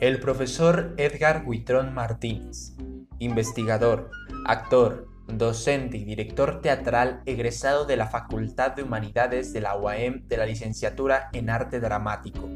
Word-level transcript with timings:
El 0.00 0.20
profesor 0.20 0.94
Edgar 0.96 1.42
Huitrón 1.44 1.92
Martínez, 1.92 2.74
investigador, 3.18 4.10
actor, 4.46 5.08
docente 5.26 5.98
y 5.98 6.04
director 6.04 6.60
teatral 6.62 7.22
egresado 7.26 7.84
de 7.84 7.96
la 7.96 8.06
Facultad 8.06 8.72
de 8.72 8.82
Humanidades 8.82 9.52
de 9.52 9.60
la 9.60 9.76
UAM 9.76 10.26
de 10.26 10.36
la 10.36 10.46
licenciatura 10.46 11.28
en 11.32 11.50
Arte 11.50 11.80
Dramático, 11.80 12.48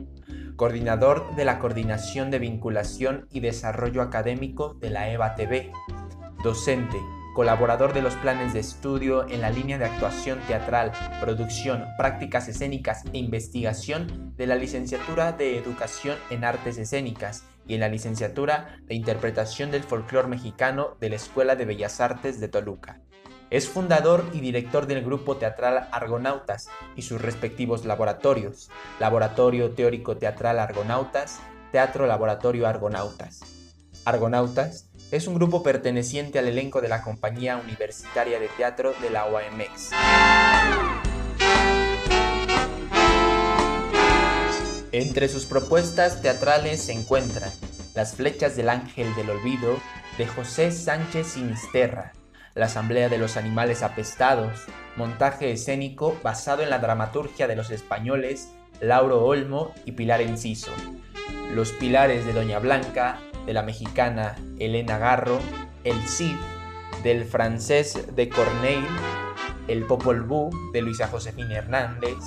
coordinador 0.56 1.34
de 1.36 1.45
la 1.45 1.59
Coordinación 1.59 2.30
de 2.30 2.38
Vinculación 2.38 3.26
y 3.30 3.40
Desarrollo 3.40 4.02
Académico 4.02 4.74
de 4.74 4.90
la 4.90 5.10
EVA 5.10 5.34
TV, 5.34 5.72
docente, 6.42 6.98
colaborador 7.32 7.92
de 7.92 8.02
los 8.02 8.14
planes 8.16 8.52
de 8.52 8.60
estudio 8.60 9.28
en 9.28 9.40
la 9.40 9.50
línea 9.50 9.78
de 9.78 9.86
actuación 9.86 10.38
teatral, 10.46 10.92
producción, 11.20 11.86
prácticas 11.96 12.48
escénicas 12.48 13.04
e 13.12 13.18
investigación 13.18 14.34
de 14.36 14.46
la 14.46 14.56
licenciatura 14.56 15.32
de 15.32 15.59
Educación 15.59 16.16
en 16.30 16.45
Artes 16.45 16.78
Escénicas 16.78 17.45
y 17.66 17.74
en 17.74 17.80
la 17.80 17.88
licenciatura 17.88 18.76
de 18.87 18.95
Interpretación 18.95 19.70
del 19.70 19.82
Folclor 19.82 20.28
Mexicano 20.28 20.96
de 21.00 21.10
la 21.10 21.16
Escuela 21.16 21.56
de 21.56 21.64
Bellas 21.64 22.00
Artes 22.00 22.40
de 22.40 22.48
Toluca. 22.48 23.00
Es 23.51 23.68
fundador 23.68 24.24
y 24.32 24.40
director 24.40 24.87
del 24.87 25.04
grupo 25.04 25.37
teatral 25.37 25.88
Argonautas 25.92 26.68
y 26.96 27.02
sus 27.02 27.20
respectivos 27.20 27.84
laboratorios, 27.84 28.70
Laboratorio 28.98 29.73
Teórico 29.73 30.16
Teatral 30.16 30.59
Argonautas, 30.59 31.40
Teatro 31.70 32.06
Laboratorio 32.06 32.66
Argonautas. 32.66 33.40
Argonautas 34.04 34.90
es 35.12 35.27
un 35.27 35.34
grupo 35.34 35.62
perteneciente 35.62 36.39
al 36.39 36.48
elenco 36.48 36.80
de 36.80 36.89
la 36.89 37.02
Compañía 37.02 37.59
Universitaria 37.59 38.41
de 38.41 38.48
Teatro 38.48 38.95
de 39.02 39.10
la 39.10 39.27
OAMX. 39.27 39.91
Entre 44.91 45.29
sus 45.29 45.45
propuestas 45.45 46.23
teatrales 46.23 46.80
se 46.82 46.93
encuentran 46.93 47.51
Las 47.95 48.15
flechas 48.15 48.57
del 48.57 48.71
ángel 48.71 49.15
del 49.15 49.29
olvido 49.29 49.79
de 50.16 50.27
José 50.27 50.73
Sánchez 50.73 51.26
Sinisterra, 51.26 52.13
La 52.54 52.66
asamblea 52.66 53.10
de 53.10 53.19
los 53.19 53.37
animales 53.37 53.82
apestados, 53.82 54.60
montaje 54.97 55.52
escénico 55.52 56.19
basado 56.23 56.63
en 56.63 56.71
la 56.71 56.79
dramaturgia 56.79 57.47
de 57.47 57.57
los 57.57 57.71
españoles 57.71 58.49
Lauro 58.80 59.23
Olmo 59.26 59.74
y 59.85 59.93
Pilar 59.93 60.23
Enciso, 60.23 60.73
Los 61.52 61.73
pilares 61.73 62.24
de 62.24 62.32
Doña 62.32 62.59
Blanca, 62.60 63.19
de 63.46 63.52
la 63.52 63.62
mexicana 63.62 64.37
Elena 64.59 64.98
Garro, 64.98 65.38
El 65.84 66.00
Cid, 66.06 66.37
del 67.03 67.25
francés 67.25 68.15
de 68.15 68.28
Corneille, 68.28 68.87
El 69.69 69.84
Popol 69.84 70.22
Vuh 70.22 70.50
de 70.72 70.82
Luisa 70.82 71.09
Josefina 71.09 71.56
Hernández, 71.56 72.19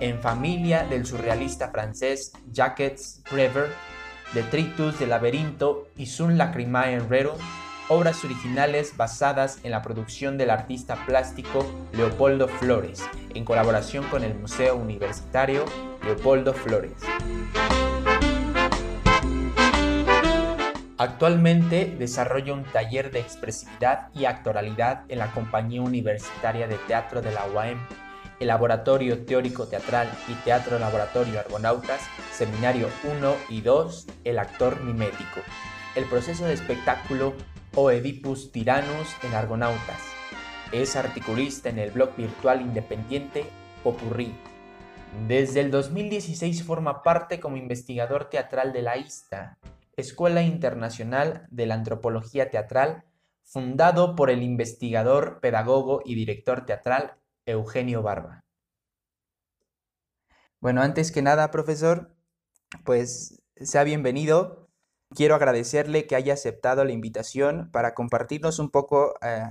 En 0.00 0.20
familia 0.20 0.84
del 0.84 1.06
surrealista 1.06 1.70
francés 1.70 2.32
Jacques 2.52 3.22
Prévert, 3.30 3.72
Detritus 4.34 4.98
de 4.98 5.06
Laberinto 5.06 5.88
y 5.96 6.06
Sun 6.06 6.38
Lacrimae 6.38 7.00
Rerum, 7.00 7.36
obras 7.88 8.24
originales 8.24 8.96
basadas 8.96 9.58
en 9.62 9.72
la 9.72 9.82
producción 9.82 10.38
del 10.38 10.50
artista 10.50 11.04
plástico 11.06 11.66
Leopoldo 11.92 12.48
Flores, 12.48 13.02
en 13.34 13.44
colaboración 13.44 14.04
con 14.04 14.24
el 14.24 14.34
Museo 14.34 14.76
Universitario 14.76 15.64
Leopoldo 16.02 16.54
Flores. 16.54 16.94
Actualmente 20.98 21.94
desarrolla 21.98 22.52
un 22.52 22.64
taller 22.64 23.10
de 23.10 23.20
expresividad 23.20 24.10
y 24.14 24.26
actoralidad 24.26 25.04
en 25.08 25.18
la 25.18 25.32
Compañía 25.32 25.80
Universitaria 25.80 26.68
de 26.68 26.76
Teatro 26.86 27.22
de 27.22 27.32
la 27.32 27.46
UAM, 27.46 27.78
el 28.38 28.48
Laboratorio 28.48 29.24
Teórico 29.24 29.66
Teatral 29.66 30.10
y 30.28 30.34
Teatro 30.44 30.78
Laboratorio 30.78 31.40
Argonautas, 31.40 32.02
Seminario 32.32 32.88
1 33.04 33.34
y 33.48 33.62
2, 33.62 34.06
El 34.24 34.38
Actor 34.38 34.82
Mimético, 34.82 35.40
el 35.96 36.04
proceso 36.04 36.44
de 36.44 36.52
espectáculo 36.52 37.34
Oedipus 37.74 38.52
Tyrannus 38.52 39.16
en 39.22 39.34
Argonautas. 39.34 40.02
Es 40.72 40.96
articulista 40.96 41.70
en 41.70 41.78
el 41.78 41.90
blog 41.90 42.14
virtual 42.16 42.60
independiente 42.60 43.46
Popurrí. 43.82 44.34
Desde 45.26 45.60
el 45.60 45.70
2016 45.70 46.64
forma 46.64 47.02
parte 47.02 47.40
como 47.40 47.56
investigador 47.56 48.26
teatral 48.26 48.72
de 48.72 48.82
la 48.82 48.96
ISTA, 48.96 49.58
Escuela 49.96 50.42
Internacional 50.42 51.46
de 51.50 51.66
la 51.66 51.74
Antropología 51.74 52.50
Teatral, 52.50 53.04
fundado 53.42 54.16
por 54.16 54.30
el 54.30 54.42
investigador, 54.42 55.40
pedagogo 55.40 56.00
y 56.04 56.14
director 56.14 56.64
teatral 56.64 57.18
Eugenio 57.44 58.02
Barba. 58.02 58.44
Bueno, 60.60 60.80
antes 60.80 61.12
que 61.12 61.22
nada, 61.22 61.50
profesor, 61.50 62.14
pues 62.84 63.42
sea 63.56 63.84
bienvenido. 63.84 64.70
Quiero 65.10 65.34
agradecerle 65.34 66.06
que 66.06 66.16
haya 66.16 66.34
aceptado 66.34 66.84
la 66.84 66.92
invitación 66.92 67.70
para 67.70 67.94
compartirnos 67.94 68.58
un 68.58 68.70
poco 68.70 69.14
eh, 69.20 69.48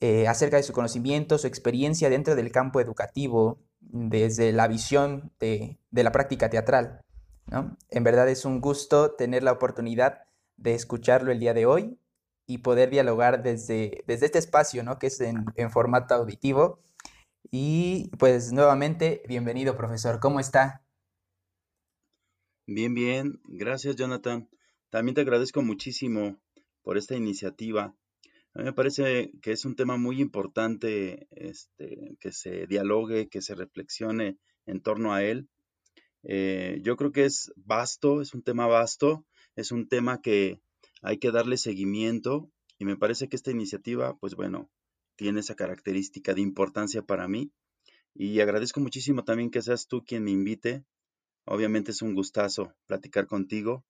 eh, 0.00 0.28
acerca 0.28 0.58
de 0.58 0.64
su 0.64 0.74
conocimiento, 0.74 1.38
su 1.38 1.46
experiencia 1.46 2.10
dentro 2.10 2.34
del 2.34 2.52
campo 2.52 2.80
educativo, 2.80 3.62
desde 3.80 4.52
la 4.52 4.68
visión 4.68 5.32
de 5.38 5.78
la 5.92 6.12
práctica 6.12 6.50
teatral. 6.50 7.05
En 7.48 8.04
verdad 8.04 8.28
es 8.28 8.44
un 8.44 8.60
gusto 8.60 9.12
tener 9.12 9.42
la 9.42 9.52
oportunidad 9.52 10.22
de 10.56 10.74
escucharlo 10.74 11.30
el 11.30 11.38
día 11.38 11.54
de 11.54 11.66
hoy 11.66 11.98
y 12.46 12.58
poder 12.58 12.90
dialogar 12.90 13.42
desde, 13.42 14.02
desde 14.06 14.26
este 14.26 14.38
espacio, 14.38 14.82
¿no? 14.82 14.98
Que 14.98 15.08
es 15.08 15.20
en, 15.20 15.70
formato 15.70 16.14
auditivo. 16.14 16.82
Y 17.50 18.10
pues 18.18 18.52
nuevamente, 18.52 19.22
bienvenido, 19.28 19.76
profesor. 19.76 20.18
¿Cómo 20.18 20.40
está? 20.40 20.84
Bien, 22.66 22.94
bien. 22.94 23.40
Gracias, 23.44 23.94
Jonathan. 23.94 24.48
También 24.90 25.14
te 25.14 25.20
agradezco 25.20 25.62
muchísimo 25.62 26.40
por 26.82 26.96
esta 26.98 27.14
iniciativa. 27.14 27.94
A 28.54 28.58
mí 28.58 28.64
me 28.64 28.72
parece 28.72 29.30
que 29.40 29.52
es 29.52 29.64
un 29.64 29.76
tema 29.76 29.96
muy 29.96 30.20
importante 30.20 31.28
este, 31.30 32.16
que 32.18 32.32
se 32.32 32.66
dialogue, 32.66 33.28
que 33.28 33.42
se 33.42 33.54
reflexione 33.54 34.38
en 34.64 34.80
torno 34.80 35.12
a 35.12 35.22
él 35.22 35.48
eh, 36.22 36.80
yo 36.82 36.96
creo 36.96 37.12
que 37.12 37.24
es 37.24 37.52
vasto, 37.56 38.20
es 38.20 38.34
un 38.34 38.42
tema 38.42 38.66
vasto, 38.66 39.24
es 39.54 39.72
un 39.72 39.88
tema 39.88 40.20
que 40.20 40.60
hay 41.02 41.18
que 41.18 41.30
darle 41.30 41.56
seguimiento 41.56 42.50
y 42.78 42.84
me 42.84 42.96
parece 42.96 43.28
que 43.28 43.36
esta 43.36 43.50
iniciativa, 43.50 44.16
pues 44.18 44.34
bueno, 44.34 44.70
tiene 45.16 45.40
esa 45.40 45.54
característica 45.54 46.34
de 46.34 46.42
importancia 46.42 47.02
para 47.02 47.28
mí 47.28 47.52
y 48.14 48.40
agradezco 48.40 48.80
muchísimo 48.80 49.24
también 49.24 49.50
que 49.50 49.62
seas 49.62 49.86
tú 49.88 50.04
quien 50.04 50.24
me 50.24 50.30
invite. 50.30 50.84
Obviamente 51.44 51.90
es 51.92 52.02
un 52.02 52.14
gustazo 52.14 52.74
platicar 52.86 53.26
contigo 53.26 53.84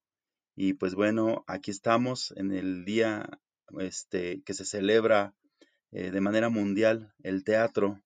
y 0.54 0.75
pues 0.75 0.94
bueno, 0.94 1.44
aquí 1.47 1.70
estamos 1.70 2.32
en 2.36 2.53
el 2.53 2.84
día 2.84 3.41
este, 3.78 4.42
que 4.42 4.54
se 4.54 4.65
celebra 4.65 5.34
eh, 5.91 6.10
de 6.10 6.20
manera 6.20 6.48
mundial 6.48 7.15
el 7.22 7.44
teatro 7.44 8.03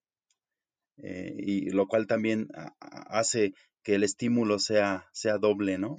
eh, 0.99 1.35
y 1.39 1.71
lo 1.71 1.89
cual 1.89 2.07
también 2.07 2.49
hace 2.81 3.55
que 3.91 3.97
el 3.97 4.05
estímulo 4.05 4.61
sea, 4.61 5.09
sea 5.11 5.39
doble, 5.39 5.77
¿no? 5.77 5.97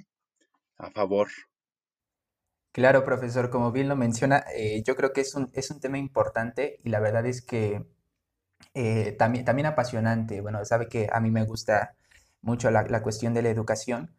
A 0.78 0.90
favor. 0.92 1.28
Claro, 2.72 3.04
profesor, 3.04 3.50
como 3.50 3.70
bien 3.70 3.86
lo 3.90 3.96
menciona, 3.96 4.46
eh, 4.56 4.82
yo 4.82 4.96
creo 4.96 5.12
que 5.12 5.20
es 5.20 5.34
un, 5.34 5.50
es 5.52 5.70
un 5.70 5.78
tema 5.78 5.98
importante 5.98 6.80
y 6.84 6.88
la 6.88 7.00
verdad 7.00 7.26
es 7.26 7.42
que 7.42 7.84
eh, 8.72 9.12
también, 9.18 9.44
también 9.44 9.66
apasionante. 9.66 10.40
Bueno, 10.40 10.64
sabe 10.64 10.88
que 10.88 11.10
a 11.12 11.20
mí 11.20 11.30
me 11.30 11.44
gusta 11.44 11.94
mucho 12.40 12.70
la, 12.70 13.02
cuestión 13.02 13.34
de 13.34 13.42
la 13.42 13.50
educación 13.50 14.16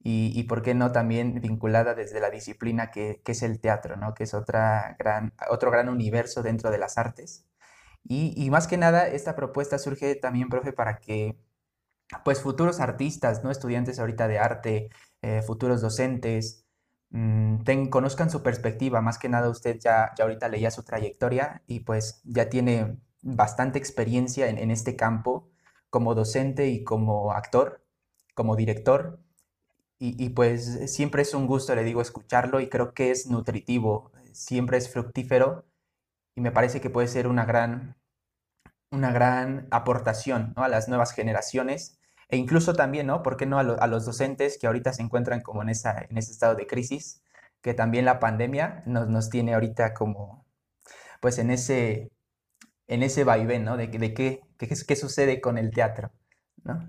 y, 0.00 0.38
y, 0.38 0.42
por 0.42 0.60
qué 0.60 0.74
no 0.74 0.92
también 0.92 1.40
vinculada 1.40 1.94
desde 1.94 2.20
la 2.20 2.28
disciplina 2.28 2.90
que, 2.90 3.22
que, 3.24 3.32
es 3.32 3.42
el 3.42 3.58
teatro, 3.58 3.96
¿no? 3.96 4.12
Que 4.12 4.24
es 4.24 4.34
otra 4.34 4.96
gran, 4.98 5.32
otro 5.48 5.70
gran 5.70 5.88
universo 5.88 6.42
dentro 6.42 6.70
de 6.70 6.76
las 6.76 6.98
artes. 6.98 7.46
Y, 8.06 8.34
y 8.36 8.50
más 8.50 8.66
que 8.66 8.76
nada, 8.76 9.08
esta 9.08 9.34
propuesta 9.34 9.78
surge 9.78 10.14
también, 10.14 10.50
profe, 10.50 10.74
para 10.74 10.98
que 10.98 11.38
pues 12.24 12.40
futuros 12.42 12.80
artistas, 12.80 13.42
¿no? 13.44 13.50
Estudiantes 13.50 13.98
ahorita 13.98 14.28
de 14.28 14.38
arte, 14.38 14.90
eh, 15.22 15.42
futuros 15.42 15.80
docentes, 15.80 16.66
mm, 17.10 17.88
conozcan 17.90 18.30
su 18.30 18.42
perspectiva. 18.42 19.00
Más 19.00 19.18
que 19.18 19.28
nada 19.28 19.48
usted 19.48 19.78
ya, 19.80 20.12
ya 20.16 20.24
ahorita 20.24 20.48
leía 20.48 20.70
su 20.70 20.82
trayectoria 20.84 21.62
y 21.66 21.80
pues 21.80 22.20
ya 22.24 22.48
tiene 22.50 22.98
bastante 23.22 23.78
experiencia 23.78 24.48
en, 24.48 24.70
este 24.70 24.96
campo 24.96 25.50
como 25.90 26.14
docente 26.14 26.68
y 26.68 26.84
como 26.84 27.32
actor, 27.32 27.84
como 28.34 28.56
director. 28.56 29.20
Y, 29.98 30.22
y, 30.22 30.30
pues 30.30 30.92
siempre 30.92 31.22
es 31.22 31.34
un 31.34 31.46
gusto, 31.46 31.74
le 31.74 31.84
digo, 31.84 32.02
escucharlo 32.02 32.60
y 32.60 32.68
creo 32.68 32.94
que 32.94 33.10
es 33.10 33.26
nutritivo, 33.28 34.12
siempre 34.32 34.76
es 34.78 34.92
fructífero 34.92 35.64
y 36.36 36.40
me 36.40 36.52
parece 36.52 36.80
que 36.80 36.90
puede 36.90 37.08
ser 37.08 37.28
una 37.28 37.44
gran, 37.44 37.96
una 38.94 39.12
gran 39.12 39.68
aportación 39.70 40.54
¿no? 40.56 40.64
a 40.64 40.68
las 40.68 40.88
nuevas 40.88 41.12
generaciones 41.12 41.98
e 42.28 42.36
incluso 42.36 42.74
también, 42.74 43.06
¿no? 43.06 43.22
¿Por 43.22 43.36
qué 43.36 43.46
no 43.46 43.58
a, 43.58 43.86
los 43.86 44.06
docentes 44.06 44.58
que 44.58 44.66
ahorita 44.66 44.92
se 44.92 45.02
encuentran 45.02 45.40
como 45.40 45.62
en, 45.62 45.68
esa, 45.68 46.06
en 46.08 46.16
ese 46.16 46.32
estado 46.32 46.54
de 46.54 46.66
crisis? 46.66 47.22
Que 47.60 47.74
también 47.74 48.04
la 48.04 48.18
pandemia 48.18 48.82
nos, 48.86 49.08
nos 49.08 49.30
tiene 49.30 49.54
ahorita 49.54 49.94
como, 49.94 50.44
pues 51.20 51.38
en 51.38 51.50
ese, 51.50 52.10
en 52.86 53.02
ese 53.02 53.24
vaivén, 53.24 53.64
¿no? 53.64 53.76
De, 53.76 53.88
de 53.88 54.14
qué, 54.14 54.42
qué, 54.58 54.68
qué 54.68 54.96
sucede 54.96 55.40
con 55.40 55.58
el 55.58 55.70
teatro, 55.70 56.12
¿no? 56.62 56.88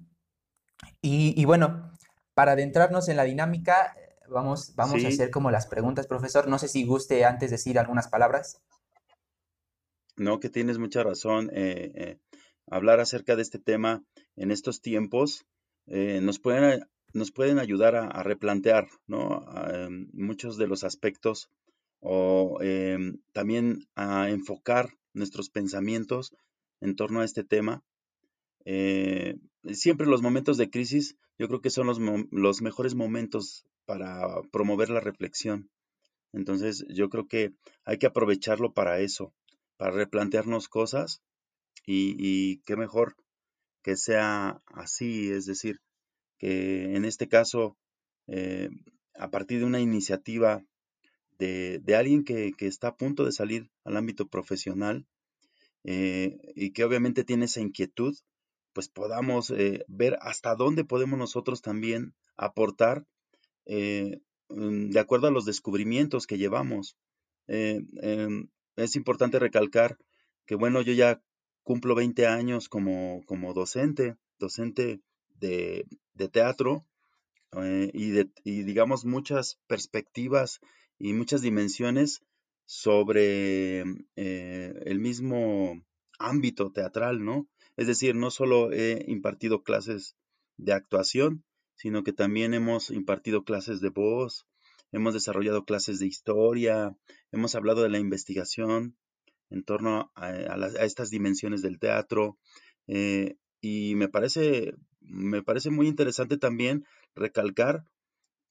Y, 1.01 1.40
y, 1.40 1.46
bueno, 1.46 1.92
para 2.34 2.54
adentrarnos 2.54 3.08
en 3.10 3.18
la 3.18 3.24
dinámica, 3.24 3.96
vamos, 4.30 4.75
vamos 4.75 5.04
a 5.04 5.08
hacer 5.08 5.31
como 5.31 5.51
las 5.51 5.68
preguntas, 5.68 6.08
profesor. 6.08 6.48
No 6.48 6.60
sé 6.60 6.68
si 6.68 6.86
guste 6.86 7.25
antes 7.25 7.51
decir 7.51 7.80
algunas 7.80 8.08
palabras. 8.08 8.62
No, 10.17 10.39
que 10.39 10.50
tienes 10.50 10.77
mucha 10.77 11.03
razón. 11.03 11.50
eh, 11.53 11.91
eh, 11.95 12.17
hablar 12.67 13.00
acerca 13.00 13.35
de 13.35 13.41
este 13.41 13.59
tema 13.59 14.03
en 14.35 14.51
estos 14.51 14.81
tiempos 14.81 15.45
eh, 15.88 16.19
nos 16.21 16.39
pueden, 16.39 16.88
nos 17.13 17.31
pueden 17.31 17.59
ayudar 17.59 17.95
a, 17.95 18.23
replantear, 18.23 18.88
¿no? 19.06 19.45
em, 19.71 20.09
muchos 20.13 20.57
de 20.57 20.67
los 20.67 20.83
aspectos 20.83 21.50
o 22.00 22.57
em, 22.62 23.19
también 23.33 23.88
a 23.95 24.29
enfocar 24.29 24.89
nuestros 25.13 25.50
pensamientos 25.50 26.33
en 26.81 26.95
torno 26.95 27.21
a 27.21 27.25
este 27.25 27.44
tema. 27.44 27.83
Siempre 29.73 30.07
los 30.07 30.21
momentos 30.21 30.57
de 30.57 30.69
crisis, 30.69 31.17
yo 31.38 31.47
creo 31.47 31.62
que 31.62 31.69
son 31.69 31.88
los, 31.88 32.00
los 32.31 32.62
mejores 32.62 32.95
momentos 32.95 33.65
para 33.85 34.41
promover 34.51 34.89
la 34.89 35.00
reflexión. 35.00 35.69
Entonces, 36.33 36.85
yo 36.89 37.09
creo 37.09 37.27
que 37.27 37.53
hay 37.85 37.97
que 37.97 38.07
aprovecharlo 38.07 38.73
para 38.73 39.00
eso, 39.00 39.33
para 39.77 39.92
replantearnos 39.92 40.68
cosas 40.68 41.22
y, 41.86 42.57
qué 42.66 42.75
mejor 42.75 43.16
que 43.83 43.95
sea 43.95 44.62
así, 44.68 45.30
es 45.30 45.45
decir, 45.45 45.80
que 46.39 46.95
en 46.95 47.06
este 47.06 47.27
caso, 47.27 47.77
eh, 48.27 48.69
a 49.13 49.30
partir 49.30 49.60
de 49.60 49.66
una 49.66 49.80
iniciativa 49.80 50.63
de, 51.38 51.80
de 51.80 51.95
alguien 51.95 52.24
que, 52.24 52.54
que 52.57 52.68
está 52.68 52.89
a 52.89 52.98
punto 52.98 53.25
de 53.25 53.31
salir 53.31 53.69
al 53.83 53.98
ámbito 53.98 54.27
profesional 54.27 55.06
eh, 55.83 56.39
y 56.56 56.72
que 56.72 56.83
obviamente 56.83 57.24
tiene 57.24 57.45
esa 57.45 57.62
inquietud, 57.62 58.18
pues 58.74 58.89
podamos 58.89 59.51
eh, 59.51 59.86
ver 59.88 60.18
hasta 60.22 60.56
dónde 60.56 60.83
podemos 60.83 61.19
nosotros 61.19 61.62
también 61.62 62.16
aportar 62.36 63.06
mm, 63.68 64.89
de 64.89 65.00
acuerdo 65.00 65.27
a 65.27 65.31
los 65.31 65.45
descubrimientos 65.45 66.25
que 66.25 66.38
llevamos. 66.38 66.98
Es 68.75 68.95
importante 68.95 69.39
recalcar 69.39 69.98
que, 70.45 70.56
bueno, 70.56 70.81
yo 70.81 70.94
ya 70.94 71.22
cumplo 71.63 71.95
20 71.95 72.27
años 72.27 72.69
como, 72.69 73.24
como 73.25 73.54
docente, 73.54 74.16
docente 74.38 75.01
de, 75.39 75.86
de 76.13 76.30
teatro, 76.30 76.86
eh, 77.54 77.89
y, 77.94 78.10
de, 78.10 78.30
y 78.44 78.63
digamos 78.63 79.06
muchas 79.06 79.60
perspectivas 79.68 80.60
y 81.00 81.13
muchas 81.13 81.42
dimensiones 81.42 82.22
sobre 82.66 83.83
eh, 84.16 84.74
el 84.86 85.00
mismo 85.00 85.81
ámbito 86.19 86.72
teatral, 86.72 87.24
¿no? 87.24 87.48
Es 87.77 87.88
decir, 87.88 88.16
no 88.16 88.31
solo 88.31 88.72
he 88.72 89.06
impartido 89.07 89.63
clases 89.63 90.16
de 90.57 90.74
actuación, 90.74 91.44
sino 91.75 92.04
que 92.04 92.13
también 92.13 92.54
hemos 92.54 92.89
impartido 92.89 93.44
clases 93.44 93.81
de 93.81 93.89
voz, 93.89 94.45
hemos 94.92 95.13
desarrollado 95.13 95.66
clases 95.66 96.00
de 96.00 96.07
historia, 96.07 96.95
hemos 97.36 97.56
hablado 97.56 97.84
de 97.84 97.90
la 97.90 98.00
investigación 98.00 98.98
en 99.50 99.64
torno 99.64 100.12
a, 100.16 100.28
a 100.28 100.58
las- 100.58 100.76
a 100.76 100.86
estas 100.86 101.10
dimensiones 101.12 101.62
del 101.62 101.80
teatro, 101.80 102.38
eh, 102.88 103.36
y 103.62 103.96
me 103.96 104.10
parece, 104.10 104.74
me 105.02 105.44
parece 105.44 105.70
muy 105.72 105.88
interesante 105.88 106.38
también 106.38 106.86
recalcar 107.16 107.84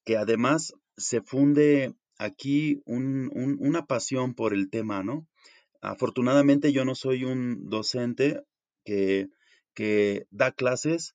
que 0.04 0.16
además 0.16 0.74
se 0.96 1.20
funde 1.22 1.94
aquí 2.18 2.82
un- 2.86 3.30
un- 3.34 3.56
una 3.60 3.86
pasión 3.86 4.34
por 4.34 4.54
el 4.54 4.70
tema, 4.70 5.02
¿no? 5.02 5.26
Afortunadamente 5.82 6.72
yo 6.72 6.84
no 6.84 6.94
soy 6.94 7.24
un 7.24 7.68
docente 7.70 8.42
que, 8.84 9.28
que 9.74 10.26
da 10.30 10.52
clases 10.52 11.14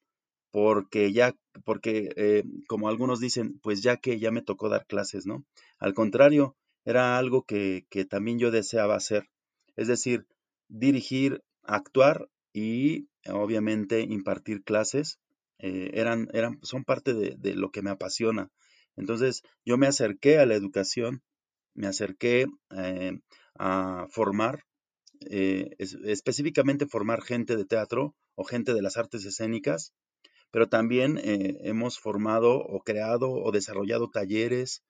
porque 0.52 1.14
ya, 1.14 1.36
porque 1.66 2.10
eh, 2.16 2.44
como 2.68 2.90
algunos 2.90 3.20
dicen, 3.20 3.60
pues 3.62 3.82
ya 3.84 3.98
que 3.98 4.20
ya 4.20 4.32
me 4.32 4.42
tocó 4.44 4.70
dar 4.70 4.86
clases, 4.88 5.26
¿no? 5.28 5.46
Al 5.80 5.94
contrario, 5.94 6.56
era 6.86 7.18
algo 7.18 7.44
que, 7.44 7.86
que 7.90 8.06
también 8.06 8.40
yo 8.40 8.52
deseaba 8.52 8.96
hacer, 8.96 9.30
es 9.76 9.88
decir, 9.88 10.26
dirigir, 10.68 11.42
actuar 11.64 12.30
y 12.54 13.08
obviamente 13.28 14.02
impartir 14.02 14.64
clases, 14.64 15.20
eh, 15.60 15.92
eran, 15.94 16.30
eran, 16.34 16.60
son 16.64 16.84
parte 16.84 17.14
de, 17.14 17.36
de 17.38 17.54
lo 17.56 17.72
que 17.72 17.82
me 17.82 17.90
apasiona. 17.92 18.50
Entonces, 18.96 19.44
yo 19.66 19.78
me 19.78 19.88
acerqué 19.88 20.40
a 20.40 20.46
la 20.46 20.56
educación, 20.56 21.22
me 21.74 21.88
acerqué 21.88 22.48
eh, 22.76 23.20
a 23.58 24.08
formar, 24.10 24.64
eh, 25.30 25.72
es- 25.78 25.98
específicamente 26.06 26.86
formar 26.88 27.22
gente 27.22 27.56
de 27.58 27.66
teatro 27.66 28.16
o 28.36 28.44
gente 28.44 28.74
de 28.74 28.82
las 28.82 28.98
artes 28.98 29.26
escénicas, 29.26 29.94
pero 30.52 30.68
también 30.70 31.20
hemos 31.24 32.00
formado 32.00 32.58
o 32.60 32.82
creado 32.82 33.32
o 33.32 33.52
desarrollado 33.52 34.10
talleres, 34.10 34.84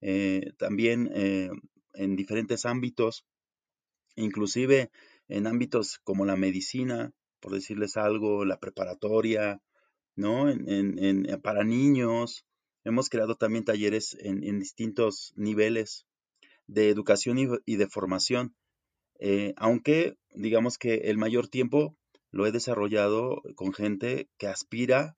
eh, 0.00 0.52
también 0.58 1.10
eh, 1.14 1.50
en 1.94 2.16
diferentes 2.16 2.66
ámbitos, 2.66 3.24
inclusive 4.16 4.90
en 5.28 5.46
ámbitos 5.46 5.98
como 6.04 6.24
la 6.24 6.36
medicina, 6.36 7.12
por 7.40 7.52
decirles 7.52 7.96
algo, 7.96 8.44
la 8.44 8.58
preparatoria, 8.58 9.60
¿no? 10.16 10.50
En, 10.50 10.68
en- 10.68 10.98
en- 11.28 11.40
para 11.42 11.64
niños. 11.64 12.44
Hemos 12.84 13.10
creado 13.10 13.36
también 13.36 13.64
talleres 13.64 14.16
en, 14.20 14.58
distintos 14.60 15.32
niveles 15.36 16.06
de 16.66 16.90
educación 16.90 17.38
y, 17.66 17.76
de 17.76 17.88
formación, 17.88 18.54
eh, 19.20 19.54
aunque 19.56 20.16
digamos 20.34 20.78
que 20.78 20.94
el 21.10 21.18
mayor 21.18 21.48
tiempo 21.48 21.96
lo 22.30 22.46
he 22.46 22.52
desarrollado 22.52 23.42
con 23.56 23.72
gente 23.72 24.28
que 24.38 24.46
aspira 24.48 25.16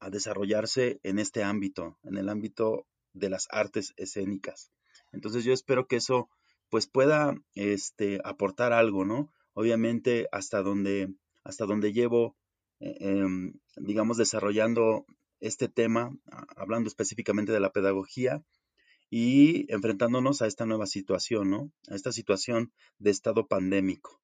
a 0.00 0.10
desarrollarse 0.10 1.00
en 1.02 1.18
este 1.18 1.42
ámbito, 1.42 1.98
en 2.04 2.16
el 2.18 2.28
ámbito 2.28 2.86
de 3.14 3.30
las 3.30 3.48
artes 3.50 3.94
escénicas. 3.96 4.70
Entonces 5.12 5.44
yo 5.44 5.52
espero 5.52 5.86
que 5.86 5.96
eso 5.96 6.28
pues 6.70 6.86
pueda 6.86 7.34
este, 7.54 8.20
aportar 8.24 8.72
algo, 8.72 9.04
¿no? 9.04 9.32
Obviamente 9.54 10.28
hasta 10.32 10.62
donde, 10.62 11.14
hasta 11.44 11.66
donde 11.66 11.92
llevo, 11.92 12.36
eh, 12.80 12.96
em, 13.00 13.54
digamos, 13.76 14.16
desarrollando 14.16 15.06
este 15.40 15.68
tema, 15.68 16.10
a- 16.30 16.46
hablando 16.56 16.88
específicamente 16.88 17.52
de 17.52 17.60
la 17.60 17.70
pedagogía 17.70 18.42
y 19.10 19.72
enfrentándonos 19.72 20.42
a 20.42 20.46
esta 20.46 20.66
nueva 20.66 20.86
situación, 20.86 21.50
¿no? 21.50 21.70
A 21.88 21.94
esta 21.94 22.10
situación 22.12 22.72
de 22.98 23.10
estado 23.10 23.46
pandémico. 23.46 24.20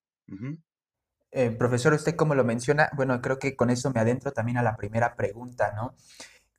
Eh, 1.33 1.51
profesor, 1.53 1.93
usted 1.93 2.17
como 2.17 2.35
lo 2.35 2.45
menciona, 2.45 2.91
bueno, 2.97 3.21
creo 3.21 3.39
que 3.39 3.55
con 3.55 3.71
eso 3.71 3.93
me 3.93 4.01
adentro 4.01 4.33
también 4.33 4.59
a 4.59 4.63
la 4.63 4.77
primera 4.77 5.15
pregunta, 5.15 5.73
¿no? 5.77 5.95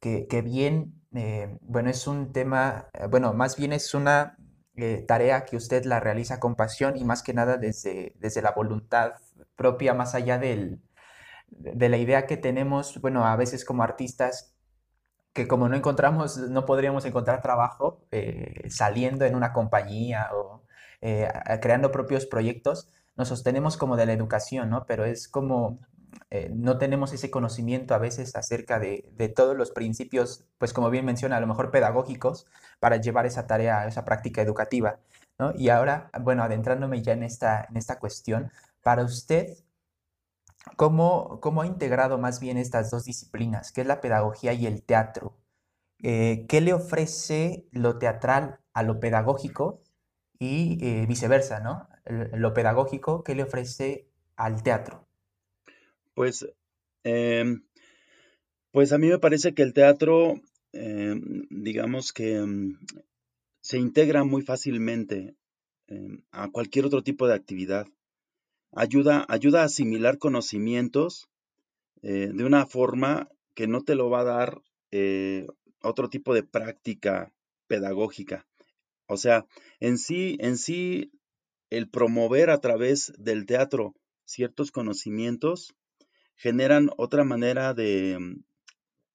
Que, 0.02 0.42
bien, 0.44 0.96
eh, 1.14 1.58
bueno, 1.62 1.92
es 1.92 2.08
un 2.08 2.34
tema, 2.34 2.88
eh, 2.94 3.06
bueno, 3.08 3.34
más 3.34 3.56
bien 3.56 3.72
es 3.72 3.94
una 3.94 4.36
eh, 4.76 5.06
tarea 5.08 5.46
que 5.46 5.56
usted 5.56 5.86
la 5.86 6.00
realiza 6.00 6.40
con 6.40 6.56
pasión 6.56 6.98
y 6.98 7.04
más 7.04 7.22
que 7.22 7.36
nada 7.36 7.58
desde, 7.58 8.14
desde 8.18 8.42
la 8.42 8.52
voluntad 8.52 9.14
propia, 9.56 9.94
más 9.94 10.16
allá 10.16 10.40
del, 10.40 10.82
de 11.50 11.90
la 11.90 11.98
idea 11.98 12.26
que 12.26 12.36
tenemos, 12.36 13.00
bueno, 13.00 13.28
a 13.28 13.36
veces 13.36 13.64
como 13.64 13.84
artistas, 13.84 14.56
que 15.34 15.48
como 15.48 15.70
no 15.70 15.76
encontramos, 15.76 16.38
no 16.38 16.66
podríamos 16.66 17.06
encontrar 17.06 17.42
trabajo 17.44 18.02
saliendo 18.70 19.26
en 19.26 19.36
una 19.36 19.54
compañía 19.54 20.30
o 20.34 20.64
creando 21.62 21.92
propios 21.92 22.26
proyectos, 22.26 22.90
nos 23.16 23.30
sostenemos 23.30 23.78
como 23.78 23.98
de 23.98 24.08
la 24.08 24.14
educación, 24.14 24.70
¿no? 24.70 24.86
Pero 24.88 25.06
es 25.06 25.28
como 25.28 25.80
eh, 26.30 26.50
no 26.54 26.78
tenemos 26.78 27.14
ese 27.14 27.30
conocimiento 27.32 27.94
a 27.94 27.98
veces 28.00 28.36
acerca 28.36 28.80
de, 28.80 29.10
de 29.16 29.30
todos 29.30 29.56
los 29.56 29.72
principios, 29.72 30.46
pues 30.58 30.74
como 30.74 30.90
bien 30.90 31.06
menciona, 31.06 31.38
a 31.38 31.42
lo 31.42 31.48
mejor 31.48 31.72
pedagógicos, 31.72 32.48
para 32.80 32.98
llevar 32.98 33.26
esa 33.26 33.48
tarea, 33.48 33.88
esa 33.88 34.06
práctica 34.06 34.42
educativa, 34.42 35.00
¿no? 35.40 35.54
Y 35.56 35.70
ahora, 35.70 36.10
bueno, 36.22 36.44
adentrándome 36.44 37.02
ya 37.02 37.14
en 37.14 37.24
esta, 37.24 37.66
en 37.70 37.78
esta 37.78 38.00
cuestión, 38.00 38.52
para 38.84 39.04
usted, 39.04 39.58
¿Cómo, 40.78 41.40
cómo 41.42 41.62
ha 41.62 41.66
integrado 41.66 42.18
más 42.18 42.40
bien 42.40 42.58
estas 42.58 42.92
dos 42.92 43.06
disciplinas, 43.06 43.72
que 43.72 43.82
es 43.82 43.88
la 43.88 44.00
pedagogía 44.02 44.54
y 44.54 44.68
el 44.68 44.84
teatro? 44.84 45.38
Eh, 46.04 46.46
¿qué 46.48 46.62
le 46.62 46.74
ofrece 46.74 47.68
lo 47.72 48.00
teatral 48.00 48.60
a 48.74 48.84
lo 48.84 49.00
pedagógico 49.00 49.82
y 50.40 50.80
eh, 50.86 51.06
viceversa, 51.08 51.60
¿no? 51.60 51.90
Lo 52.06 52.54
pedagógico, 52.54 53.24
¿qué 53.24 53.36
le 53.36 53.44
ofrece 53.44 54.08
al 54.36 54.64
teatro? 54.64 55.08
Pues, 56.22 56.48
em, 57.04 57.64
pues 58.70 58.94
a 58.94 59.00
mí 59.00 59.08
me 59.08 59.18
parece 59.18 59.56
que 59.56 59.64
el 59.64 59.74
teatro, 59.74 60.40
em, 60.72 61.48
digamos 61.50 62.14
que 62.14 62.36
em, 62.36 62.78
se 63.60 63.80
integra 63.80 64.24
muy 64.24 64.44
fácilmente 64.44 65.36
a 66.32 66.52
cualquier 66.52 66.86
otro 66.86 67.02
tipo 67.02 67.28
de 67.28 67.34
actividad. 67.34 67.88
Ayuda, 68.72 69.26
ayuda 69.30 69.64
a 69.64 69.66
asimilar 69.66 70.20
conocimientos 70.20 71.28
eh, 72.04 72.30
de 72.32 72.46
una 72.46 72.68
forma 72.68 73.28
que 73.56 73.66
no 73.66 73.82
te 73.82 73.96
lo 73.96 74.12
va 74.12 74.20
a 74.20 74.26
dar 74.26 74.62
eh, 74.92 75.48
otro 75.82 76.08
tipo 76.08 76.36
de 76.36 76.44
práctica 76.44 77.34
pedagógica. 77.66 78.46
O 79.08 79.18
sea, 79.18 79.48
en 79.80 79.98
sí, 79.98 80.38
en 80.40 80.60
sí, 80.60 81.14
el 81.72 81.90
promover 81.90 82.52
a 82.52 82.62
través 82.62 83.12
del 83.18 83.48
teatro 83.48 83.96
ciertos 84.26 84.72
conocimientos 84.72 85.74
generan 86.42 86.90
otra 86.98 87.24
manera 87.24 87.74
de, 87.74 88.18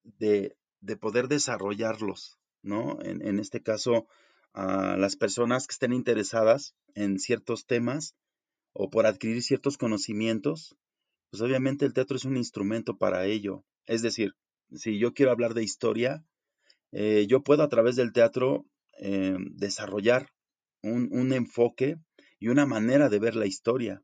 de 0.04 0.56
de 0.86 0.96
poder 0.96 1.26
desarrollarlos, 1.26 2.38
¿no? 2.62 2.98
En, 3.02 3.38
este 3.40 3.60
caso, 3.60 4.06
a 4.52 4.96
las 4.96 5.16
personas 5.16 5.66
que 5.66 5.72
estén 5.72 5.92
interesadas 5.92 6.76
en 6.94 7.18
ciertos 7.18 7.66
temas 7.66 8.14
o 8.72 8.88
por 8.88 9.06
adquirir 9.06 9.42
ciertos 9.42 9.78
conocimientos, 9.78 10.76
pues 11.30 11.42
obviamente 11.42 11.84
el 11.84 11.92
teatro 11.92 12.16
es 12.16 12.24
un 12.24 12.36
instrumento 12.36 12.96
para 12.96 13.26
ello. 13.26 13.64
Es 13.86 14.00
decir, 14.02 14.34
si 14.72 14.98
yo 14.98 15.12
quiero 15.12 15.32
hablar 15.32 15.54
de 15.54 15.64
historia, 15.64 16.24
eh, 16.92 17.26
yo 17.28 17.42
puedo 17.42 17.64
a 17.64 17.68
través 17.68 17.96
del 17.96 18.12
teatro 18.12 18.64
eh, 18.98 19.36
desarrollar 19.50 20.30
un, 20.82 21.32
enfoque 21.32 21.96
y 22.38 22.46
una 22.46 22.64
manera 22.64 23.08
de 23.08 23.18
ver 23.18 23.34
la 23.34 23.46
historia. 23.46 24.02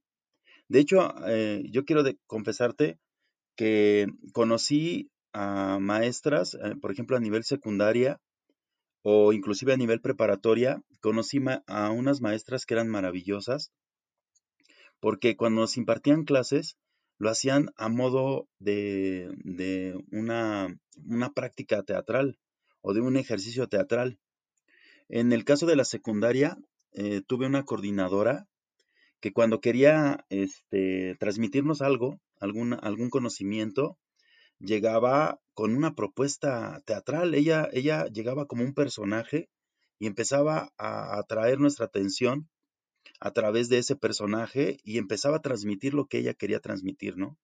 De 0.67 0.81
hecho, 0.81 1.15
eh, 1.29 1.63
yo 1.71 1.85
quiero 1.85 2.03
confesarte 2.27 2.99
que 3.57 4.07
conocí 4.33 5.11
a 5.33 5.79
maestras, 5.81 6.57
por 6.81 6.93
ejemplo, 6.93 7.17
a 7.17 7.21
nivel 7.21 7.45
secundaria 7.45 8.21
o 9.03 9.33
inclusive 9.33 9.73
a 9.73 9.77
nivel 9.77 10.01
preparatoria, 10.01 10.83
conocí 11.01 11.39
a 11.67 11.91
unas 11.91 12.21
maestras 12.21 12.65
que 12.65 12.75
eran 12.75 12.89
maravillosas, 12.89 13.73
porque 15.01 15.37
cuando 15.37 15.63
nos 15.63 15.77
impartían 15.77 16.25
clases, 16.25 16.77
lo 17.19 17.29
hacían 17.29 17.71
a 17.77 17.89
modo 17.89 18.49
de, 18.59 19.31
una, 20.11 20.69
una, 21.05 21.33
práctica 21.33 21.83
teatral 21.83 22.39
o 22.81 22.95
de 22.95 23.01
un 23.01 23.17
ejercicio 23.17 23.69
teatral. 23.69 24.19
En 25.09 25.33
el 25.33 25.45
caso 25.45 25.67
de 25.67 25.77
la 25.77 25.85
secundaria, 25.85 26.57
eh, 26.93 27.23
tuve 27.27 27.47
una 27.47 27.65
coordinadora 27.65 28.47
que 29.21 29.33
cuando 29.33 29.61
quería 29.61 30.25
este, 30.31 31.17
transmitirnos 31.19 31.81
algo, 31.81 32.21
algún, 32.43 32.77
algún 32.83 33.09
conocimiento, 33.09 33.99
llegaba 34.59 35.41
con 35.55 35.77
una 35.77 35.95
propuesta 35.95 36.83
teatral. 36.85 37.35
Ella, 37.35 37.69
ella 37.73 38.07
llegaba 38.07 38.47
como 38.47 38.65
un 38.65 38.75
personaje 38.75 39.49
y 40.01 40.07
empezaba 40.09 40.73
a 40.77 41.19
atraer 41.19 41.61
nuestra 41.61 41.87
atención 41.87 42.49
a 43.21 43.31
través 43.33 43.69
de 43.69 43.79
ese 43.79 43.95
personaje 43.95 44.79
y 44.83 44.99
empezaba 44.99 45.37
a 45.37 45.43
transmitir 45.43 45.95
lo 45.95 46.07
que 46.07 46.19
ella 46.19 46.35
quería 46.35 46.59
transmitir, 46.59 47.17
¿no? 47.17 47.39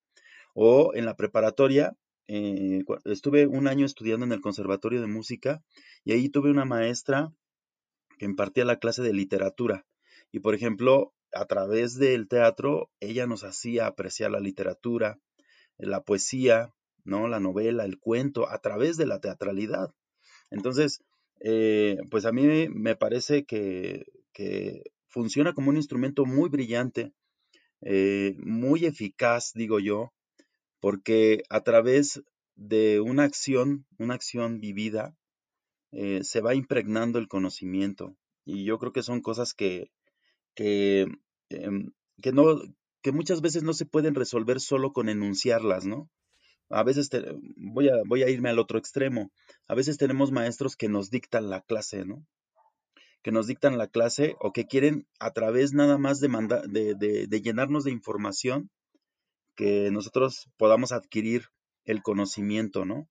O 0.55 0.93
en 0.95 1.05
la 1.05 1.15
preparatoria, 1.15 1.97
eh, 2.27 2.83
estuve 3.05 3.47
un 3.47 3.69
año 3.69 3.87
estudiando 3.87 4.27
en 4.27 4.33
el 4.33 4.41
Conservatorio 4.41 5.01
de 5.01 5.07
Música 5.07 5.63
y 6.05 6.13
ahí 6.13 6.29
tuve 6.29 6.51
una 6.51 6.65
maestra 6.65 7.33
que 8.19 8.25
impartía 8.25 8.65
la 8.65 8.81
clase 8.81 9.03
de 9.03 9.13
literatura. 9.13 9.87
Y 10.33 10.41
por 10.41 10.57
ejemplo, 10.57 11.15
a 11.33 11.47
través 11.47 11.95
del 11.99 12.29
teatro, 12.29 12.91
ella 13.01 13.27
nos 13.27 13.45
hacía 13.45 13.87
apreciar 13.87 14.31
la 14.31 14.41
literatura, 14.41 15.19
la 15.79 16.03
poesía, 16.03 16.75
¿no? 17.05 17.29
La 17.29 17.41
novela, 17.41 17.85
el 17.85 17.99
cuento, 17.99 18.49
a 18.49 18.59
través 18.59 18.97
de 18.97 19.07
la 19.07 19.21
teatralidad. 19.21 19.95
Entonces, 20.51 21.03
eh, 21.41 21.99
pues 22.11 22.25
a 22.25 22.33
mí 22.33 22.69
me 22.69 22.97
parece 22.97 23.45
que, 23.45 24.05
funciona 25.09 25.53
como 25.53 25.71
un 25.71 25.77
instrumento 25.77 26.25
muy 26.27 26.49
brillante, 26.49 27.13
eh, 27.81 28.37
muy 28.39 28.85
eficaz, 28.85 29.53
digo 29.53 29.81
yo, 29.81 30.13
porque 30.81 31.43
a 31.49 31.63
través 31.63 32.23
de 32.55 33.01
una 33.01 33.25
acción, 33.25 33.87
una 33.99 34.15
acción 34.15 34.61
vivida, 34.61 35.17
eh, 35.91 36.21
se 36.23 36.41
va 36.41 36.55
impregnando 36.55 37.19
el 37.19 37.27
conocimiento. 37.27 38.15
Y 38.45 38.65
yo 38.65 38.79
creo 38.79 38.93
que 38.93 39.03
son 39.03 39.21
cosas 39.21 39.55
que, 39.55 39.91
que, 40.55 41.07
em, 41.51 41.93
que, 42.23 42.33
no, 42.33 42.61
que 43.03 43.13
muchas 43.13 43.41
veces 43.41 43.63
no 43.63 43.73
se 43.73 43.87
pueden 43.87 44.15
resolver 44.15 44.61
solo 44.61 44.93
con 44.93 45.09
enunciarlas, 45.09 45.87
¿no? 45.87 46.11
A 46.71 46.83
veces 46.83 47.09
voy, 47.57 47.89
a, 47.89 47.95
voy 48.07 48.23
a 48.23 48.29
irme 48.29 48.51
al 48.51 48.59
otro 48.59 48.79
extremo. 48.79 49.31
A 49.69 49.75
veces 49.75 49.97
tenemos 49.97 50.33
maestros 50.33 50.77
que 50.77 50.89
nos 50.89 51.11
dictan 51.11 51.49
la 51.49 51.63
clase, 51.63 52.05
¿no? 52.05 52.27
que 53.23 53.33
nos 53.33 53.47
dictan 53.47 53.79
la 53.79 53.89
clase 53.89 54.37
o 54.41 54.53
que 54.53 54.67
quieren 54.67 55.07
a 55.19 55.33
través 55.33 55.73
nada 55.73 55.99
más 55.99 56.21
de, 56.21 56.29
de, 56.69 57.27
de, 57.27 57.41
llenarnos 57.41 57.85
de 57.85 57.91
información 57.91 58.71
que 59.57 59.91
nosotros 59.91 60.49
podamos 60.57 60.93
adquirir 60.93 61.49
el 61.85 62.03
conocimiento, 62.03 62.85
¿no? 62.85 63.09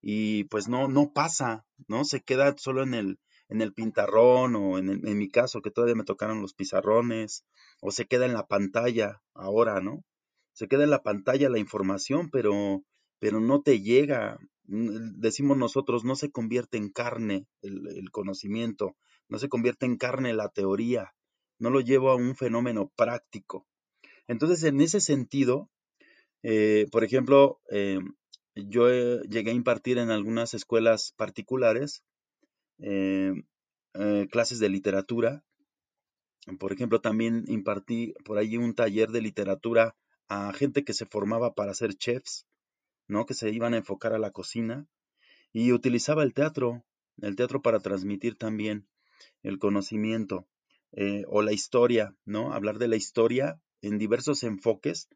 Y 0.00 0.44
pues 0.44 0.68
no, 0.68 0.88
no 0.88 1.12
pasa, 1.12 1.66
¿no? 1.88 2.04
Se 2.04 2.20
queda 2.20 2.54
solo 2.56 2.82
en 2.82 2.94
el, 2.94 3.18
en 3.50 3.60
el 3.60 3.74
pintarrón 3.74 4.56
o 4.56 4.78
en, 4.78 5.06
en 5.06 5.18
mi 5.18 5.28
caso 5.28 5.60
que 5.60 5.70
todavía 5.70 5.96
me 5.96 6.04
tocaron 6.04 6.40
los 6.40 6.54
pizarrones 6.54 7.44
o 7.80 7.90
se 7.90 8.06
queda 8.06 8.26
en 8.26 8.32
la 8.32 8.46
pantalla 8.46 9.22
ahora, 9.34 9.80
¿no? 9.80 10.04
Se 10.52 10.68
queda 10.68 10.84
en 10.84 10.90
la 10.90 11.02
pantalla 11.02 11.50
la 11.50 11.58
información, 11.58 12.30
pero, 12.30 12.82
pero 13.18 13.40
no 13.40 13.60
te 13.62 13.80
llega, 13.80 14.38
decimos 14.64 15.58
nosotros, 15.58 16.04
no 16.04 16.14
se 16.14 16.30
convierte 16.30 16.78
en 16.78 16.90
carne 16.90 17.46
el, 17.60 17.86
el 17.88 18.10
conocimiento, 18.10 18.96
no 19.28 19.38
se 19.38 19.48
convierte 19.48 19.86
en 19.86 19.96
carne 19.96 20.32
la 20.32 20.48
teoría, 20.48 21.12
no 21.58 21.70
lo 21.70 21.80
llevo 21.80 22.10
a 22.10 22.16
un 22.16 22.34
fenómeno 22.34 22.90
práctico. 22.96 23.66
Entonces, 24.26 24.62
en 24.64 24.80
ese 24.80 25.00
sentido, 25.00 25.68
eh, 26.42 26.86
por 26.90 27.04
ejemplo, 27.04 27.60
eh, 27.70 27.98
yo 28.54 28.88
llegué 29.22 29.50
a 29.50 29.54
impartir 29.54 29.98
en 29.98 30.10
algunas 30.10 30.54
escuelas 30.54 31.12
particulares 31.16 32.04
eh, 32.80 33.34
clases 34.30 34.58
de 34.58 34.68
literatura. 34.68 35.44
Por 36.58 36.72
ejemplo, 36.72 37.00
también 37.00 37.44
impartí 37.48 38.14
por 38.24 38.38
ahí 38.38 38.56
un 38.56 38.74
taller 38.74 39.10
de 39.10 39.20
literatura 39.20 39.96
a 40.28 40.52
gente 40.52 40.84
que 40.84 40.94
se 40.94 41.06
formaba 41.06 41.54
para 41.54 41.74
ser 41.74 41.94
chefs, 41.94 42.46
¿no? 43.08 43.26
Que 43.26 43.34
se 43.34 43.50
iban 43.50 43.74
a 43.74 43.78
enfocar 43.78 44.12
a 44.12 44.18
la 44.18 44.30
cocina 44.30 44.86
y 45.52 45.72
utilizaba 45.72 46.22
el 46.22 46.32
teatro, 46.32 46.84
el 47.20 47.36
teatro 47.36 47.62
para 47.62 47.80
transmitir 47.80 48.36
también 48.36 48.86
el 49.42 49.58
conocimiento 49.58 50.46
eh, 50.92 51.24
o 51.28 51.42
la 51.42 51.52
historia, 51.52 52.14
¿no? 52.24 52.52
Hablar 52.52 52.78
de 52.78 52.88
la 52.88 52.96
historia 52.96 53.60
en 53.82 53.98
diversos 53.98 54.42
enfoques. 54.42 55.08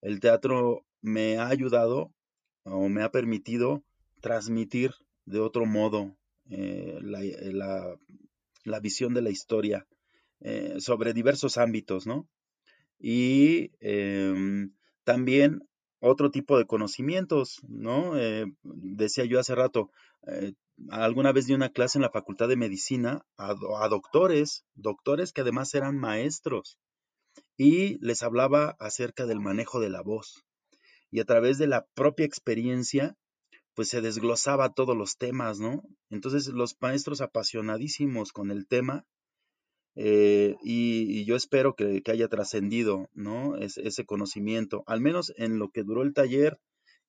El 0.00 0.20
teatro 0.20 0.84
me 1.00 1.38
ha 1.38 1.48
ayudado 1.48 2.12
o 2.64 2.88
me 2.88 3.02
ha 3.02 3.10
permitido 3.10 3.82
transmitir 4.20 4.94
de 5.24 5.40
otro 5.40 5.66
modo 5.66 6.16
eh, 6.52 6.98
eh, 7.00 7.52
la, 7.52 8.80
visión 8.80 9.14
de 9.14 9.22
la 9.22 9.30
historia 9.30 9.86
sobre 10.78 11.12
diversos 11.12 11.56
ámbitos, 11.56 12.06
¿no? 12.06 12.28
Y 12.98 13.70
em, 13.80 14.74
también 15.04 15.60
otro 16.00 16.30
tipo 16.30 16.58
de 16.58 16.66
conocimientos, 16.66 17.60
¿no? 17.68 18.14
decía 18.64 19.24
yo 19.24 19.38
hace 19.38 19.54
rato, 19.54 19.90
alguna 20.90 21.32
vez 21.32 21.46
di 21.46 21.54
una 21.54 21.70
clase 21.70 21.98
en 21.98 22.02
la 22.02 22.10
Facultad 22.10 22.48
de 22.48 22.56
Medicina 22.56 23.24
a, 23.36 23.54
doctores, 23.88 24.64
doctores 24.74 25.32
que 25.32 25.42
además 25.42 25.74
eran 25.74 25.96
maestros, 25.96 26.78
y 27.56 27.98
les 28.04 28.22
hablaba 28.22 28.76
acerca 28.78 29.26
del 29.26 29.40
manejo 29.40 29.80
de 29.80 29.90
la 29.90 30.02
voz. 30.02 30.44
Y 31.10 31.20
a 31.20 31.24
través 31.24 31.58
de 31.58 31.66
la 31.66 31.86
propia 31.94 32.26
experiencia, 32.26 33.16
pues 33.74 33.88
se 33.88 34.00
desglosaba 34.00 34.74
todos 34.74 34.96
los 34.96 35.16
temas, 35.16 35.58
¿no? 35.58 35.82
Entonces 36.10 36.48
los 36.48 36.76
maestros 36.80 37.20
apasionadísimos 37.20 38.32
con 38.32 38.50
el 38.50 38.66
tema, 38.66 39.04
eh, 39.94 40.56
y, 40.62 41.24
yo 41.24 41.36
espero 41.36 41.74
que, 41.74 42.02
haya 42.06 42.28
trascendido, 42.28 43.10
¿no? 43.12 43.56
ese 43.56 44.06
conocimiento, 44.06 44.84
al 44.86 45.00
menos 45.00 45.32
en 45.36 45.58
lo 45.58 45.70
que 45.70 45.82
duró 45.82 46.02
el 46.02 46.14
taller 46.14 46.58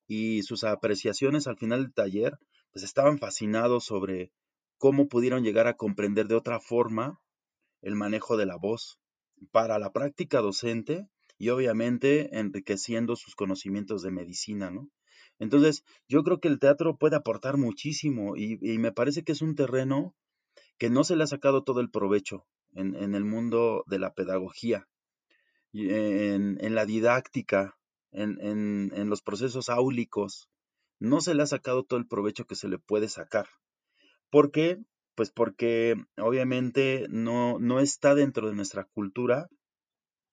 y 0.07 0.43
sus 0.43 0.63
apreciaciones 0.63 1.47
al 1.47 1.57
final 1.57 1.83
del 1.83 1.93
taller, 1.93 2.37
pues 2.71 2.83
estaban 2.83 3.19
fascinados 3.19 3.85
sobre 3.85 4.31
cómo 4.77 5.07
pudieron 5.07 5.43
llegar 5.43 5.67
a 5.67 5.77
comprender 5.77 6.27
de 6.27 6.35
otra 6.35 6.59
forma 6.59 7.19
el 7.81 7.95
manejo 7.95 8.35
de 8.35 8.45
la 8.45 8.57
voz 8.57 8.99
para 9.51 9.79
la 9.79 9.91
práctica 9.91 10.41
docente 10.41 11.07
y 11.37 11.49
obviamente 11.49 12.37
enriqueciendo 12.37 13.15
sus 13.15 13.35
conocimientos 13.35 14.01
de 14.01 14.11
medicina, 14.11 14.71
¿no? 14.71 14.89
Entonces, 15.43 15.83
yo 16.07 16.23
creo 16.23 16.39
que 16.39 16.47
el 16.47 16.57
teatro 16.57 16.95
puede 16.97 17.17
aportar 17.17 17.57
muchísimo 17.57 18.37
y, 18.37 18.57
me 18.77 18.93
parece 18.93 19.23
que 19.23 19.33
es 19.33 19.41
un 19.41 19.55
terreno 19.55 20.15
que 20.77 20.89
no 20.89 21.03
se 21.03 21.17
le 21.17 21.23
ha 21.25 21.27
sacado 21.27 21.63
todo 21.63 21.81
el 21.81 21.91
provecho 21.91 22.45
en, 22.71 22.95
el 23.13 23.25
mundo 23.25 23.83
de 23.87 23.99
la 23.99 24.13
pedagogía, 24.13 24.87
en, 25.73 26.75
la 26.75 26.85
didáctica, 26.85 27.77
en, 28.11 28.39
en, 28.39 29.09
los 29.09 29.21
procesos 29.21 29.67
áulicos, 29.67 30.49
no 30.97 31.19
se 31.19 31.35
le 31.35 31.43
ha 31.43 31.47
sacado 31.47 31.83
todo 31.83 31.99
el 31.99 32.07
provecho 32.07 32.45
que 32.45 32.55
se 32.55 32.69
le 32.69 32.79
puede 32.79 33.09
sacar. 33.09 33.47
¿Por 34.29 34.49
qué? 34.49 34.77
Pues 35.13 35.29
porque 35.29 35.95
obviamente 36.17 37.05
no, 37.09 37.59
no 37.59 37.81
está 37.81 38.15
dentro 38.15 38.47
de 38.47 38.55
nuestra 38.55 38.85
cultura 38.85 39.49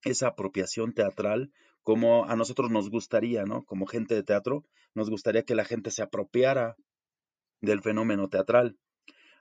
esa 0.04 0.28
apropiación 0.28 0.94
teatral 0.94 1.50
como 1.82 2.24
a 2.24 2.36
nosotros 2.36 2.70
nos 2.70 2.90
gustaría, 2.90 3.44
¿no? 3.44 3.64
Como 3.64 3.86
gente 3.86 4.14
de 4.14 4.22
teatro, 4.22 4.64
nos 4.94 5.10
gustaría 5.10 5.44
que 5.44 5.54
la 5.54 5.64
gente 5.64 5.90
se 5.90 6.02
apropiara 6.02 6.76
del 7.60 7.80
fenómeno 7.82 8.28
teatral. 8.28 8.76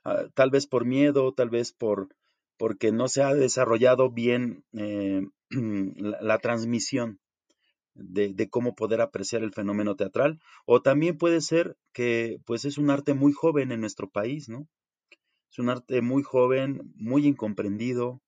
Ah, 0.04 0.26
tal 0.34 0.50
vez 0.50 0.68
por 0.68 0.86
miedo, 0.86 1.34
tal 1.34 1.50
vez 1.50 1.74
por 1.74 2.10
porque 2.58 2.92
no 2.92 3.08
se 3.08 3.24
ha 3.24 3.34
desarrollado 3.34 4.12
bien 4.12 4.66
eh, 4.74 5.26
la, 5.50 6.40
transmisión 6.40 7.20
de, 7.94 8.50
cómo 8.50 8.76
poder 8.76 9.00
apreciar 9.00 9.44
el 9.44 9.54
fenómeno 9.54 9.96
teatral, 9.96 10.40
o 10.66 10.82
también 10.82 11.18
puede 11.18 11.40
ser 11.40 11.78
que 11.94 12.40
pues 12.46 12.66
es 12.66 12.78
un 12.78 12.90
arte 12.90 13.14
muy 13.14 13.32
joven 13.32 13.72
en 13.72 13.80
nuestro 13.80 14.10
país, 14.10 14.50
¿no? 14.50 14.68
Es 15.52 15.58
un 15.58 15.70
arte 15.70 16.02
muy 16.02 16.22
joven, 16.22 16.94
muy 16.96 17.26
incomprendido, 17.26 18.22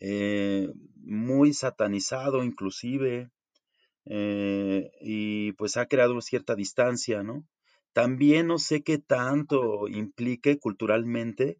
eh, 0.00 0.72
muy 0.96 1.54
satanizado 1.54 2.44
inclusive, 2.44 3.30
eh, 4.06 4.90
y 5.00 5.52
pues 5.52 5.76
ha 5.76 5.86
creado 5.86 6.20
cierta 6.20 6.54
distancia, 6.54 7.22
¿no? 7.22 7.44
También 7.92 8.46
no 8.46 8.58
sé 8.58 8.82
qué 8.82 8.98
tanto 8.98 9.88
implique 9.88 10.58
culturalmente 10.58 11.58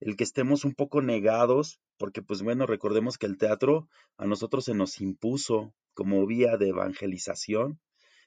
el 0.00 0.16
que 0.16 0.24
estemos 0.24 0.64
un 0.64 0.74
poco 0.74 1.02
negados, 1.02 1.80
porque 1.98 2.22
pues 2.22 2.42
bueno, 2.42 2.66
recordemos 2.66 3.18
que 3.18 3.26
el 3.26 3.36
teatro 3.36 3.88
a 4.16 4.26
nosotros 4.26 4.64
se 4.64 4.74
nos 4.74 5.00
impuso 5.00 5.74
como 5.94 6.26
vía 6.26 6.56
de 6.56 6.68
evangelización. 6.68 7.80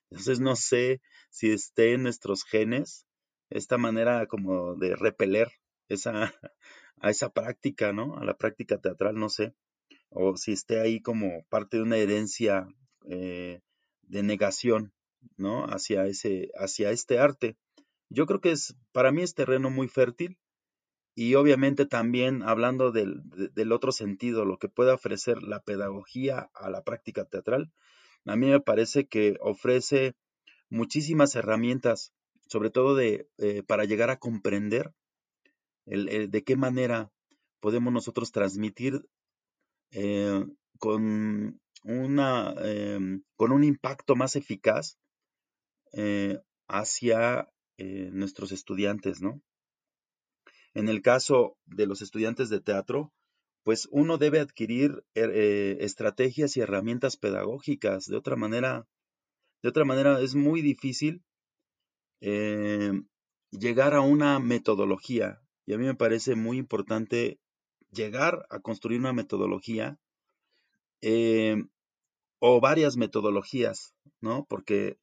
Entonces 0.09 0.39
no 0.39 0.55
sé 0.55 1.01
si 1.29 1.51
esté 1.51 1.93
en 1.93 2.03
nuestros 2.03 2.43
genes 2.43 3.07
esta 3.49 3.77
manera 3.77 4.27
como 4.27 4.75
de 4.75 4.95
repeler 4.95 5.51
esa, 5.89 6.33
a 7.01 7.09
esa 7.09 7.29
práctica, 7.29 7.93
¿no? 7.93 8.17
A 8.17 8.25
la 8.25 8.37
práctica 8.37 8.77
teatral, 8.77 9.15
no 9.15 9.29
sé. 9.29 9.53
O 10.09 10.37
si 10.37 10.53
esté 10.53 10.79
ahí 10.79 11.01
como 11.01 11.43
parte 11.49 11.77
de 11.77 11.83
una 11.83 11.97
herencia 11.97 12.67
eh, 13.09 13.61
de 14.03 14.23
negación, 14.23 14.93
¿no? 15.37 15.65
Hacia, 15.65 16.05
ese, 16.05 16.51
hacia 16.55 16.91
este 16.91 17.19
arte. 17.19 17.57
Yo 18.09 18.25
creo 18.25 18.41
que 18.41 18.51
es, 18.51 18.75
para 18.91 19.11
mí 19.11 19.21
es 19.21 19.33
terreno 19.33 19.69
muy 19.69 19.87
fértil 19.87 20.37
y 21.15 21.35
obviamente 21.35 21.85
también 21.85 22.43
hablando 22.43 22.91
del, 22.91 23.21
del, 23.53 23.71
otro 23.71 23.91
sentido, 23.91 24.43
lo 24.43 24.57
que 24.57 24.67
puede 24.67 24.91
ofrecer 24.91 25.41
la 25.41 25.61
pedagogía 25.61 26.49
a 26.53 26.69
la 26.69 26.83
práctica 26.83 27.23
teatral, 27.23 27.71
a 28.25 28.35
mí 28.35 28.47
me 28.47 28.59
parece 28.59 29.07
que 29.07 29.37
ofrece 29.39 30.13
muchísimas 30.69 31.35
herramientas, 31.35 32.11
sobre 32.47 32.69
todo 32.69 32.95
de, 32.95 33.29
eh, 33.37 33.63
para 33.63 33.85
llegar 33.85 34.09
a 34.09 34.17
comprender 34.17 34.91
el, 35.85 36.29
de 36.29 36.43
qué 36.43 36.55
manera 36.55 37.11
podemos 37.59 37.93
nosotros 37.93 38.31
transmitir 38.31 39.05
eh, 39.91 40.45
con 40.77 41.59
una, 41.83 42.53
em, 42.57 43.23
con 43.35 43.51
un 43.51 43.63
impacto 43.63 44.15
más 44.15 44.35
eficaz 44.35 44.97
eh, 45.93 46.41
hacia 46.67 47.49
eh, 47.77 48.09
nuestros 48.11 48.51
estudiantes, 48.51 49.21
¿no? 49.21 49.41
En 50.73 50.89
el 50.89 51.01
caso 51.01 51.57
de 51.65 51.85
los 51.85 52.01
estudiantes 52.01 52.49
de 52.49 52.59
teatro, 52.59 53.13
pues 53.63 53.87
uno 53.91 54.17
debe 54.17 54.39
adquirir 54.39 55.05
eh, 55.13 55.77
estrategias 55.79 56.57
y 56.57 56.61
herramientas 56.61 57.17
pedagógicas. 57.17 58.05
De 58.05 58.17
otra 58.17 58.35
manera, 58.35 58.87
de 59.63 59.69
otra 59.69 59.85
manera 59.85 60.19
es 60.19 60.35
muy 60.35 60.61
difícil 60.61 61.23
llegar 63.51 63.93
a 63.93 64.01
una 64.01 64.39
metodología. 64.39 65.39
Y 65.65 65.73
a 65.73 65.77
mí 65.77 65.85
me 65.85 65.95
parece 65.95 66.35
muy 66.35 66.57
importante 66.57 67.39
llegar 67.91 68.45
a 68.49 68.59
construir 68.59 68.99
una 68.99 69.13
metodología 69.13 69.99
o 72.39 72.59
varias 72.59 72.97
metodologías, 72.97 73.93
¿no? 74.21 74.45
Porque 74.49 74.97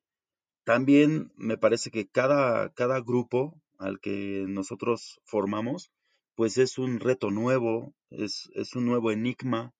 también 0.64 1.32
me 1.36 1.58
parece 1.58 1.90
que 1.90 2.08
cada, 2.08 2.72
cada 2.74 3.00
grupo 3.00 3.60
al 3.78 3.98
que 4.00 4.44
nosotros 4.48 5.20
formamos, 5.24 5.90
pues 6.34 6.56
es 6.58 6.78
un 6.78 7.00
reto 7.00 7.30
nuevo, 7.30 7.94
es, 8.10 8.50
es 8.54 8.74
un 8.76 8.86
nuevo 8.86 9.10
enigma, 9.10 9.74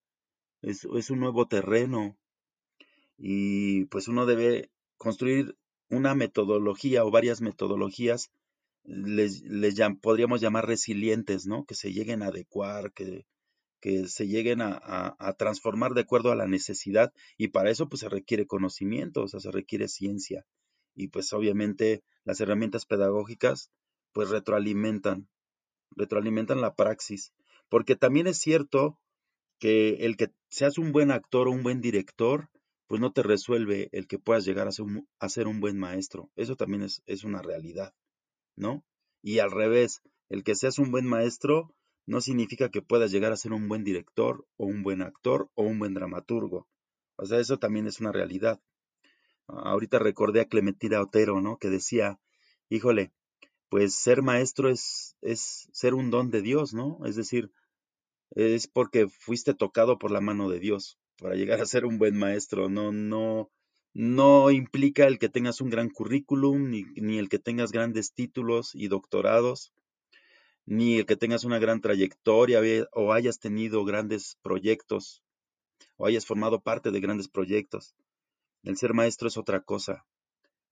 es, 0.60 0.86
es, 0.94 1.10
un 1.10 1.20
nuevo 1.20 1.46
terreno 1.46 2.16
y 3.16 3.84
pues 3.86 4.08
uno 4.08 4.26
debe 4.26 4.70
construir 4.96 5.56
una 5.88 6.14
metodología 6.14 7.04
o 7.04 7.10
varias 7.10 7.40
metodologías, 7.40 8.30
les, 8.84 9.42
les 9.42 9.74
podríamos 10.00 10.40
llamar 10.40 10.66
resilientes, 10.66 11.46
¿no? 11.46 11.64
Que 11.64 11.74
se 11.74 11.92
lleguen 11.92 12.22
a 12.22 12.28
adecuar, 12.28 12.92
que, 12.92 13.26
que 13.82 14.06
se 14.06 14.28
lleguen 14.28 14.60
a, 14.62 15.34
transformar 15.38 15.94
de 15.94 16.02
acuerdo 16.02 16.30
a 16.30 16.36
la 16.36 16.46
necesidad 16.46 17.12
y 17.36 17.48
para 17.48 17.70
eso 17.70 17.88
pues 17.88 18.00
se 18.00 18.08
requiere 18.08 18.46
conocimiento, 18.46 19.24
o 19.24 19.28
sea, 19.28 19.40
se 19.40 19.50
requiere 19.50 19.88
ciencia. 19.88 20.46
Y 20.94 21.08
pues 21.08 21.32
obviamente 21.32 22.04
las 22.24 22.40
herramientas 22.40 22.86
pedagógicas 22.86 23.72
pues 24.12 24.30
retroalimentan, 24.30 25.28
retroalimentan 25.90 26.60
la 26.60 26.74
praxis, 26.74 27.32
porque 27.68 27.96
también 27.96 28.28
es 28.28 28.38
cierto 28.38 29.00
que 29.58 30.06
el 30.06 30.16
que 30.16 30.30
seas 30.48 30.78
un 30.78 30.92
buen 30.92 31.10
actor 31.10 31.48
o 31.48 31.52
un 31.52 31.64
buen 31.64 31.80
director, 31.80 32.50
pues 32.86 33.00
no 33.00 33.12
te 33.12 33.22
resuelve 33.22 33.88
el 33.92 34.06
que 34.06 34.18
puedas 34.18 34.44
llegar 34.44 34.68
a 34.68 35.28
ser 35.28 35.46
un, 35.48 35.60
buen 35.60 35.78
maestro, 35.78 36.30
eso 36.36 36.56
también 36.56 36.86
es 37.06 37.24
una 37.24 37.42
realidad, 37.42 37.94
¿no? 38.56 38.84
Y 39.22 39.38
al 39.38 39.50
revés, 39.50 40.02
el 40.28 40.44
que 40.44 40.54
seas 40.54 40.78
un 40.78 40.90
buen 40.90 41.06
maestro 41.06 41.74
no 42.06 42.20
significa 42.20 42.70
que 42.70 42.82
puedas 42.82 43.12
llegar 43.12 43.32
a 43.32 43.36
ser 43.36 43.52
un 43.52 43.68
buen 43.68 43.84
director 43.84 44.46
o 44.56 44.66
un 44.66 44.82
buen 44.82 45.02
actor 45.02 45.50
o 45.54 45.62
un 45.62 45.78
buen 45.78 45.94
dramaturgo. 45.94 46.68
O 47.16 47.26
sea, 47.26 47.38
eso 47.38 47.58
también 47.58 47.86
es 47.86 48.00
una 48.00 48.12
realidad. 48.12 48.60
Ahorita 49.46 49.98
recordé 49.98 50.40
a 50.40 50.48
Clementina 50.48 51.00
Otero, 51.00 51.40
¿no? 51.40 51.58
Que 51.58 51.68
decía, 51.68 52.18
híjole, 52.68 53.12
pues 53.68 53.94
ser 53.94 54.22
maestro 54.22 54.68
es, 54.68 55.16
es 55.20 55.68
ser 55.72 55.94
un 55.94 56.10
don 56.10 56.30
de 56.30 56.42
Dios, 56.42 56.74
¿no? 56.74 56.98
Es 57.04 57.16
decir, 57.16 57.50
es 58.30 58.66
porque 58.66 59.08
fuiste 59.08 59.54
tocado 59.54 59.98
por 59.98 60.10
la 60.10 60.20
mano 60.20 60.48
de 60.48 60.58
Dios 60.58 60.98
para 61.18 61.34
llegar 61.34 61.60
a 61.60 61.66
ser 61.66 61.84
un 61.84 61.98
buen 61.98 62.16
maestro. 62.16 62.68
No, 62.68 62.92
no, 62.92 63.50
no 63.94 64.50
implica 64.50 65.06
el 65.06 65.18
que 65.18 65.28
tengas 65.28 65.60
un 65.60 65.70
gran 65.70 65.90
currículum, 65.90 66.70
ni, 66.70 66.84
ni 66.96 67.18
el 67.18 67.28
que 67.28 67.38
tengas 67.38 67.72
grandes 67.72 68.12
títulos 68.12 68.74
y 68.74 68.88
doctorados 68.88 69.72
ni 70.66 70.98
el 70.98 71.06
que 71.06 71.16
tengas 71.16 71.44
una 71.44 71.58
gran 71.58 71.80
trayectoria 71.80 72.60
o 72.92 73.12
hayas 73.12 73.38
tenido 73.40 73.84
grandes 73.84 74.38
proyectos 74.42 75.22
o 75.96 76.06
hayas 76.06 76.26
formado 76.26 76.60
parte 76.60 76.90
de 76.90 77.00
grandes 77.00 77.28
proyectos. 77.28 77.94
El 78.62 78.76
ser 78.76 78.94
maestro 78.94 79.28
es 79.28 79.36
otra 79.36 79.62
cosa 79.62 80.06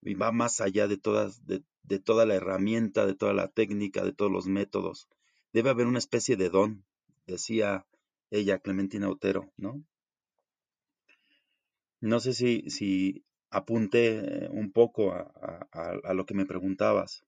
y 0.03 0.15
va 0.15 0.33
más 0.33 0.61
allá 0.61 0.87
de, 0.87 0.97
todas, 0.97 1.45
de, 1.45 1.99
toda 1.99 2.25
la 2.25 2.35
herramienta, 2.35 3.05
de 3.05 3.15
toda 3.15 3.33
la 3.33 3.49
técnica, 3.49 4.05
de 4.05 4.13
todos 4.13 4.31
los 4.31 4.47
métodos. 4.47 5.09
Debe 5.53 5.71
haber 5.71 5.87
una 5.87 5.99
especie 5.99 6.37
de 6.37 6.49
don, 6.49 6.85
decía 7.27 7.85
ella, 8.31 8.61
Clementina 8.61 9.11
Otero, 9.11 9.53
¿no? 9.57 9.83
No 12.01 12.21
sé 12.21 12.33
si, 12.33 12.69
si 12.71 13.25
apunté 13.51 14.49
un 14.51 14.73
poco 14.73 15.13
a 15.13 16.15
lo 16.15 16.27
que 16.27 16.35
me 16.35 16.47
preguntabas. 16.47 17.25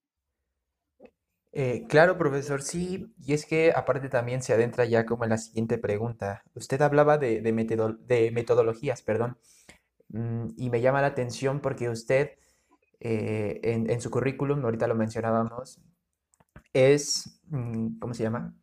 Eh, 1.55 1.85
claro, 1.87 2.17
profesor, 2.17 2.63
sí, 2.63 3.13
y 3.19 3.33
es 3.33 3.45
que 3.45 3.71
aparte 3.75 4.09
también 4.09 4.41
se 4.41 4.53
adentra 4.53 4.85
ya 4.85 5.05
como 5.05 5.23
en 5.23 5.29
la 5.29 5.37
siguiente 5.37 5.77
pregunta. 5.77 6.43
Usted 6.55 6.81
hablaba 6.81 7.19
de, 7.19 7.41
de 7.41 8.31
metodologías, 8.31 9.03
perdón, 9.03 9.37
mm, 10.09 10.47
y 10.57 10.71
me 10.71 10.81
llama 10.81 11.01
la 11.01 11.07
atención 11.07 11.61
porque 11.61 11.89
usted 11.89 12.31
eh, 12.99 13.59
en, 13.63 14.01
su 14.01 14.09
currículum, 14.09 14.63
ahorita 14.65 14.87
lo 14.87 14.95
mencionábamos, 14.95 15.79
es, 16.73 17.39
mm, 17.49 17.99
¿cómo 17.99 18.15
se 18.15 18.23
llama? 18.23 18.55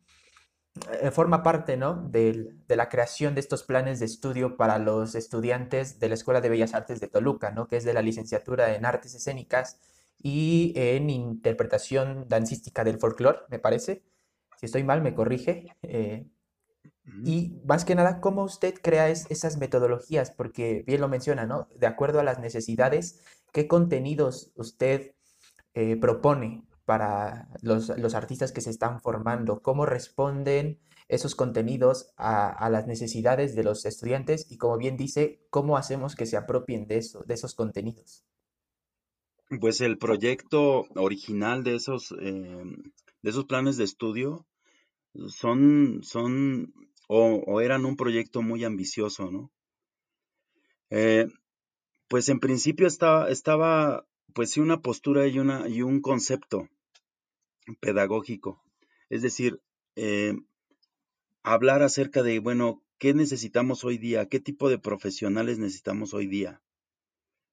Eh, 1.01 1.11
forma 1.11 1.43
parte, 1.43 1.75
¿no? 1.75 2.07
de 2.09 2.55
la 2.69 2.87
creación 2.87 3.35
de 3.35 3.41
estos 3.41 3.63
planes 3.63 3.99
de 3.99 4.05
estudio 4.05 4.55
para 4.55 4.79
los 4.79 5.15
estudiantes 5.15 5.99
de 5.99 6.07
la 6.07 6.15
Escuela 6.15 6.39
de 6.39 6.47
Bellas 6.49 6.73
Artes 6.73 7.01
de 7.01 7.07
Toluca, 7.07 7.51
¿no? 7.51 7.67
Que 7.67 7.75
es 7.75 7.83
de 7.83 7.93
la 7.93 8.01
licenciatura 8.01 8.73
en 8.73 8.85
Artes 8.85 9.13
Escénicas 9.13 9.79
y 10.17 10.71
en 10.75 11.09
interpretación 11.09 12.25
dancística 12.29 12.85
del 12.85 12.99
folclore, 12.99 13.39
me 13.49 13.59
parece. 13.59 14.03
Si 14.57 14.65
estoy 14.65 14.83
mal, 14.83 15.01
me 15.01 15.13
corrige. 15.13 15.75
Eh, 15.81 16.25
y 17.25 17.59
más 17.65 17.83
que 17.83 17.95
nada, 17.95 18.21
¿cómo 18.21 18.43
usted 18.43 18.75
crea 18.81 19.09
esas 19.09 19.57
metodologías? 19.57 20.31
Porque 20.31 20.83
bien 20.87 21.01
lo 21.01 21.09
menciona, 21.09 21.45
¿no? 21.45 21.67
De 21.75 21.87
acuerdo 21.87 22.19
a 22.21 22.23
las 22.23 22.39
necesidades, 22.39 23.21
¿qué 23.51 23.67
contenidos 23.67 24.51
usted 24.55 25.15
eh, 25.73 25.97
propone 25.97 26.63
para 26.91 27.47
los, 27.61 27.89
artistas 28.15 28.51
que 28.51 28.59
se 28.59 28.69
están 28.69 28.99
formando? 28.99 29.61
¿Cómo 29.61 29.85
responden 29.85 30.77
esos 31.07 31.35
contenidos 31.35 32.11
a, 32.17 32.49
a, 32.49 32.69
las 32.69 32.85
necesidades 32.85 33.55
de 33.55 33.63
los 33.63 33.85
estudiantes? 33.85 34.51
Y 34.51 34.57
como 34.57 34.77
bien 34.77 34.97
dice, 34.97 35.39
¿cómo 35.49 35.77
hacemos 35.77 36.17
que 36.17 36.25
se 36.25 36.35
apropien 36.35 36.87
de, 36.87 36.97
eso, 36.97 37.23
de 37.25 37.35
esos 37.35 37.55
contenidos? 37.55 38.25
Pues 39.61 39.79
el 39.79 39.97
proyecto 39.99 40.85
original 40.95 41.63
de 41.63 41.75
esos, 41.75 42.13
em, 42.19 42.91
de 43.21 43.29
esos 43.29 43.45
planes 43.45 43.77
de 43.77 43.85
estudio 43.85 44.45
son, 45.29 46.01
son 46.03 46.73
o, 47.07 47.61
eran 47.61 47.85
un 47.85 47.95
proyecto 47.95 48.41
muy 48.41 48.65
ambicioso, 48.65 49.31
¿no? 49.31 49.49
Eh, 50.89 51.27
pues 52.09 52.27
en 52.27 52.41
principio 52.41 52.85
estaba, 52.85 53.29
estaba, 53.29 54.05
pues 54.33 54.51
sí, 54.51 54.59
una 54.59 54.81
postura 54.81 55.25
y, 55.27 55.39
una, 55.39 55.69
y 55.69 55.83
un 55.83 56.01
concepto 56.01 56.67
pedagógico. 57.75 58.63
Es 59.09 59.21
decir, 59.21 59.61
eh, 59.95 60.33
hablar 61.43 61.83
acerca 61.83 62.23
de, 62.23 62.39
bueno, 62.39 62.83
¿qué 62.97 63.13
necesitamos 63.13 63.83
hoy 63.83 63.97
día? 63.97 64.27
¿Qué 64.27 64.39
tipo 64.39 64.69
de 64.69 64.79
profesionales 64.79 65.59
necesitamos 65.59 66.13
hoy 66.13 66.27
día? 66.27 66.61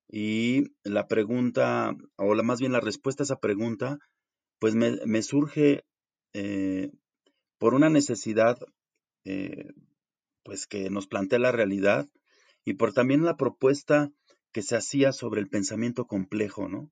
Y 0.08 0.72
la 0.84 1.06
pregunta, 1.06 1.96
o 2.16 2.34
la, 2.34 2.42
más 2.42 2.60
bien 2.60 2.72
la 2.72 2.80
respuesta 2.80 3.22
a 3.22 3.26
esa 3.26 3.40
pregunta, 3.40 3.98
pues 4.58 4.74
me, 4.74 5.22
surge 5.22 5.84
eh, 6.32 6.90
por 7.58 7.74
una 7.74 7.90
necesidad 7.90 8.58
eh, 9.24 9.72
pues 10.42 10.66
que 10.66 10.90
nos 10.90 11.06
plantea 11.06 11.38
la 11.38 11.52
realidad 11.52 12.08
y 12.64 12.74
por 12.74 12.92
también 12.92 13.24
la 13.24 13.36
propuesta 13.36 14.10
que 14.52 14.62
se 14.62 14.76
hacía 14.76 15.12
sobre 15.12 15.40
el 15.40 15.48
pensamiento 15.48 16.06
complejo, 16.06 16.68
¿no? 16.68 16.90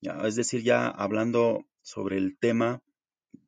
es 0.00 0.34
decir, 0.34 0.62
ya 0.62 0.88
hablando 0.88 1.64
sobre 1.82 2.16
el 2.16 2.38
tema 2.38 2.82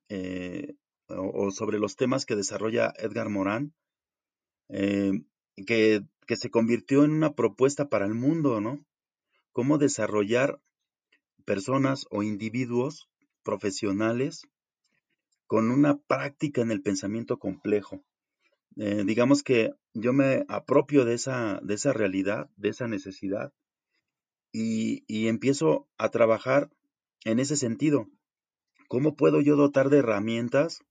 eh, 0.09 0.75
o, 1.09 1.51
sobre 1.51 1.79
los 1.79 1.97
temas 1.97 2.27
que 2.27 2.37
desarrolla 2.37 2.93
Edgar 2.99 3.29
Morán, 3.29 3.75
eh, 4.69 5.13
que, 5.67 6.03
que, 6.27 6.37
se 6.37 6.51
convirtió 6.51 7.05
en 7.05 7.13
una 7.13 7.35
propuesta 7.35 7.89
para 7.89 8.07
el 8.07 8.15
mundo, 8.15 8.61
¿no? 8.61 8.85
Cómo 9.53 9.79
desarrollar 9.79 10.61
personas 11.45 12.07
o 12.11 12.23
individuos 12.23 13.09
profesionales 13.43 14.43
con 15.47 15.71
una 15.71 15.99
práctica 15.99 16.63
en 16.63 16.71
el 16.71 16.83
pensamiento 16.83 17.39
complejo. 17.39 18.03
Eh, 18.77 19.05
digamos 19.07 19.43
que 19.43 19.73
yo 19.93 20.13
me 20.13 20.45
apropio 20.49 21.05
de 21.05 21.15
esa, 21.15 21.61
de 21.63 21.75
esa 21.75 21.93
realidad, 21.93 22.51
de 22.57 22.71
esa 22.71 22.89
necesidad, 22.89 23.53
y, 24.51 25.05
y 25.07 25.29
empiezo 25.29 25.89
a 25.99 26.11
trabajar 26.11 26.71
en 27.25 27.39
ese 27.39 27.57
sentido. 27.57 28.09
¿Cómo 28.95 29.17
puedo 29.17 29.41
yo 29.41 29.57
dotar 29.57 29.91
de 29.91 29.99
herramientas 29.99 30.85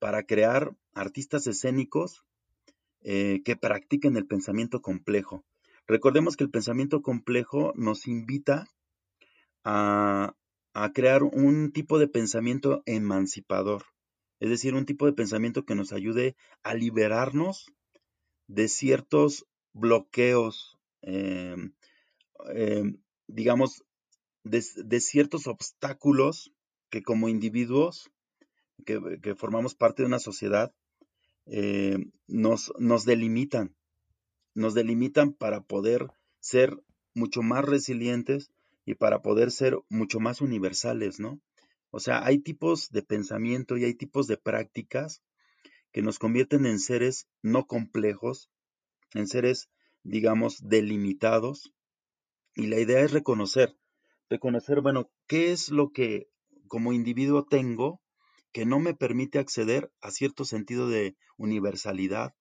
para 0.00 0.24
crear 0.24 0.76
artistas 0.94 1.46
escénicos 1.46 2.24
eh, 3.02 3.40
que 3.44 3.54
practiquen 3.54 4.16
el 4.16 4.26
pensamiento 4.26 4.82
complejo? 4.82 5.44
Recordemos 5.86 6.36
que 6.36 6.42
el 6.42 6.50
pensamiento 6.50 7.02
complejo 7.02 7.72
nos 7.76 8.08
invita 8.08 8.66
a, 9.62 10.34
crear 10.92 11.22
un 11.22 11.70
tipo 11.70 12.00
de 12.00 12.08
pensamiento 12.08 12.82
emancipador, 12.84 13.84
es 14.40 14.50
decir, 14.50 14.74
un 14.74 14.84
tipo 14.84 15.06
de 15.06 15.12
pensamiento 15.12 15.64
que 15.64 15.76
nos 15.76 15.92
ayude 15.92 16.34
a 16.64 16.74
liberarnos 16.74 17.72
de 18.48 18.66
ciertos 18.66 19.46
bloqueos, 19.72 20.80
em, 21.00 21.74
em, 22.52 23.00
digamos, 23.28 23.84
de, 24.42 25.00
ciertos 25.00 25.46
obstáculos 25.46 26.52
que 26.90 27.02
como 27.02 27.28
individuos 27.28 28.10
que, 28.84 29.34
formamos 29.34 29.74
parte 29.74 30.02
de 30.02 30.08
una 30.08 30.18
sociedad 30.18 30.74
em, 31.46 32.12
nos, 32.26 32.72
nos 32.78 33.04
delimitan, 33.04 33.74
nos 34.54 34.74
delimitan 34.74 35.32
para 35.32 35.62
poder 35.62 36.08
ser 36.40 36.78
mucho 37.14 37.42
más 37.42 37.64
resilientes 37.64 38.50
y 38.84 38.94
para 38.94 39.22
poder 39.22 39.50
ser 39.50 39.78
mucho 39.88 40.20
más 40.20 40.40
universales, 40.40 41.18
¿no? 41.18 41.40
O 41.90 42.00
sea, 42.00 42.24
hay 42.24 42.38
tipos 42.38 42.90
de 42.90 43.02
pensamiento 43.02 43.76
y 43.76 43.84
hay 43.84 43.94
tipos 43.94 44.26
de 44.26 44.36
prácticas 44.36 45.22
que 45.92 46.02
nos 46.02 46.18
convierten 46.18 46.66
en 46.66 46.78
seres 46.78 47.26
no 47.42 47.66
complejos, 47.66 48.50
en 49.14 49.26
seres, 49.26 49.70
digamos, 50.02 50.58
delimitados. 50.60 51.72
Y 52.54 52.66
la 52.66 52.78
idea 52.78 53.00
es 53.00 53.12
reconocer, 53.12 53.76
reconocer, 54.28 54.82
bueno, 54.82 55.10
qué 55.26 55.52
es 55.52 55.70
lo 55.70 55.90
que 55.90 56.28
como 56.66 56.92
individuo 56.92 57.44
tengo 57.44 58.00
que 58.52 58.64
no 58.66 58.80
me 58.80 58.94
permite 58.94 59.38
acceder 59.38 59.90
a 60.00 60.10
cierto 60.10 60.44
sentido 60.44 60.88
de 60.88 61.16
universalidad, 61.36 62.34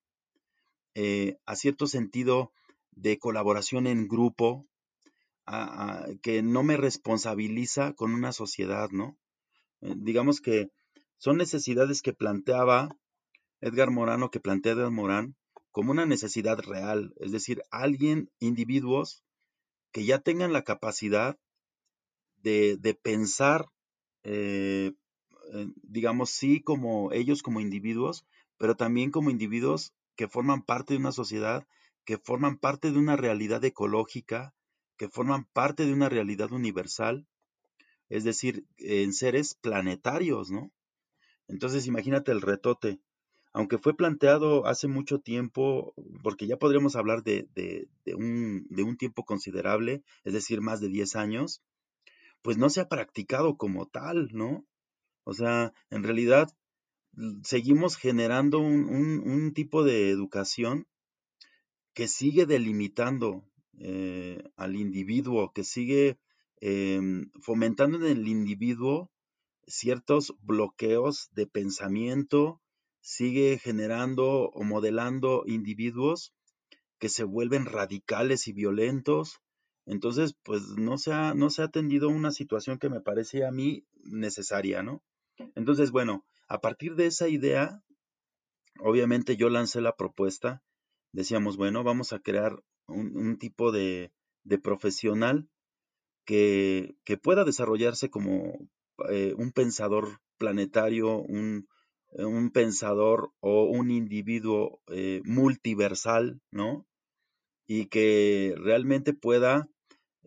eh, 0.93 1.37
a 1.45 1.55
cierto 1.55 1.87
sentido 1.87 2.53
de 2.91 3.17
colaboración 3.19 3.87
en 3.87 4.07
grupo, 4.07 4.65
que 6.23 6.41
no 6.41 6.63
me 6.63 6.77
responsabiliza 6.77 7.93
con 7.93 8.13
una 8.13 8.31
sociedad, 8.31 8.89
¿no? 8.89 9.15
Eh, 9.81 9.93
digamos 9.97 10.41
que 10.41 10.69
son 11.17 11.37
necesidades 11.37 12.01
que 12.01 12.13
planteaba 12.13 12.89
Edgar 13.61 13.91
Morán 13.91 14.27
que 14.29 14.39
plantea 14.39 14.73
Edgar 14.73 14.91
Morán 14.91 15.35
como 15.71 15.91
una 15.91 16.05
necesidad 16.05 16.57
real, 16.59 17.13
es 17.17 17.31
decir, 17.31 17.61
alguien, 17.69 18.31
individuos 18.39 19.23
que 19.91 20.05
ya 20.05 20.19
tengan 20.19 20.53
la 20.53 20.63
capacidad 20.63 21.37
de, 22.37 22.99
pensar, 23.01 23.65
eh, 24.25 24.93
digamos, 25.83 26.31
sí 26.31 26.61
como 26.61 27.11
ellos 27.11 27.43
como 27.43 27.59
individuos, 27.61 28.25
pero 28.57 28.75
también 28.75 29.11
como 29.11 29.29
individuos 29.29 29.93
que 30.15 30.27
forman 30.27 30.63
parte 30.63 30.93
de 30.93 30.99
una 30.99 31.11
sociedad, 31.11 31.67
que 32.05 32.17
forman 32.17 32.57
parte 32.57 32.91
de 32.91 32.97
una 32.99 33.15
realidad 33.15 33.63
ecológica, 33.63 34.53
que 34.97 35.09
forman 35.09 35.45
parte 35.45 35.85
de 35.85 35.93
una 35.93 36.09
realidad 36.09 36.51
universal, 36.51 37.27
es 38.09 38.23
decir, 38.23 38.65
en 38.77 39.13
seres 39.13 39.55
planetarios, 39.55 40.51
¿no? 40.51 40.71
Entonces 41.47 41.87
imagínate 41.87 42.31
el 42.31 42.41
retote. 42.41 42.99
Aunque 43.53 43.77
fue 43.77 43.95
planteado 43.95 44.65
hace 44.65 44.87
mucho 44.87 45.19
tiempo, 45.19 45.93
porque 46.23 46.45
ya 46.45 46.57
podríamos 46.57 46.95
hablar 46.95 47.23
de, 47.23 47.47
un, 48.13 48.67
de 48.69 48.83
un 48.83 48.97
tiempo 48.97 49.23
considerable, 49.23 50.03
es 50.25 50.33
decir, 50.33 50.59
más 50.61 50.81
de 50.81 50.89
10 50.89 51.15
años, 51.15 51.61
pues 52.45 52.59
no 52.59 52.69
se 52.69 52.79
ha 52.79 52.87
practicado 52.87 53.57
como 53.57 53.87
tal, 53.87 54.29
¿no? 54.31 54.67
O 55.23 55.33
sea, 55.33 55.73
en 55.89 56.03
realidad 56.03 56.47
seguimos 57.41 57.97
generando 57.97 58.59
un, 58.59 58.87
un 58.87 59.51
tipo 59.55 59.83
de 59.83 60.11
educación 60.11 60.85
que 61.95 62.07
sigue 62.07 62.45
delimitando 62.45 63.43
eh, 63.79 64.43
al 64.57 64.75
individuo, 64.75 65.53
que 65.53 65.63
sigue 65.63 66.19
em, 66.61 67.31
fomentando 67.41 67.97
en 67.97 68.03
el 68.03 68.27
individuo 68.27 69.09
ciertos 69.65 70.35
bloqueos 70.43 71.29
de 71.31 71.47
pensamiento, 71.47 72.61
sigue 73.01 73.57
generando 73.57 74.51
o 74.51 74.63
modelando 74.63 75.45
individuos 75.47 76.31
que 76.99 77.09
se 77.09 77.23
vuelven 77.23 77.65
radicales 77.65 78.47
y 78.47 78.53
violentos. 78.53 79.41
Entonces, 79.85 80.35
pues 80.43 80.61
no 80.77 80.97
se 80.97 81.13
ha, 81.13 81.33
no 81.33 81.49
se 81.49 81.61
ha 81.61 81.65
atendido 81.65 82.09
una 82.09 82.31
situación 82.31 82.79
que 82.79 82.89
me 82.89 83.01
parece 83.01 83.45
a 83.45 83.51
mí 83.51 83.85
necesaria, 84.03 84.81
¿no? 84.81 85.03
Entonces, 85.55 85.91
bueno, 85.91 86.25
a 86.47 86.59
partir 86.59 86.95
de 86.95 87.07
esa 87.07 87.27
idea, 87.27 87.83
obviamente 88.79 89.37
yo 89.37 89.49
lancé 89.49 89.81
la 89.81 89.95
propuesta, 89.95 90.63
decíamos, 91.11 91.57
bueno, 91.57 91.83
vamos 91.83 92.13
a 92.13 92.19
crear 92.19 92.63
un, 92.87 93.37
tipo 93.37 93.71
de, 93.71 94.11
profesional 94.63 95.47
que, 96.25 96.95
pueda 97.21 97.43
desarrollarse 97.43 98.09
como 98.09 98.69
eh, 99.09 99.33
un 99.37 99.51
pensador 99.51 100.19
planetario, 100.37 101.17
un, 101.17 101.67
un, 102.11 102.51
pensador 102.51 103.31
o 103.39 103.65
un 103.65 103.91
individuo 103.91 104.81
eh, 104.87 105.21
multiversal, 105.25 106.41
¿no? 106.51 106.87
Y 107.67 107.87
que 107.87 108.55
realmente 108.57 109.13
pueda 109.13 109.69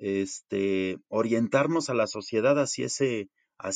este, 0.01 0.99
orientarnos 1.09 1.91
a 1.91 1.95
la 1.95 2.07
sociedad 2.07 2.59
hacia, 2.59 2.87
ese, 2.87 3.31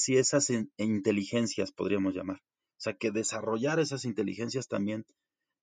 esas 0.09 0.51
inteligencias, 0.77 1.73
podríamos 1.73 2.15
llamar. 2.15 2.39
O 2.39 2.83
sea, 2.83 2.95
que 2.95 3.11
desarrollar 3.11 3.79
esas 3.81 4.05
inteligencias 4.05 4.69
también, 4.69 5.05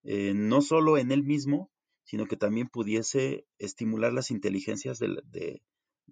eh, 0.04 0.34
no 0.36 0.62
solo 0.62 0.98
en 0.98 1.12
él 1.12 1.24
mismo, 1.24 1.70
sino 2.04 2.26
que 2.26 2.38
también 2.38 2.68
pudiese 2.68 3.46
estimular 3.60 4.14
las 4.14 4.32
inteligencias 4.32 5.00
de, 5.00 5.62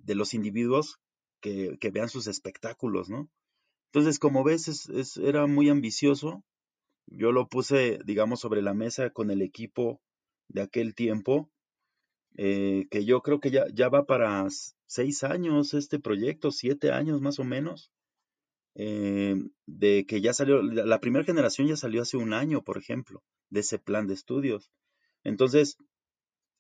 los 0.06 0.34
individuos 0.34 1.00
que, 1.42 1.78
vean 1.92 2.10
sus 2.10 2.28
espectáculos, 2.28 3.10
¿no? 3.10 3.30
Entonces, 3.92 4.20
como 4.20 4.44
ves, 4.44 5.18
era 5.18 5.48
muy 5.48 5.70
ambicioso. 5.70 6.44
Yo 7.08 7.32
lo 7.32 7.48
puse, 7.48 8.00
digamos, 8.06 8.42
sobre 8.42 8.62
la 8.62 8.74
mesa 8.74 9.10
con 9.10 9.32
el 9.32 9.42
equipo 9.42 10.02
de 10.50 10.62
aquel 10.62 10.94
tiempo, 10.94 11.50
eh, 12.38 12.88
que 12.90 13.06
yo 13.06 13.22
creo 13.22 13.40
que 13.40 13.52
ya, 13.52 13.66
ya 13.74 13.90
va 13.90 14.06
para 14.06 14.48
seis 14.86 15.24
años 15.24 15.74
este 15.74 16.00
proyecto, 16.00 16.52
siete 16.52 16.92
años 16.92 17.22
más 17.22 17.40
o 17.40 17.44
menos, 17.44 17.92
eh, 18.76 19.36
de 19.66 20.06
que 20.06 20.22
ya 20.22 20.34
salió, 20.34 20.62
la 20.62 21.00
primera 21.00 21.26
generación 21.26 21.68
ya 21.68 21.76
salió 21.76 22.04
hace 22.04 22.18
un 22.18 22.34
año, 22.34 22.64
por 22.64 22.78
ejemplo, 22.78 23.24
de 23.50 23.62
ese 23.62 23.80
plan 23.80 24.08
de 24.08 24.14
estudios. 24.14 24.72
Entonces, 25.24 25.78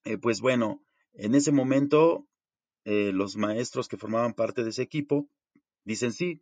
eh, 0.03 0.17
pues 0.17 0.41
bueno, 0.41 0.81
en 1.13 1.35
ese 1.35 1.51
momento 1.51 2.27
eh, 2.85 3.11
los 3.13 3.37
maestros 3.37 3.87
que 3.87 3.97
formaban 3.97 4.33
parte 4.33 4.63
de 4.63 4.71
ese 4.71 4.81
equipo 4.81 5.29
dicen 5.83 6.11
sí, 6.11 6.41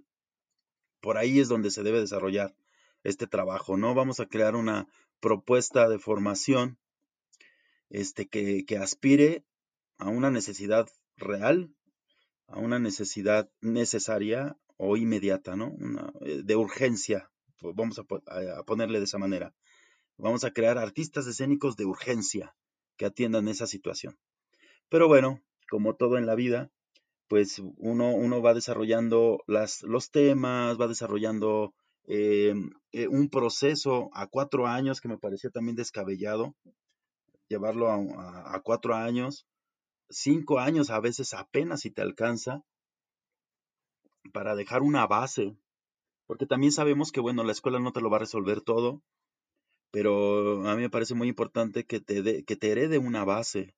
por 1.02 1.18
ahí 1.18 1.40
es 1.40 1.50
donde 1.50 1.72
se 1.72 1.84
debe 1.84 2.00
desarrollar 2.00 2.56
este 3.04 3.28
trabajo, 3.28 3.78
¿no? 3.78 3.94
Vamos 3.94 4.20
a 4.20 4.28
crear 4.28 4.56
una 4.56 4.88
propuesta 5.20 5.90
de 5.90 6.00
formación 6.00 6.78
este, 7.90 8.28
que, 8.28 8.66
que 8.66 8.78
aspire 8.78 9.44
a 9.98 10.10
una 10.10 10.32
necesidad 10.32 10.88
real, 11.18 11.74
a 12.48 12.60
una 12.60 12.80
necesidad 12.80 13.50
necesaria 13.62 14.58
o 14.78 14.98
inmediata, 14.98 15.56
¿no? 15.56 15.76
Eh, 16.22 16.42
de 16.44 16.56
urgencia, 16.56 17.32
vamos 17.62 18.00
a, 18.00 18.64
ponerle 18.64 19.00
de 19.00 19.06
esa 19.06 19.18
manera. 19.18 19.54
Vamos 20.18 20.44
a 20.44 20.52
crear 20.52 20.78
artistas 20.78 21.28
escénicos 21.28 21.76
de 21.76 21.86
urgencia 21.86 22.56
que 22.98 23.06
atiendan 23.06 23.48
esa 23.48 23.68
situación. 23.68 24.18
Pero 24.90 25.08
bueno, 25.08 25.42
como 25.70 25.96
todo 25.96 26.18
en 26.18 26.26
la 26.26 26.36
vida, 26.36 26.70
pues 27.28 27.60
uno, 27.78 28.14
uno 28.14 28.42
va 28.42 28.54
desarrollando 28.54 29.44
las, 29.48 29.82
los 29.84 30.12
temas, 30.12 30.80
va 30.80 30.88
desarrollando 30.88 31.74
eh, 32.08 32.54
eh, 32.92 33.08
un 33.08 33.30
proceso 33.30 34.10
a 34.14 34.28
cuatro 34.28 34.68
años 34.68 35.02
que 35.02 35.08
me 35.08 35.18
parecía 35.18 35.50
también 35.50 35.76
descabellado, 35.76 36.56
llevarlo 37.48 37.90
a, 37.90 38.62
cuatro 38.64 38.96
años, 38.96 39.46
cinco 40.10 40.60
años 40.60 40.90
a 40.90 41.00
veces 41.00 41.34
apenas 41.34 41.82
si 41.82 41.92
te 41.92 42.02
alcanza, 42.02 42.64
para 44.34 44.56
dejar 44.56 44.82
una 44.82 45.06
base, 45.06 45.56
porque 46.26 46.48
también 46.48 46.72
sabemos 46.72 47.12
que, 47.12 47.20
bueno, 47.20 47.44
la 47.44 47.52
escuela 47.52 47.80
no 47.80 47.92
te 47.92 48.02
lo 48.02 48.10
va 48.10 48.18
a 48.18 48.22
resolver 48.22 48.62
todo, 48.62 49.02
pero 49.92 50.68
a 50.68 50.76
mí 50.76 50.82
me 50.82 50.90
parece 50.90 51.14
muy 51.14 51.28
importante 51.28 51.86
que 51.86 52.00
te, 52.00 52.44
que 52.44 52.56
te 52.56 52.72
herede 52.72 52.98
una 52.98 53.24
base, 53.24 53.76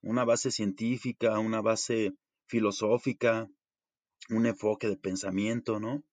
una 0.00 0.24
base 0.24 0.50
científica, 0.50 1.38
una 1.38 1.60
base 1.60 2.14
filosófica, 2.46 3.48
un 4.30 4.46
enfoque 4.46 4.88
de 4.88 4.96
pensamiento, 4.96 5.80
¿no? 5.80 6.04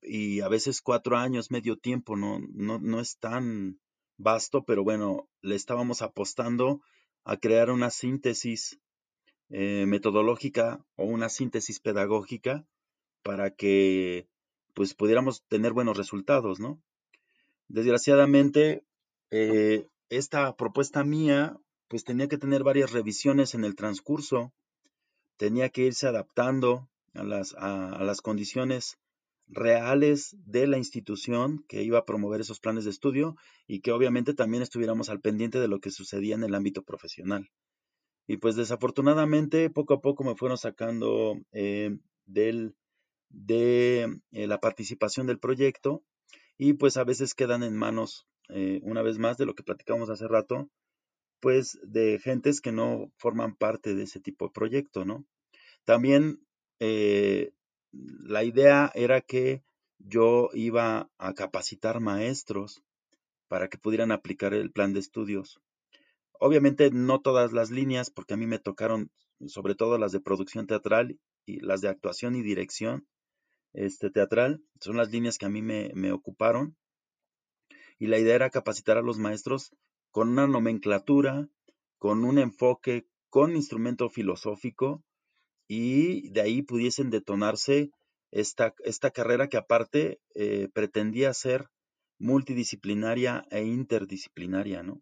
Y 0.00 0.40
a 0.40 0.48
veces 0.48 0.80
cuatro 0.80 1.16
años, 1.16 1.50
medio 1.50 1.76
tiempo, 1.76 2.16
no, 2.16 2.38
no, 2.52 2.78
no 2.78 3.00
es 3.00 3.18
tan 3.18 3.80
vasto, 4.22 4.64
pero 4.64 4.84
bueno, 4.84 5.28
le 5.40 5.54
estábamos 5.54 6.02
apostando 6.02 6.80
a 7.24 7.36
crear 7.36 7.70
una 7.70 7.90
síntesis 7.90 8.78
eh, 9.50 9.84
metodológica 9.86 10.84
o 10.96 11.04
una 11.04 11.28
síntesis 11.28 11.80
pedagógica 11.80 12.66
para 13.22 13.50
que 13.50 14.28
pues 14.74 14.94
pudiéramos 14.94 15.44
tener 15.48 15.72
buenos 15.72 15.96
resultados, 15.96 16.58
¿no? 16.58 16.80
Desgraciadamente, 17.68 18.84
eh, 19.30 19.88
esta 20.08 20.56
propuesta 20.56 21.04
mía 21.04 21.58
pues 21.88 22.04
tenía 22.04 22.28
que 22.28 22.38
tener 22.38 22.64
varias 22.64 22.92
revisiones 22.92 23.54
en 23.54 23.64
el 23.64 23.74
transcurso, 23.76 24.52
tenía 25.36 25.68
que 25.68 25.82
irse 25.82 26.06
adaptando 26.06 26.88
a 27.12 27.22
las, 27.22 27.54
a 27.54 28.02
las 28.02 28.22
condiciones 28.22 28.98
reales 29.48 30.36
de 30.46 30.66
la 30.66 30.78
institución 30.78 31.64
que 31.68 31.82
iba 31.82 31.98
a 31.98 32.04
promover 32.04 32.40
esos 32.40 32.60
planes 32.60 32.84
de 32.84 32.90
estudio 32.90 33.36
y 33.66 33.80
que 33.80 33.92
obviamente 33.92 34.34
también 34.34 34.62
estuviéramos 34.62 35.08
al 35.08 35.20
pendiente 35.20 35.60
de 35.60 35.68
lo 35.68 35.80
que 35.80 35.90
sucedía 35.90 36.34
en 36.34 36.44
el 36.44 36.54
ámbito 36.54 36.82
profesional. 36.82 37.50
Y 38.26 38.38
pues 38.38 38.56
desafortunadamente 38.56 39.68
poco 39.70 39.94
a 39.94 40.00
poco 40.00 40.24
me 40.24 40.36
fueron 40.36 40.56
sacando 40.56 41.40
eh, 41.52 41.98
del, 42.24 42.74
de 43.28 44.20
eh, 44.30 44.46
la 44.46 44.60
participación 44.60 45.26
del 45.26 45.38
proyecto 45.38 46.02
y 46.56 46.74
pues 46.74 46.96
a 46.96 47.04
veces 47.04 47.34
quedan 47.34 47.62
en 47.62 47.76
manos, 47.76 48.26
eh, 48.48 48.80
una 48.84 49.02
vez 49.02 49.18
más, 49.18 49.36
de 49.36 49.46
lo 49.46 49.54
que 49.54 49.64
platicamos 49.64 50.08
hace 50.10 50.28
rato, 50.28 50.70
pues 51.40 51.78
de 51.82 52.20
gentes 52.20 52.60
que 52.60 52.70
no 52.70 53.10
forman 53.16 53.56
parte 53.56 53.94
de 53.94 54.04
ese 54.04 54.20
tipo 54.20 54.46
de 54.46 54.52
proyecto, 54.52 55.04
¿no? 55.04 55.24
También 55.84 56.38
la 57.92 58.42
idea 58.44 58.90
era 58.94 59.20
que 59.20 59.62
yo 59.98 60.50
iba 60.54 61.10
a 61.18 61.34
capacitar 61.34 62.00
maestros 62.00 62.82
para 63.48 63.68
que 63.68 63.78
pudieran 63.78 64.12
aplicar 64.12 64.54
el 64.54 64.72
plan 64.72 64.92
de 64.92 65.00
estudios. 65.00 65.60
Obviamente 66.32 66.90
no 66.90 67.20
todas 67.20 67.52
las 67.52 67.70
líneas, 67.70 68.10
porque 68.10 68.34
a 68.34 68.36
mí 68.36 68.46
me 68.46 68.58
tocaron 68.58 69.10
sobre 69.46 69.74
todo 69.74 69.98
las 69.98 70.12
de 70.12 70.20
producción 70.20 70.66
teatral 70.66 71.18
y 71.44 71.60
las 71.60 71.80
de 71.80 71.88
actuación 71.88 72.34
y 72.34 72.42
dirección 72.42 73.06
este, 73.72 74.10
teatral. 74.10 74.62
Son 74.80 74.96
las 74.96 75.10
líneas 75.10 75.38
que 75.38 75.46
a 75.46 75.50
mí 75.50 75.62
me, 75.62 75.90
me 75.94 76.12
ocuparon. 76.12 76.76
Y 77.98 78.06
la 78.06 78.18
idea 78.18 78.34
era 78.34 78.50
capacitar 78.50 78.96
a 78.96 79.02
los 79.02 79.18
maestros 79.18 79.70
con 80.10 80.30
una 80.30 80.46
nomenclatura, 80.46 81.48
con 81.98 82.24
un 82.24 82.38
enfoque, 82.38 83.06
con 83.28 83.54
instrumento 83.54 84.08
filosófico 84.08 85.04
y 85.74 86.28
de 86.28 86.42
ahí 86.42 86.60
pudiesen 86.60 87.08
detonarse 87.08 87.92
esta, 88.30 88.74
esta 88.84 89.10
carrera 89.10 89.48
que 89.48 89.56
aparte 89.56 90.20
eh, 90.34 90.68
pretendía 90.74 91.32
ser 91.32 91.70
multidisciplinaria 92.18 93.46
e 93.50 93.64
interdisciplinaria, 93.64 94.82
¿no? 94.82 95.00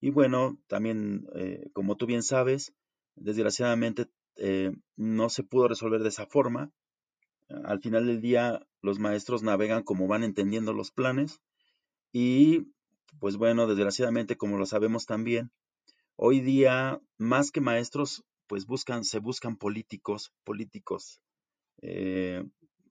Y 0.00 0.10
bueno, 0.10 0.58
también, 0.66 1.28
eh, 1.36 1.70
como 1.74 1.96
tú 1.96 2.06
bien 2.06 2.24
sabes, 2.24 2.72
desgraciadamente 3.14 4.06
eh, 4.34 4.72
no 4.96 5.28
se 5.28 5.44
pudo 5.44 5.68
resolver 5.68 6.02
de 6.02 6.08
esa 6.08 6.26
forma. 6.26 6.72
Al 7.48 7.80
final 7.80 8.06
del 8.06 8.20
día, 8.20 8.66
los 8.82 8.98
maestros 8.98 9.44
navegan 9.44 9.84
como 9.84 10.08
van 10.08 10.24
entendiendo 10.24 10.72
los 10.72 10.90
planes 10.90 11.40
y, 12.10 12.72
pues 13.20 13.36
bueno, 13.36 13.68
desgraciadamente, 13.68 14.36
como 14.36 14.58
lo 14.58 14.66
sabemos 14.66 15.06
también, 15.06 15.52
hoy 16.16 16.40
día, 16.40 17.00
más 17.16 17.52
que 17.52 17.60
maestros, 17.60 18.24
pues 18.48 18.66
buscan, 18.66 19.04
se 19.04 19.18
buscan 19.20 19.56
políticos, 19.56 20.32
políticos 20.44 21.20
eh, 21.82 22.44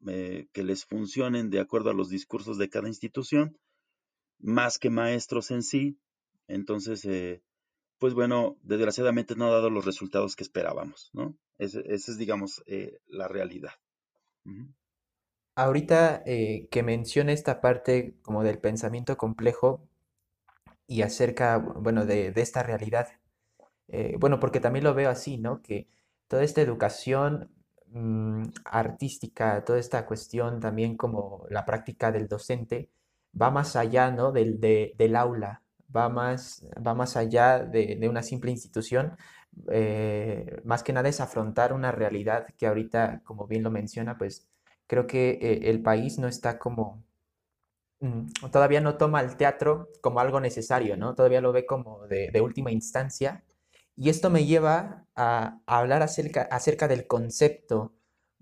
que 0.05 0.63
les 0.63 0.85
funcionen 0.85 1.49
de 1.49 1.59
acuerdo 1.59 1.89
a 1.89 1.93
los 1.93 2.09
discursos 2.09 2.57
de 2.57 2.69
cada 2.69 2.87
institución, 2.87 3.57
más 4.39 4.77
que 4.79 4.89
maestros 4.89 5.51
en 5.51 5.63
sí, 5.63 5.97
entonces, 6.47 7.03
eh, 7.05 7.41
pues 7.97 8.13
bueno, 8.13 8.57
desgraciadamente 8.63 9.35
no 9.35 9.47
ha 9.47 9.51
dado 9.51 9.69
los 9.69 9.85
resultados 9.85 10.35
que 10.35 10.43
esperábamos, 10.43 11.09
¿no? 11.13 11.35
Esa 11.57 11.81
es, 11.81 12.17
digamos, 12.17 12.63
eh, 12.67 12.99
la 13.07 13.27
realidad. 13.27 13.71
Ahorita 15.55 16.21
eh, 16.25 16.67
que 16.71 16.83
menciona 16.83 17.33
esta 17.33 17.59
parte 17.59 18.15
como 18.21 18.43
del 18.43 18.59
pensamiento 18.59 19.17
complejo 19.17 19.89
y 20.85 21.01
acerca, 21.01 21.57
bueno, 21.57 22.05
de, 22.05 22.31
esta 22.35 22.63
realidad, 22.63 23.16
bueno, 24.19 24.39
porque 24.39 24.59
también 24.59 24.83
lo 24.83 24.93
veo 24.93 25.09
así, 25.09 25.37
¿no? 25.37 25.61
Que 25.61 25.87
toda 26.27 26.43
esta 26.43 26.61
educación 26.61 27.49
mm, 27.87 28.43
artística, 28.65 29.63
toda 29.63 29.79
esta 29.79 30.05
cuestión 30.05 30.59
también 30.59 30.97
como 30.97 31.45
la 31.49 31.65
práctica 31.65 32.11
del 32.11 32.27
docente, 32.27 32.89
va 33.39 33.51
más 33.51 33.75
allá, 33.75 34.11
¿no? 34.11 34.31
Del, 34.31 34.59
del 34.59 35.15
aula, 35.15 35.61
va 35.95 36.09
más, 36.09 36.65
va 36.85 36.93
más 36.93 37.17
allá 37.17 37.59
de, 37.59 38.07
una 38.09 38.23
simple 38.23 38.51
institución. 38.51 39.17
Eh, 39.71 40.61
más 40.65 40.83
que 40.83 40.93
nada 40.93 41.09
es 41.09 41.19
afrontar 41.21 41.73
una 41.73 41.91
realidad 41.91 42.47
que 42.57 42.67
ahorita, 42.67 43.21
como 43.23 43.47
bien 43.47 43.63
lo 43.63 43.71
menciona, 43.71 44.17
pues 44.17 44.47
creo 44.87 45.07
que 45.07 45.31
eh, 45.41 45.69
el 45.69 45.81
país 45.81 46.19
no 46.19 46.27
está 46.27 46.59
como, 46.59 47.03
mm, 47.99 48.27
todavía 48.51 48.81
no 48.81 48.97
toma 48.97 49.21
el 49.21 49.37
teatro 49.37 49.89
como 50.01 50.19
algo 50.19 50.39
necesario, 50.39 50.97
¿no? 50.97 51.15
Todavía 51.15 51.41
lo 51.41 51.51
ve 51.51 51.65
como 51.65 52.07
de, 52.07 52.41
última 52.41 52.71
instancia. 52.71 53.43
Y 53.97 54.09
esto 54.09 54.29
me 54.29 54.45
lleva 54.45 55.05
a, 55.15 55.59
hablar 55.65 56.03
acerca, 56.03 56.87
del 56.87 57.07
concepto 57.07 57.93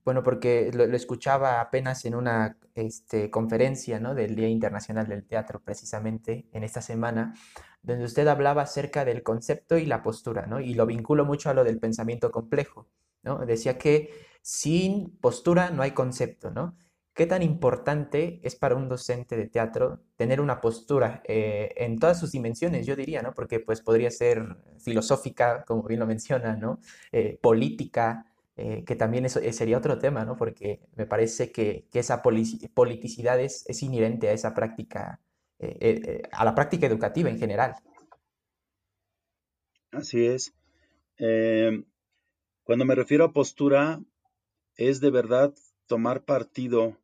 bueno, 0.04 0.22
porque 0.22 0.70
lo, 0.72 0.84
escuchaba 0.96 1.60
apenas 1.62 2.06
en 2.06 2.14
una 2.14 2.60
este, 2.76 3.32
conferencia 3.32 4.00
¿no? 4.00 4.14
del 4.14 4.36
Día 4.36 4.48
Internacional 4.48 5.08
del 5.08 5.26
Teatro, 5.26 5.62
precisamente 5.64 6.48
en 6.52 6.64
esta 6.64 6.82
semana, 6.82 7.34
donde 7.82 8.06
usted 8.06 8.28
hablaba 8.28 8.62
acerca 8.62 9.04
del 9.04 9.24
concepto 9.24 9.78
y 9.80 9.88
la 9.88 10.04
postura, 10.04 10.46
¿no? 10.46 10.60
Y 10.60 10.76
lo 10.76 10.86
vinculo 10.86 11.26
mucho 11.26 11.50
a 11.50 11.56
lo 11.56 11.64
del 11.64 11.80
pensamiento 11.80 12.30
complejo, 12.32 12.88
¿no? 13.24 13.46
Decía 13.48 13.80
que 13.80 14.12
sin 14.44 15.18
postura 15.18 15.72
no 15.72 15.82
hay 15.82 15.92
concepto, 15.92 16.52
¿no? 16.52 16.78
¿Qué 17.16 17.26
tan 17.26 17.42
importante 17.42 18.42
es 18.44 18.58
para 18.58 18.76
un 18.76 18.90
docente 18.90 19.38
de 19.38 19.48
teatro 19.48 20.02
tener 20.18 20.42
una 20.42 20.60
postura 20.60 21.24
eh, 21.24 21.74
en 21.78 21.98
todas 21.98 22.20
sus 22.20 22.34
dimensiones, 22.34 22.86
yo 22.86 22.98
diría, 22.98 23.22
¿no? 23.22 23.34
Porque 23.34 23.62
pues 23.62 23.80
podría 23.82 24.12
ser 24.12 24.58
filosófica, 24.80 25.64
como 25.64 25.84
bien 25.84 26.02
lo 26.02 26.08
menciona, 26.08 26.58
¿no? 26.58 26.82
Eh, 27.14 27.40
política, 27.42 28.26
eh, 28.58 28.84
que 28.86 28.98
también 28.98 29.26
eso 29.26 29.40
sería 29.54 29.78
otro 29.78 29.98
tema, 29.98 30.26
¿no? 30.26 30.36
Porque 30.36 30.82
me 30.98 31.06
parece 31.06 31.54
que, 31.54 31.88
esa 31.94 32.22
politicidad 32.22 33.40
es, 33.40 33.82
inherente 33.82 34.28
a 34.28 34.34
esa 34.34 34.54
práctica, 34.54 35.22
a 36.32 36.44
la 36.44 36.54
práctica 36.54 36.86
educativa 36.86 37.30
en 37.30 37.40
general. 37.40 37.76
Así 39.92 40.26
es. 40.26 40.54
cuando 42.66 42.84
me 42.84 42.94
refiero 42.96 43.24
a 43.24 43.32
postura, 43.32 44.02
es 44.76 45.00
de 45.00 45.12
verdad 45.12 45.54
tomar 45.88 46.26
partido 46.26 46.98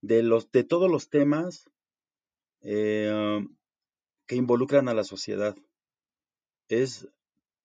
de, 0.00 0.22
los, 0.22 0.50
de 0.52 0.64
todos 0.64 0.90
los 0.90 1.08
temas 1.10 1.70
que 2.62 3.46
involucran 4.36 4.88
a 4.88 4.94
la 4.94 5.04
sociedad. 5.04 5.56
Es 6.68 7.08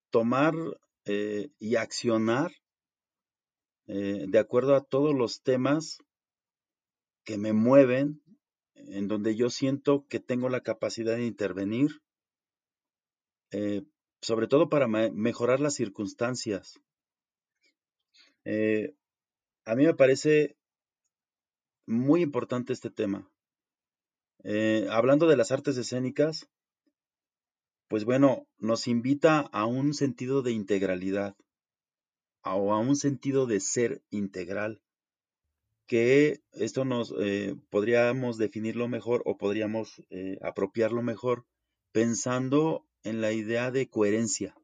tomar 0.10 0.54
y 1.06 1.76
accionar 1.76 2.52
eh, 3.88 4.26
de 4.28 4.40
acuerdo 4.40 4.76
a 4.76 4.84
todos 4.84 5.14
los 5.14 5.44
temas 5.44 6.00
que 7.24 7.38
me 7.38 7.54
mueven, 7.54 8.22
en 8.74 9.08
donde 9.08 9.36
yo 9.36 9.50
siento 9.50 10.06
que 10.08 10.20
tengo 10.20 10.50
la 10.50 10.62
capacidad 10.62 11.16
de 11.16 11.26
intervenir, 11.26 12.02
eh, 13.52 13.84
sobre 14.22 14.48
todo 14.48 14.70
para 14.70 14.88
mejorar 14.88 15.60
las 15.60 15.76
circunstancias. 15.76 16.80
Eh, 18.44 18.96
a 19.66 19.76
mí 19.76 19.86
me 19.86 19.94
parece 19.94 20.56
muy 21.86 22.22
importante 22.22 22.74
este 22.74 22.90
tema. 22.90 23.30
hablando 24.90 25.28
de 25.28 25.38
las 25.38 25.52
artes 25.52 25.78
escénicas, 25.78 26.48
pues 27.88 28.04
bueno, 28.04 28.48
nos 28.58 28.88
invita 28.88 29.42
a 29.52 29.66
un 29.66 29.94
sentido 29.94 30.42
de 30.42 30.52
integralidad 30.52 31.36
o 32.44 32.74
a 32.74 32.80
un 32.80 32.96
sentido 32.96 33.46
de 33.46 33.60
ser 33.60 34.04
integral, 34.10 34.82
que 35.88 36.42
esto 36.54 36.86
nos 36.86 37.14
eh, 37.20 37.56
podríamos 37.70 38.38
definirlo 38.38 38.88
mejor 38.88 39.22
o 39.26 39.38
podríamos 39.38 40.04
eh, 40.10 40.38
apropiarlo 40.42 41.02
mejor 41.02 41.46
pensando 41.92 42.86
en 43.04 43.22
la 43.22 43.32
idea 43.32 43.72
de 43.72 43.88
coherencia, 43.88 44.56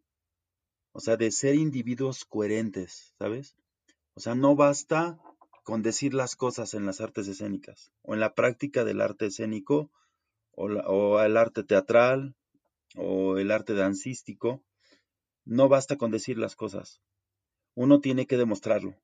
o 0.93 0.99
sea, 0.99 1.17
de 1.17 1.31
ser 1.31 1.55
individuos 1.55 2.25
coherentes, 2.25 3.13
¿sabes? 3.19 3.55
O 4.15 4.19
sea, 4.19 4.35
no 4.35 4.55
basta 4.55 5.19
con 5.63 5.81
decir 5.81 6.13
las 6.13 6.35
cosas 6.35 6.73
en 6.73 6.85
las 6.85 7.01
artes 7.01 7.27
escénicas 7.27 7.91
o 8.01 8.13
en 8.13 8.19
la 8.19 8.33
práctica 8.33 8.83
del 8.83 9.01
arte 9.01 9.27
escénico 9.27 9.91
o, 10.51 11.19
el 11.19 11.37
arte 11.37 11.63
teatral 11.63 12.35
o 12.95 13.37
el 13.37 13.51
arte 13.51 13.73
dancístico. 13.73 14.63
No 15.45 15.69
basta 15.69 15.97
con 15.97 16.11
decir 16.11 16.37
las 16.37 16.55
cosas. 16.55 17.01
Uno 17.73 17.99
tiene 17.99 18.27
que 18.27 18.37
demostrarlo. 18.37 18.95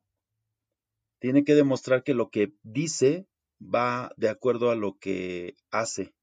Tiene 1.20 1.44
que 1.44 1.56
demostrar 1.56 2.04
que 2.04 2.14
lo 2.14 2.30
que 2.30 2.54
dice 2.64 3.28
va 3.62 4.12
de 4.18 4.30
acuerdo 4.30 4.70
a 4.70 4.76
lo 4.76 4.98
que 4.98 5.56
hace 5.72 6.14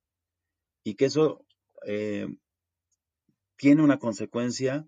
y 0.84 0.94
que 0.94 1.06
eso 1.06 1.44
eh, 1.86 2.28
tiene 3.56 3.82
una 3.82 3.98
consecuencia 3.98 4.86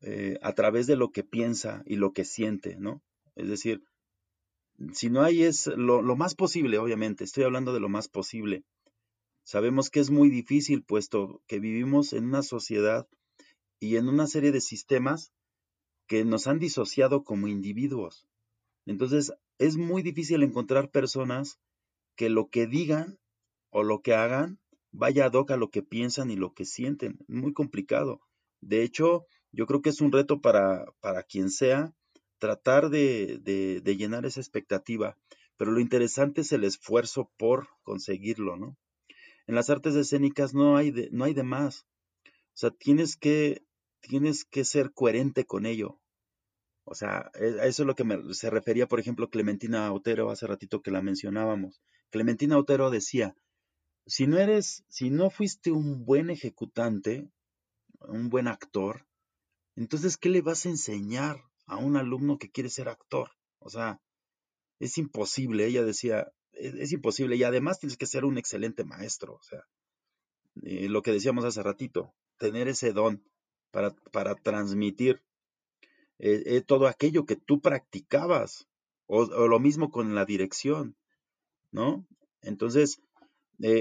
eh, 0.00 0.38
a 0.42 0.54
través 0.54 0.86
de 0.86 0.96
lo 0.96 1.10
que 1.10 1.24
piensa 1.24 1.82
y 1.84 1.96
lo 1.96 2.12
que 2.12 2.24
siente, 2.24 2.76
¿no? 2.76 3.02
Es 3.34 3.48
decir, 3.48 3.82
si 4.92 5.10
no 5.10 5.22
hay 5.22 5.42
es 5.42 5.66
lo, 5.66 6.02
más 6.16 6.34
posible, 6.34 6.78
obviamente, 6.78 7.24
estoy 7.24 7.44
hablando 7.44 7.72
de 7.72 7.80
lo 7.80 7.88
más 7.88 8.08
posible. 8.08 8.64
Sabemos 9.44 9.90
que 9.90 10.00
es 10.00 10.10
muy 10.10 10.30
difícil, 10.30 10.84
puesto 10.84 11.42
que 11.46 11.58
vivimos 11.58 12.12
en 12.12 12.24
una 12.24 12.42
sociedad 12.42 13.08
y 13.80 13.96
en 13.96 14.08
una 14.08 14.26
serie 14.26 14.52
de 14.52 14.60
sistemas 14.60 15.32
que 16.06 16.24
nos 16.24 16.46
han 16.46 16.58
disociado 16.58 17.24
como 17.24 17.48
individuos. 17.48 18.26
Entonces, 18.86 19.32
es 19.58 19.76
muy 19.76 20.02
difícil 20.02 20.42
encontrar 20.42 20.90
personas 20.90 21.58
que 22.16 22.28
lo 22.28 22.48
que 22.48 22.66
digan 22.66 23.18
o 23.70 23.82
lo 23.82 24.00
que 24.00 24.14
hagan 24.14 24.60
vaya 24.92 25.26
ad 25.26 25.34
hoc 25.34 25.50
a 25.50 25.56
lo 25.56 25.70
que 25.70 25.82
piensan 25.82 26.30
y 26.30 26.36
lo 26.36 26.54
que 26.54 26.64
sienten. 26.64 27.18
Muy 27.26 27.52
complicado. 27.52 28.20
De 28.60 28.82
hecho, 28.82 29.26
yo 29.52 29.66
creo 29.66 29.82
que 29.82 29.90
es 29.90 30.00
un 30.00 30.12
reto 30.12 30.40
para, 30.40 30.86
para 31.00 31.22
quien 31.22 31.50
sea 31.50 31.94
tratar 32.38 32.90
de, 32.90 33.38
de, 33.38 33.96
llenar 33.96 34.26
esa 34.26 34.40
expectativa, 34.40 35.16
pero 35.56 35.70
lo 35.70 35.80
interesante 35.80 36.42
es 36.42 36.52
el 36.52 36.64
esfuerzo 36.64 37.30
por 37.36 37.68
conseguirlo, 37.82 38.56
¿no? 38.56 38.76
En 39.46 39.54
las 39.54 39.70
artes 39.70 39.94
escénicas 39.94 40.54
no 40.54 40.76
hay 40.76 40.90
de, 40.90 41.08
no 41.10 41.24
hay 41.24 41.34
de 41.34 41.42
más. 41.42 41.86
O 42.26 42.30
sea, 42.54 42.70
tienes 42.70 43.16
que, 43.16 43.64
tienes 44.00 44.44
que 44.44 44.64
ser 44.64 44.92
coherente 44.92 45.46
con 45.46 45.66
ello. 45.66 45.98
O 46.84 46.94
sea, 46.94 47.30
a 47.34 47.66
eso 47.66 47.82
es 47.82 47.86
lo 47.86 47.94
que 47.94 48.04
me, 48.04 48.34
se 48.34 48.50
refería, 48.50 48.86
por 48.86 49.00
ejemplo, 49.00 49.30
Clementina 49.30 49.92
Otero 49.92 50.30
hace 50.30 50.46
ratito 50.46 50.82
que 50.82 50.90
la 50.90 51.02
mencionábamos. 51.02 51.80
Clementina 52.10 52.56
Otero 52.58 52.90
decía, 52.90 53.36
si 54.06 54.26
no 54.26 54.38
eres, 54.38 54.84
si 54.88 55.10
no 55.10 55.28
fuiste 55.30 55.70
un 55.70 56.04
buen 56.04 56.30
ejecutante, 56.30 57.28
un 58.00 58.30
buen 58.30 58.48
actor, 58.48 59.06
entonces, 59.76 60.16
¿qué 60.16 60.28
le 60.28 60.40
vas 60.40 60.66
a 60.66 60.70
enseñar 60.70 61.47
a 61.68 61.76
un 61.76 61.96
alumno 61.96 62.38
que 62.38 62.50
quiere 62.50 62.70
ser 62.70 62.88
actor? 62.88 63.30
O 63.60 63.70
sea, 63.70 64.00
es 64.80 64.98
imposible, 64.98 65.66
ella 65.66 65.84
decía, 65.84 66.32
es, 66.52 66.92
imposible 66.92 67.36
y 67.36 67.44
además 67.44 67.78
tienes 67.78 67.96
que 67.96 68.06
ser 68.06 68.24
un 68.24 68.38
excelente 68.38 68.84
maestro, 68.84 69.34
o 69.34 69.42
sea, 69.42 69.64
eh, 70.62 70.88
lo 70.88 71.02
que 71.02 71.12
decíamos 71.12 71.44
hace 71.44 71.62
ratito, 71.62 72.14
tener 72.38 72.68
ese 72.68 72.92
don 72.92 73.22
para, 73.70 73.94
para 74.12 74.34
transmitir 74.34 75.22
eh, 76.18 76.42
eh, 76.46 76.60
todo 76.62 76.86
aquello 76.86 77.26
que 77.26 77.36
tú 77.36 77.60
practicabas, 77.60 78.66
o, 79.06 79.24
lo 79.24 79.58
mismo 79.58 79.90
con 79.90 80.14
la 80.14 80.24
dirección, 80.24 80.96
¿no? 81.70 82.06
Entonces, 82.42 83.00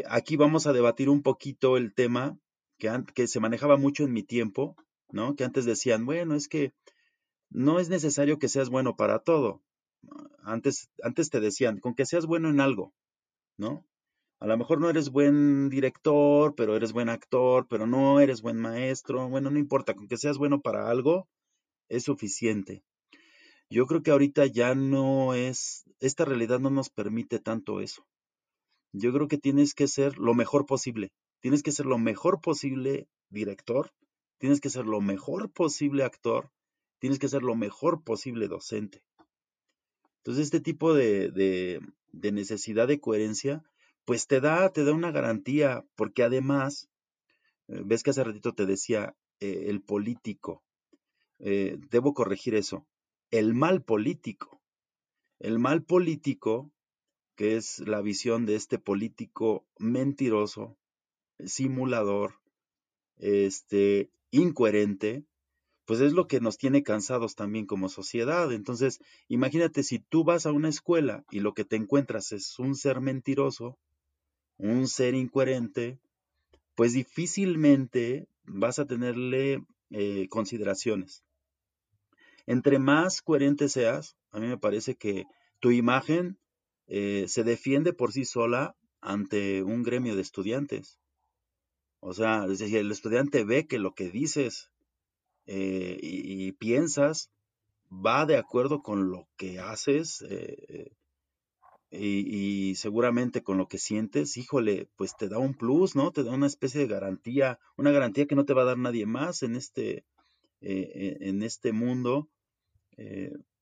aquí 0.10 0.38
vamos 0.38 0.68
a 0.68 0.74
debatir 0.74 1.10
un 1.10 1.22
poquito 1.22 1.78
el 1.78 1.94
tema 1.94 2.40
que 2.78 3.28
se 3.28 3.40
manejaba 3.40 3.76
mucho 3.76 4.04
en 4.04 4.14
mi 4.14 4.24
tiempo, 4.24 4.76
¿no? 5.10 5.36
Que 5.36 5.44
antes 5.44 5.66
decían, 5.66 6.06
bueno, 6.06 6.34
es 6.34 6.48
que 6.48 6.74
no 7.50 7.80
es 7.80 7.90
necesario 7.90 8.40
que 8.40 8.50
seas 8.50 8.70
bueno 8.70 8.96
para 8.96 9.20
todo. 9.20 9.62
Antes, 10.44 10.90
antes 11.04 11.30
te 11.30 11.40
decían, 11.40 11.80
con 11.80 11.96
que 11.96 12.06
seas 12.06 12.26
bueno 12.26 12.50
en 12.50 12.62
algo, 12.62 12.94
¿no? 13.58 13.86
A 14.40 14.46
lo 14.46 14.56
mejor 14.56 14.80
no 14.80 14.90
eres 14.90 15.10
buen 15.10 15.70
director, 15.70 16.54
pero 16.56 16.76
eres 16.76 16.94
buen 16.94 17.10
actor, 17.10 17.68
pero 17.68 17.88
no 17.88 18.20
eres 18.20 18.42
buen 18.42 18.58
maestro. 18.58 19.28
Bueno, 19.30 19.50
no 19.50 19.58
importa, 19.58 19.96
con 19.96 20.08
que 20.08 20.18
seas 20.18 20.38
bueno 20.38 20.62
para 20.62 20.90
algo, 20.90 21.28
es 21.90 22.04
suficiente. 22.04 22.84
Yo 23.70 23.88
creo 23.88 24.04
que 24.04 24.12
ahorita 24.12 24.46
ya 24.46 24.76
no 24.76 25.34
es, 25.34 25.86
esta 26.00 26.24
realidad 26.24 26.60
no 26.60 26.70
nos 26.70 26.90
permite 26.90 27.40
tanto 27.40 27.82
eso. 27.82 28.06
Yo 28.94 29.12
creo 29.12 29.28
que 29.28 29.38
tienes 29.38 29.74
que 29.74 29.88
ser 29.88 30.18
lo 30.20 30.34
mejor 30.36 30.66
posible. 30.66 31.12
Tienes 31.42 31.64
que 31.64 31.72
ser 31.72 31.86
lo 31.86 31.98
mejor 31.98 32.40
posible 32.40 33.08
director, 33.30 33.92
tienes 34.38 34.62
que 34.62 34.70
ser 34.70 34.86
lo 34.86 35.02
mejor 35.02 35.52
posible 35.52 36.04
actor, 36.04 36.50
tienes 37.00 37.20
que 37.20 37.30
ser 37.30 37.44
lo 37.44 37.56
mejor 37.56 38.04
posible 38.04 38.48
docente. 38.48 39.04
Entonces, 40.18 40.46
este 40.46 40.60
tipo 40.60 40.94
de, 40.94 41.32
de, 41.32 42.32
necesidad 42.32 42.88
de 42.88 43.00
coherencia, 43.00 43.64
pues 44.06 44.28
te 44.28 44.42
da, 44.42 44.72
te 44.72 44.84
da 44.84 44.94
una 44.94 45.12
garantía, 45.12 45.86
porque 45.96 46.24
además, 46.24 46.90
eh, 47.68 47.82
ves 47.86 48.04
que 48.04 48.10
hace 48.10 48.24
ratito 48.24 48.54
te 48.54 48.66
decía, 48.66 49.16
eh, 49.40 49.66
el 49.68 49.82
político, 49.82 50.64
eh, 51.40 51.78
debo 51.92 52.14
corregir 52.14 52.56
eso, 52.56 52.86
el 53.32 53.54
mal 53.54 53.84
político. 53.84 54.62
El 55.40 55.60
mal 55.60 55.84
político, 55.84 56.72
que 57.36 57.56
es 57.56 57.80
la 57.80 58.02
visión 58.02 58.46
de 58.46 58.56
este 58.56 58.80
político 58.80 59.66
mentiroso, 59.78 60.78
simulador, 61.46 62.40
este, 63.18 64.10
incoherente, 64.32 65.26
pues 65.88 66.02
es 66.02 66.12
lo 66.12 66.28
que 66.28 66.42
nos 66.42 66.58
tiene 66.58 66.84
cansados 66.84 67.36
también 67.36 67.66
como 67.66 67.88
sociedad. 67.88 68.52
Entonces, 68.52 69.00
imagínate 69.30 69.84
si 69.84 70.00
tú 70.00 70.26
vas 70.26 70.46
a 70.46 70.52
una 70.52 70.68
escuela 70.68 71.24
y 71.32 71.40
lo 71.40 71.54
que 71.54 71.64
te 71.64 71.78
encuentras 71.78 72.34
es 72.34 72.60
un 72.60 72.76
ser 72.76 73.00
mentiroso, 73.00 73.80
un 74.58 74.90
ser 74.90 75.16
incoherente, 75.16 75.98
pues 76.76 76.92
difícilmente 76.92 78.28
vas 78.44 78.80
a 78.80 78.86
tenerle 78.86 79.64
eh, 79.90 80.28
consideraciones. 80.28 81.24
Entre 82.48 82.80
más 82.80 83.22
coherente 83.22 83.70
seas, 83.70 84.18
a 84.32 84.42
mí 84.42 84.48
me 84.48 84.58
parece 84.58 84.96
que 84.96 85.24
tu 85.62 85.72
imagen 85.72 86.38
eh, 86.88 87.26
se 87.30 87.46
defiende 87.46 87.94
por 87.94 88.12
sí 88.12 88.26
sola 88.26 88.76
ante 89.00 89.64
un 89.64 89.84
gremio 89.84 90.18
de 90.18 90.22
estudiantes. 90.22 91.00
O 92.02 92.14
sea, 92.14 92.46
si 92.54 92.76
el 92.76 92.92
estudiante 92.92 93.46
ve 93.46 93.68
que 93.68 93.80
lo 93.80 93.94
que 93.94 94.10
dices 94.10 94.70
eh, 95.48 95.98
y, 96.02 96.52
piensas 96.54 97.32
va 97.90 98.26
de 98.26 98.36
acuerdo 98.36 98.82
con 98.82 99.10
lo 99.10 99.30
que 99.38 99.60
haces 99.60 100.22
eh, 100.30 100.92
y, 101.90 102.76
seguramente 102.76 103.44
con 103.44 103.58
lo 103.58 103.68
que 103.68 103.78
sientes, 103.78 104.36
híjole, 104.36 104.90
pues 104.98 105.16
te 105.16 105.30
da 105.30 105.38
un 105.38 105.54
plus, 105.54 105.96
¿no? 105.96 106.12
Te 106.12 106.24
da 106.24 106.34
una 106.34 106.48
especie 106.48 106.82
de 106.82 106.88
garantía, 106.88 107.60
una 107.78 107.92
garantía 107.92 108.28
que 108.28 108.36
no 108.36 108.44
te 108.44 108.54
va 108.54 108.64
a 108.64 108.66
dar 108.66 108.78
nadie 108.78 109.06
más 109.06 109.42
en 109.42 109.56
este, 109.56 110.04
eh, 110.60 111.18
en 111.22 111.42
este 111.42 111.72
mundo 111.72 112.30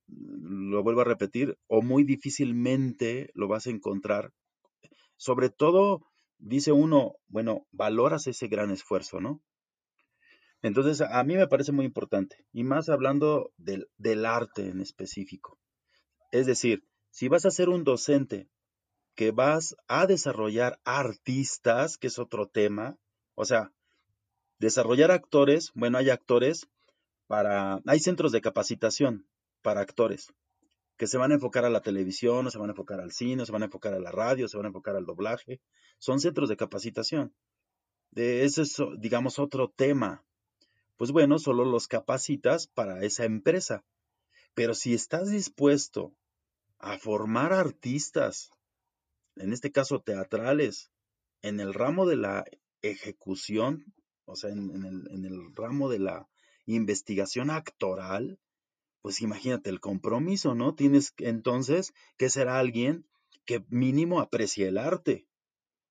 lo 0.08 0.84
vuelvo 0.84 1.02
a 1.02 1.06
repetir, 1.06 1.58
o 1.68 1.82
muy 1.82 2.04
difícilmente 2.04 3.32
lo 3.34 3.48
vas 3.48 3.68
a 3.68 3.72
encontrar. 3.72 4.32
Sobre 5.18 5.50
todo, 5.50 6.06
dice 6.38 6.72
uno, 6.72 7.16
bueno, 7.28 7.66
valoras 7.72 8.28
ese 8.28 8.48
gran 8.48 8.72
esfuerzo, 8.72 9.20
¿no? 9.20 9.42
Entonces, 10.66 11.02
a 11.02 11.24
mí 11.24 11.36
me 11.36 11.48
parece 11.48 11.72
muy 11.72 11.86
importante, 11.86 12.44
y 12.52 12.64
más 12.64 12.90
hablando 12.90 13.52
del, 13.56 14.26
arte 14.26 14.68
en 14.68 14.82
específico. 14.82 15.60
Es 16.32 16.48
decir, 16.48 16.84
si 17.12 17.28
vas 17.28 17.46
a 17.46 17.52
ser 17.52 17.70
un 17.70 17.84
docente 17.84 18.50
que 19.14 19.30
vas 19.30 19.76
a 19.88 20.08
desarrollar 20.08 20.80
artistas, 20.84 22.00
que 22.00 22.08
es 22.08 22.18
otro 22.18 22.48
tema, 22.48 22.98
o 23.36 23.46
sea, 23.46 23.74
desarrollar 24.58 25.12
actores, 25.12 25.70
bueno, 25.76 26.00
hay 26.00 26.10
actores 26.10 26.68
para, 27.28 27.80
hay 27.86 28.00
centros 28.00 28.32
de 28.32 28.42
capacitación 28.42 29.28
para 29.62 29.82
actores 29.82 30.34
que 30.98 31.06
se 31.06 31.20
van 31.20 31.30
a 31.30 31.36
enfocar 31.36 31.66
a 31.66 31.70
la 31.70 31.82
televisión, 31.82 32.48
o 32.48 32.50
se 32.50 32.58
van 32.58 32.72
a 32.72 32.74
enfocar 32.74 33.02
al 33.02 33.12
cine, 33.12 33.44
o 33.44 33.46
se 33.46 33.52
van 33.52 33.62
a 33.62 33.66
enfocar 33.66 33.94
a 33.94 34.00
la 34.00 34.12
radio, 34.12 34.48
se 34.48 34.58
van 34.58 34.66
a 34.66 34.70
enfocar 34.70 34.96
al 34.96 35.06
doblaje. 35.06 35.62
Son 36.00 36.20
centros 36.20 36.50
de 36.50 36.58
capacitación. 36.58 37.36
De 38.10 38.46
ese 38.46 38.64
es, 38.64 38.78
digamos, 38.98 39.38
otro 39.38 39.70
tema. 39.70 40.26
Pues 40.98 41.12
bueno, 41.12 41.40
solo 41.40 41.66
los 41.66 41.88
capacitas 41.88 42.68
para 42.68 43.04
esa 43.04 43.26
empresa. 43.26 43.84
Pero 44.54 44.74
si 44.74 44.94
estás 44.94 45.30
dispuesto 45.30 46.16
a 46.80 46.98
formar 46.98 47.52
artistas, 47.52 48.52
en 49.36 49.52
este 49.52 49.72
caso 49.72 50.02
teatrales, 50.02 50.92
en 51.42 51.60
el 51.60 51.74
ramo 51.74 52.06
de 52.06 52.16
la 52.16 52.46
ejecución, 52.82 53.94
o 54.26 54.36
sea, 54.36 54.52
en, 54.52 54.70
el, 54.86 55.26
el 55.26 55.56
ramo 55.56 55.90
de 55.90 56.00
la 56.00 56.30
investigación 56.66 57.50
actoral, 57.50 58.40
pues 59.02 59.22
imagínate 59.22 59.70
el 59.70 59.80
compromiso, 59.80 60.56
¿no? 60.56 60.74
Tienes 60.74 61.14
entonces 61.18 61.94
que 62.18 62.30
ser 62.30 62.48
alguien 62.48 63.06
que 63.46 63.64
mínimo 63.70 64.20
aprecie 64.20 64.68
el 64.68 64.78
arte. 64.78 65.28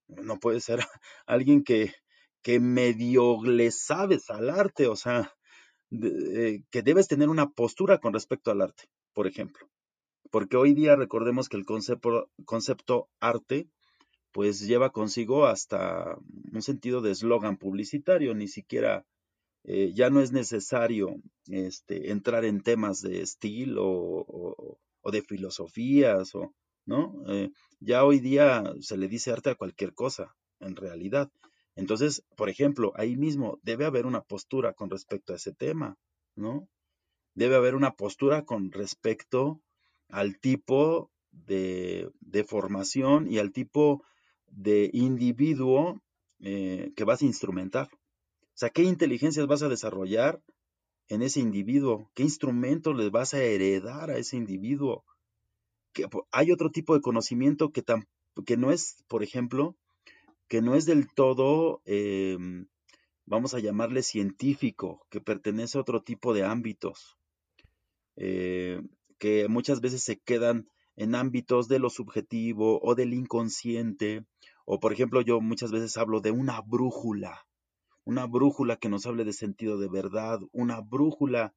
No 0.09 0.41
puede 0.41 0.61
ser 0.61 0.81
alguien 1.27 1.63
que, 1.63 1.95
que 2.45 2.61
medio 2.61 3.43
le 3.43 3.71
sabes 3.73 4.31
al 4.31 4.51
arte, 4.51 4.87
o 4.87 4.97
sea, 4.97 5.33
eh, 5.91 6.63
que 6.71 6.83
debes 6.83 7.09
tener 7.09 7.31
una 7.31 7.51
postura 7.51 7.99
con 7.99 8.13
respecto 8.13 8.51
al 8.51 8.61
arte, 8.61 8.85
por 9.15 9.27
ejemplo. 9.27 9.67
Porque 10.31 10.59
hoy 10.59 10.75
día 10.75 10.95
recordemos 10.95 11.49
que 11.49 11.57
el 11.57 11.65
concepto, 11.65 13.09
arte 13.19 13.69
pues 14.31 14.61
lleva 14.67 14.91
consigo 14.91 15.47
hasta 15.47 16.19
un 16.53 16.61
sentido 16.61 17.01
de 17.01 17.13
eslogan 17.13 17.57
publicitario, 17.57 18.35
ni 18.35 18.49
siquiera 18.49 19.07
eh, 19.63 19.93
ya 19.95 20.11
no 20.11 20.21
es 20.21 20.33
necesario 20.33 21.17
este, 21.47 22.11
entrar 22.11 22.45
en 22.45 22.61
temas 22.61 23.01
de 23.01 23.23
estilo 23.23 23.85
o, 23.87 24.79
de 25.11 25.23
filosofías, 25.23 26.35
o, 26.35 26.53
¿no? 26.85 27.23
Eh, 27.29 27.51
ya 27.81 28.05
hoy 28.05 28.19
día 28.19 28.65
se 28.81 28.99
le 28.99 29.09
dice 29.09 29.31
arte 29.31 29.51
a 29.51 29.55
cualquier 29.55 29.95
cosa, 29.95 30.35
en 30.59 30.77
realidad. 30.77 31.31
Entonces, 31.77 32.25
por 32.37 32.49
ejemplo, 32.49 32.93
ahí 32.97 33.17
mismo 33.17 33.59
debe 33.63 33.85
haber 33.85 34.07
una 34.07 34.23
postura 34.23 34.75
con 34.75 34.91
respecto 34.91 35.33
a 35.33 35.37
ese 35.37 35.53
tema, 35.53 35.97
¿no? 36.37 36.69
Debe 37.35 37.57
haber 37.57 37.75
una 37.75 37.95
postura 37.95 38.45
con 38.45 38.71
respecto 38.71 39.61
al 40.09 40.39
tipo 40.39 41.11
de, 41.33 42.13
formación 42.47 43.31
y 43.31 43.39
al 43.39 43.53
tipo 43.53 44.05
de 44.47 44.91
individuo 44.93 46.01
eh, 46.41 46.93
que 46.95 47.05
vas 47.05 47.23
a 47.23 47.27
instrumentar. 47.27 47.89
O 47.93 48.57
sea, 48.57 48.71
¿qué 48.71 48.83
inteligencias 48.83 49.47
vas 49.49 49.63
a 49.63 49.69
desarrollar 49.69 50.41
en 51.09 51.23
ese 51.23 51.41
individuo? 51.41 52.11
¿Qué 52.15 52.23
instrumentos 52.23 52.97
les 52.97 53.11
vas 53.11 53.35
a 53.35 53.43
heredar 53.43 54.11
a 54.11 54.19
ese 54.19 54.37
individuo? 54.37 55.05
hay 56.33 56.51
otro 56.51 56.71
tipo 56.71 56.95
de 56.95 57.01
conocimiento 57.01 57.71
que, 57.71 57.85
que 58.45 58.57
no 58.57 58.73
es, 58.73 59.05
por 59.07 59.23
ejemplo, 59.23 59.77
que 60.49 60.63
no 60.63 60.75
es 60.75 60.87
del 60.87 61.13
todo, 61.13 61.83
em, 61.85 62.67
vamos 63.27 63.55
a 63.55 63.61
llamarle 63.61 64.03
científico, 64.03 65.07
que 65.11 65.21
pertenece 65.21 65.79
a 65.79 65.81
otro 65.81 66.03
tipo 66.03 66.35
de 66.35 66.45
ámbitos, 66.45 67.17
eh, 68.17 68.83
que 69.19 69.49
muchas 69.49 69.81
veces 69.81 70.03
se 70.03 70.19
quedan 70.21 70.69
en 70.97 71.15
ámbitos 71.15 71.69
de 71.69 71.79
lo 71.79 71.91
subjetivo 71.91 72.81
o 72.83 72.95
del 72.95 73.15
inconsciente, 73.15 74.25
o 74.65 74.81
por 74.81 74.93
ejemplo 74.93 75.21
yo 75.21 75.41
muchas 75.41 75.73
veces 75.73 75.97
hablo 75.97 76.21
de 76.21 76.31
una 76.31 76.61
brújula, 76.61 77.47
una 78.05 78.27
brújula 78.27 78.77
que 78.77 78.89
nos 78.89 79.07
hable 79.07 79.25
de 79.25 79.33
sentido 79.33 79.79
de 79.79 79.89
verdad, 79.89 80.41
una 80.53 80.81
brújula 80.81 81.55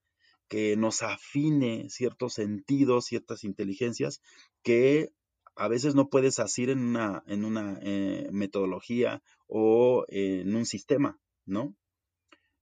que 0.47 0.77
nos 0.77 1.03
afine 1.03 1.89
ciertos 1.89 2.33
sentidos, 2.33 3.05
ciertas 3.05 3.43
inteligencias 3.43 4.21
que 4.63 5.11
a 5.57 5.67
veces 5.67 5.95
no 5.95 6.09
puedes 6.09 6.39
asir 6.39 6.69
en 6.69 6.79
una, 6.79 7.23
en 7.27 7.45
una 7.45 7.79
eh, 7.81 8.29
metodología 8.31 9.21
o 9.47 10.05
en 10.07 10.55
un 10.55 10.65
sistema, 10.65 11.19
¿no? 11.45 11.75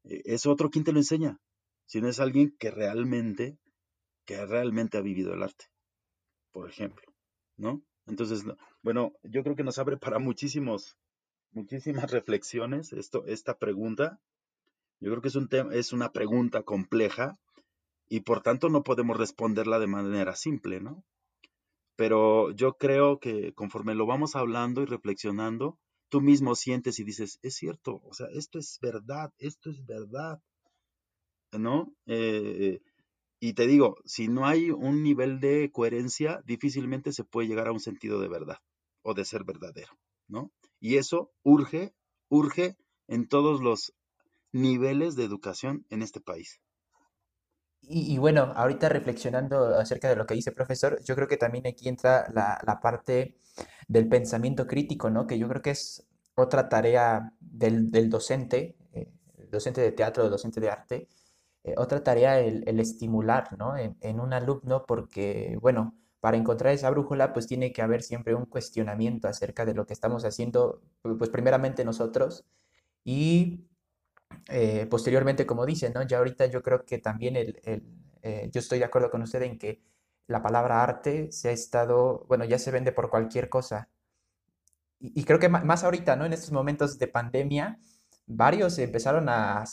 E, 0.04 0.22
es 0.26 0.46
otro 0.46 0.70
quien 0.70 0.84
te 0.84 0.94
lo 0.94 1.00
enseña, 1.00 1.40
si 1.86 2.02
no 2.02 2.08
es 2.08 2.20
alguien 2.20 2.56
que 2.58 2.72
realmente, 2.72 3.58
que 4.26 4.46
realmente 4.46 4.98
ha 4.98 5.02
vivido 5.02 5.34
el 5.34 5.44
arte, 5.44 5.66
por 6.52 6.70
ejemplo, 6.70 7.06
¿no? 7.58 7.84
Entonces, 8.08 8.44
bueno, 8.82 9.14
yo 9.24 9.44
creo 9.44 9.56
que 9.56 9.64
nos 9.64 9.80
abre 9.80 9.98
para 9.98 10.20
muchísimos, 10.20 10.98
muchísimas 11.52 12.12
reflexiones 12.12 12.94
esto, 12.94 13.26
esta 13.26 13.58
pregunta. 13.58 14.20
Yo 15.00 15.10
creo 15.12 15.22
que 15.22 15.28
es, 15.28 15.36
un 15.36 15.50
es 15.74 15.92
una 15.92 16.12
pregunta 16.12 16.64
compleja 16.64 17.38
y 18.08 18.22
por 18.22 18.42
tanto 18.42 18.70
no 18.70 18.84
podemos 18.84 19.18
responderla 19.18 19.80
de 19.80 19.88
manera 19.88 20.36
simple, 20.36 20.80
¿no? 20.80 21.04
Pero 21.96 22.52
yo 22.52 22.78
creo 22.78 23.20
que 23.20 23.54
conforme 23.54 23.96
lo 23.96 24.06
vamos 24.06 24.36
hablando 24.36 24.82
y 24.82 24.86
reflexionando, 24.86 25.78
tú 26.10 26.22
mismo 26.22 26.56
sientes 26.56 27.00
y 27.00 27.04
dices, 27.04 27.40
es 27.42 27.56
cierto, 27.56 28.02
o 28.04 28.14
sea, 28.14 28.28
esto 28.34 28.60
es 28.60 28.80
verdad, 28.82 29.34
esto 29.38 29.70
es 29.70 29.86
verdad, 29.86 30.42
¿no? 31.52 31.94
Eh, 32.06 32.82
y 33.40 33.54
te 33.54 33.68
digo, 33.68 33.98
si 34.06 34.28
no 34.28 34.46
hay 34.46 34.72
un 34.72 35.04
nivel 35.04 35.40
de 35.40 35.72
coherencia, 35.72 36.42
difícilmente 36.46 37.12
se 37.12 37.24
puede 37.24 37.48
llegar 37.48 37.68
a 37.68 37.72
un 37.72 37.80
sentido 37.80 38.20
de 38.20 38.28
verdad 38.28 38.58
o 39.02 39.14
de 39.14 39.26
ser 39.26 39.44
verdadero, 39.44 39.98
¿no? 40.28 40.52
Y 40.80 40.98
eso 40.98 41.32
urge, 41.44 41.94
urge 42.30 42.76
en 43.08 43.28
todos 43.28 43.62
los 43.62 43.94
niveles 44.52 45.16
de 45.16 45.26
educación 45.26 45.86
en 45.90 46.02
este 46.02 46.22
país. 46.22 46.60
Y, 47.88 48.18
bueno, 48.18 48.54
ahorita 48.56 48.90
reflexionando 48.90 49.78
acerca 49.78 50.10
de 50.10 50.16
lo 50.16 50.26
que 50.26 50.34
dice 50.34 50.50
el 50.50 50.56
profesor, 50.56 51.00
yo 51.04 51.16
creo 51.16 51.28
que 51.28 51.38
también 51.38 51.68
aquí 51.68 51.88
entra 51.90 52.28
la, 52.34 52.80
parte 52.82 53.38
del 53.88 54.08
pensamiento 54.08 54.68
crítico, 54.68 55.10
¿no? 55.10 55.28
Que 55.28 55.38
yo 55.38 55.48
creo 55.48 55.62
que 55.62 55.72
es 55.72 56.08
otra 56.36 56.70
tarea 56.70 57.34
del, 57.40 58.10
docente, 58.10 58.76
eh, 58.94 59.12
docente 59.52 59.82
de 59.82 59.92
teatro, 59.92 60.30
docente 60.30 60.60
de 60.60 60.70
arte, 60.70 61.10
eh, 61.64 61.76
otra 61.78 62.04
tarea 62.04 62.40
el, 62.40 62.80
estimular, 62.80 63.58
¿no? 63.58 63.78
En, 63.78 63.98
en, 64.02 64.20
un 64.20 64.34
alumno, 64.34 64.86
porque, 64.86 65.58
bueno, 65.62 65.96
para 66.20 66.38
encontrar 66.38 66.74
esa 66.74 66.90
brújula, 66.90 67.34
pues 67.34 67.48
tiene 67.48 67.72
que 67.72 67.82
haber 67.82 68.02
siempre 68.02 68.36
un 68.36 68.46
cuestionamiento 68.46 69.28
acerca 69.28 69.66
de 69.66 69.76
lo 69.76 69.86
que 69.86 69.94
estamos 69.94 70.26
haciendo, 70.26 70.82
pues 71.02 71.30
primeramente 71.30 71.86
nosotros, 71.86 72.46
y 73.04 73.68
eh, 74.48 74.86
posteriormente, 74.90 75.46
como 75.46 75.66
dice, 75.66 75.90
¿no? 75.90 76.04
Ya 76.04 76.18
ahorita 76.20 76.46
yo 76.48 76.62
creo 76.62 76.86
que 76.86 77.00
también 77.00 77.36
el, 77.36 77.60
eh, 78.22 78.50
yo 78.52 78.60
estoy 78.60 78.80
de 78.80 78.86
acuerdo 78.86 79.12
con 79.12 79.22
usted 79.22 79.42
en 79.44 79.58
que 79.58 79.82
la 80.28 80.42
palabra 80.42 80.84
arte 80.84 81.32
se 81.32 81.50
ha 81.50 81.52
estado, 81.52 82.26
bueno, 82.28 82.46
ya 82.46 82.58
se 82.58 82.72
vende 82.72 82.92
por 82.92 83.10
cualquier 83.10 83.50
cosa. 83.50 83.90
Y, 85.00 85.24
creo 85.26 85.40
que 85.40 85.50
más 85.50 85.84
ahorita, 85.84 86.16
¿no? 86.16 86.26
En 86.26 86.34
estos 86.34 86.52
momentos 86.52 86.98
de 86.98 87.08
pandemia, 87.08 87.78
varios 88.26 88.80
empezaron 88.80 89.30
a, 89.30 89.64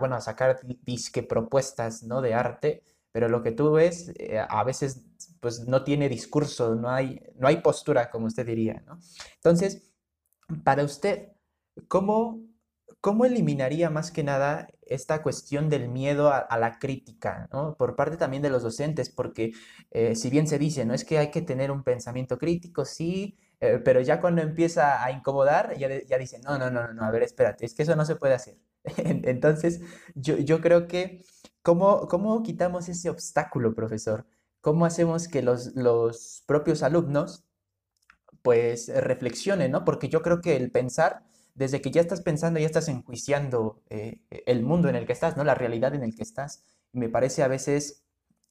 bueno, 0.00 0.16
a 0.16 0.20
sacar 0.20 0.60
disque 0.82 1.22
propuestas, 1.22 2.02
¿no? 2.02 2.20
De 2.20 2.34
arte, 2.34 2.82
pero 3.12 3.28
lo 3.28 3.42
que 3.42 3.52
tú 3.52 3.72
ves 3.72 4.12
eh, 4.16 4.38
a 4.40 4.64
veces, 4.64 5.04
pues 5.40 5.68
no 5.68 5.84
tiene 5.84 6.08
discurso, 6.08 6.74
no 6.74 6.90
hay, 6.90 7.22
no 7.36 7.46
hay 7.46 7.58
postura, 7.58 8.10
como 8.10 8.26
usted 8.26 8.46
diría, 8.46 8.82
¿no? 8.86 8.98
Entonces, 9.36 9.92
para 10.64 10.82
usted, 10.82 11.32
¿cómo 11.86 12.40
¿cómo 13.00 13.24
eliminaría 13.24 13.90
más 13.90 14.10
que 14.10 14.22
nada 14.22 14.68
esta 14.82 15.22
cuestión 15.22 15.68
del 15.68 15.88
miedo 15.88 16.30
a, 16.32 16.58
la 16.58 16.78
crítica, 16.78 17.48
¿no? 17.52 17.76
Por 17.76 17.96
parte 17.96 18.16
también 18.16 18.42
de 18.42 18.50
los 18.50 18.62
docentes, 18.62 19.10
porque 19.10 19.52
eh, 19.90 20.16
si 20.16 20.30
bien 20.30 20.46
se 20.48 20.58
dice, 20.58 20.84
¿no? 20.84 20.94
Es 20.94 21.04
que 21.04 21.18
hay 21.18 21.30
que 21.30 21.42
tener 21.42 21.70
un 21.70 21.82
pensamiento 21.84 22.38
crítico, 22.38 22.84
sí, 22.84 23.38
eh, 23.60 23.80
pero 23.84 24.00
ya 24.00 24.20
cuando 24.20 24.42
empieza 24.42 25.04
a 25.04 25.10
incomodar, 25.12 25.76
ya, 25.78 25.88
ya 26.04 26.18
dice, 26.18 26.40
no, 26.40 26.58
no, 26.58 26.70
no, 26.70 26.92
no, 26.92 27.04
a 27.04 27.10
ver, 27.10 27.22
espérate, 27.22 27.64
es 27.66 27.74
que 27.74 27.82
eso 27.82 27.96
no 27.96 28.04
se 28.04 28.16
puede 28.16 28.34
hacer. 28.34 28.58
Entonces, 28.96 29.80
yo, 30.14 30.36
yo 30.38 30.60
creo 30.60 30.88
que, 30.88 31.24
¿cómo, 31.62 32.08
¿cómo 32.08 32.42
quitamos 32.42 32.88
ese 32.88 33.10
obstáculo, 33.10 33.74
profesor? 33.74 34.26
¿Cómo 34.60 34.86
hacemos 34.86 35.28
que 35.28 35.42
los, 35.42 35.74
los 35.76 36.42
propios 36.46 36.82
alumnos, 36.82 37.44
pues, 38.42 38.88
reflexionen, 38.88 39.70
¿no? 39.70 39.84
Porque 39.84 40.08
yo 40.08 40.22
creo 40.22 40.40
que 40.40 40.56
el 40.56 40.70
pensar 40.70 41.24
desde 41.54 41.80
que 41.80 41.90
ya 41.90 42.00
estás 42.00 42.22
pensando, 42.22 42.60
ya 42.60 42.66
estás 42.66 42.88
enjuiciando 42.88 43.82
eh, 43.90 44.20
el 44.46 44.62
mundo 44.62 44.88
en 44.88 44.96
el 44.96 45.06
que 45.06 45.12
estás, 45.12 45.36
¿no? 45.36 45.44
La 45.44 45.54
realidad 45.54 45.94
en 45.94 46.02
el 46.02 46.14
que 46.14 46.22
estás. 46.22 46.64
Me 46.92 47.08
parece 47.08 47.42
a 47.42 47.48
veces 47.48 48.04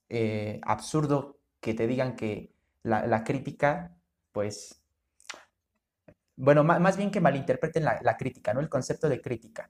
eh, 0.10 0.60
absurdo 0.64 1.40
que 1.60 1.74
te 1.74 1.88
digan 1.88 2.16
que 2.16 2.54
la, 2.84 3.24
crítica, 3.24 3.98
pues, 4.32 4.82
bueno, 6.36 6.64
más, 6.64 6.98
bien 6.98 7.12
que 7.12 7.20
malinterpreten 7.20 7.84
la, 7.84 8.18
crítica, 8.18 8.54
¿no? 8.54 8.62
El 8.62 8.70
concepto 8.70 9.10
de 9.10 9.22
crítica. 9.22 9.70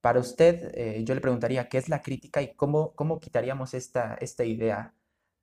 Para 0.00 0.20
usted, 0.20 0.72
eh, 0.74 1.04
yo 1.04 1.14
le 1.14 1.20
preguntaría, 1.20 1.68
¿qué 1.68 1.78
es 1.78 1.88
la 1.88 2.02
crítica 2.02 2.40
y 2.40 2.54
cómo, 2.54 2.94
cómo 2.94 3.20
quitaríamos 3.20 3.74
esta, 3.74 4.14
esta 4.20 4.44
idea 4.44 4.94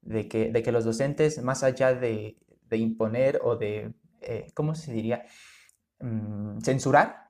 de 0.02 0.28
que, 0.28 0.52
de 0.52 0.64
que 0.64 0.72
los 0.72 0.86
docentes, 0.86 1.42
más 1.44 1.64
allá 1.64 1.94
de, 1.94 2.38
imponer 2.72 3.40
o 3.44 3.56
de, 3.56 3.94
¿cómo 4.56 4.74
se 4.74 4.92
diría? 4.92 5.26
Mm, 6.04 6.60
censurar, 6.60 7.30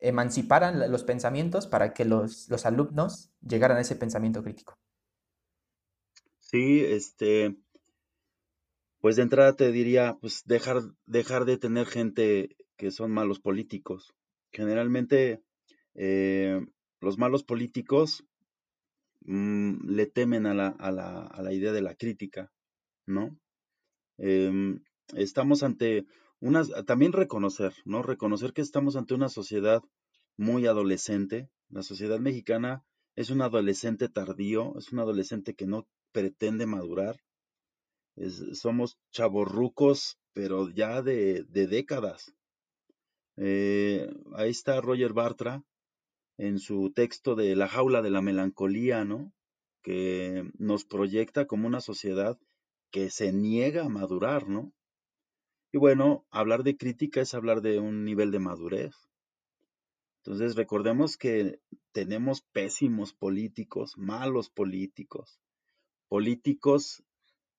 emanciparan 0.00 0.90
los 0.90 1.04
pensamientos 1.04 1.68
para 1.68 1.94
que 1.94 2.04
los, 2.04 2.50
alumnos 2.66 3.30
llegaran 3.40 3.78
a 3.78 3.82
ese 3.82 3.94
pensamiento 3.94 4.42
crítico. 4.42 4.74
Sí, 6.40 6.80
este, 6.84 7.56
pues 9.00 9.14
de 9.14 9.22
entrada 9.22 9.54
te 9.54 9.70
diría, 9.70 10.18
pues 10.20 10.42
dejar, 10.44 10.82
dejar 11.06 11.44
de 11.44 11.56
tener 11.56 11.86
gente 11.86 12.56
que 12.76 12.90
son 12.90 13.12
malos 13.12 13.38
políticos. 13.38 14.12
Generalmente 14.50 15.44
eh, 15.94 16.60
los 17.00 17.16
malos 17.16 17.44
políticos 17.44 18.24
mm, 19.20 19.88
le 19.88 20.06
temen 20.06 20.46
a 20.46 20.54
la, 20.54 20.66
a, 20.66 20.90
la, 20.90 21.20
a 21.20 21.42
la, 21.42 21.52
idea 21.52 21.70
de 21.70 21.82
la 21.82 21.94
crítica, 21.94 22.50
¿no? 23.06 23.38
Em, 24.16 24.82
estamos 25.14 25.62
ante 25.62 26.06
también 26.86 27.12
reconocer, 27.12 27.74
¿no? 27.84 28.02
Reconocer 28.02 28.52
que 28.52 28.62
estamos 28.62 28.96
ante 28.96 29.14
una 29.14 29.28
sociedad 29.28 29.82
muy 30.36 30.66
adolescente. 30.66 31.48
La 31.68 31.82
sociedad 31.82 32.20
mexicana 32.20 32.84
es 33.16 33.30
un 33.30 33.42
adolescente 33.42 34.08
tardío, 34.08 34.78
es 34.78 34.92
un 34.92 35.00
adolescente 35.00 35.54
que 35.54 35.66
no 35.66 35.86
pretende 36.12 36.66
madurar. 36.66 37.20
somos 38.54 38.98
chavorrucos, 39.12 40.18
pero 40.32 40.68
ya 40.70 41.02
de, 41.02 41.44
décadas. 41.44 42.34
Eh, 43.36 44.08
ahí 44.34 44.50
está 44.50 44.80
Roger 44.80 45.12
Bartra 45.12 45.62
en 46.36 46.58
su 46.58 46.92
texto 46.92 47.34
de 47.34 47.56
La 47.56 47.68
jaula 47.68 48.02
de 48.02 48.10
la 48.10 48.22
melancolía, 48.22 49.04
¿no? 49.04 49.32
Que 49.82 50.48
nos 50.58 50.84
proyecta 50.84 51.46
como 51.46 51.66
una 51.66 51.80
sociedad 51.80 52.38
que 52.90 53.10
se 53.10 53.32
niega 53.32 53.84
a 53.84 53.88
madurar, 53.88 54.48
¿no? 54.48 54.72
Y 55.72 55.78
bueno, 55.78 56.26
hablar 56.30 56.62
de 56.62 56.76
crítica 56.76 57.20
es 57.20 57.34
hablar 57.34 57.60
de 57.60 57.78
un 57.78 58.04
nivel 58.04 58.30
de 58.30 58.38
madurez. 58.38 58.94
Entonces 60.22 60.56
recordemos 60.56 61.16
que 61.16 61.60
tenemos 61.92 62.42
pésimos 62.42 63.12
políticos, 63.12 63.96
malos 63.96 64.50
políticos, 64.50 65.40
políticos 66.08 67.02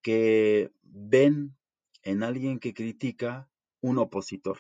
que 0.02 0.72
ven 0.82 1.56
en 2.04 2.24
alguien 2.24 2.60
que 2.60 2.74
critica 2.74 3.50
un 3.82 3.98
opositor, 3.98 4.60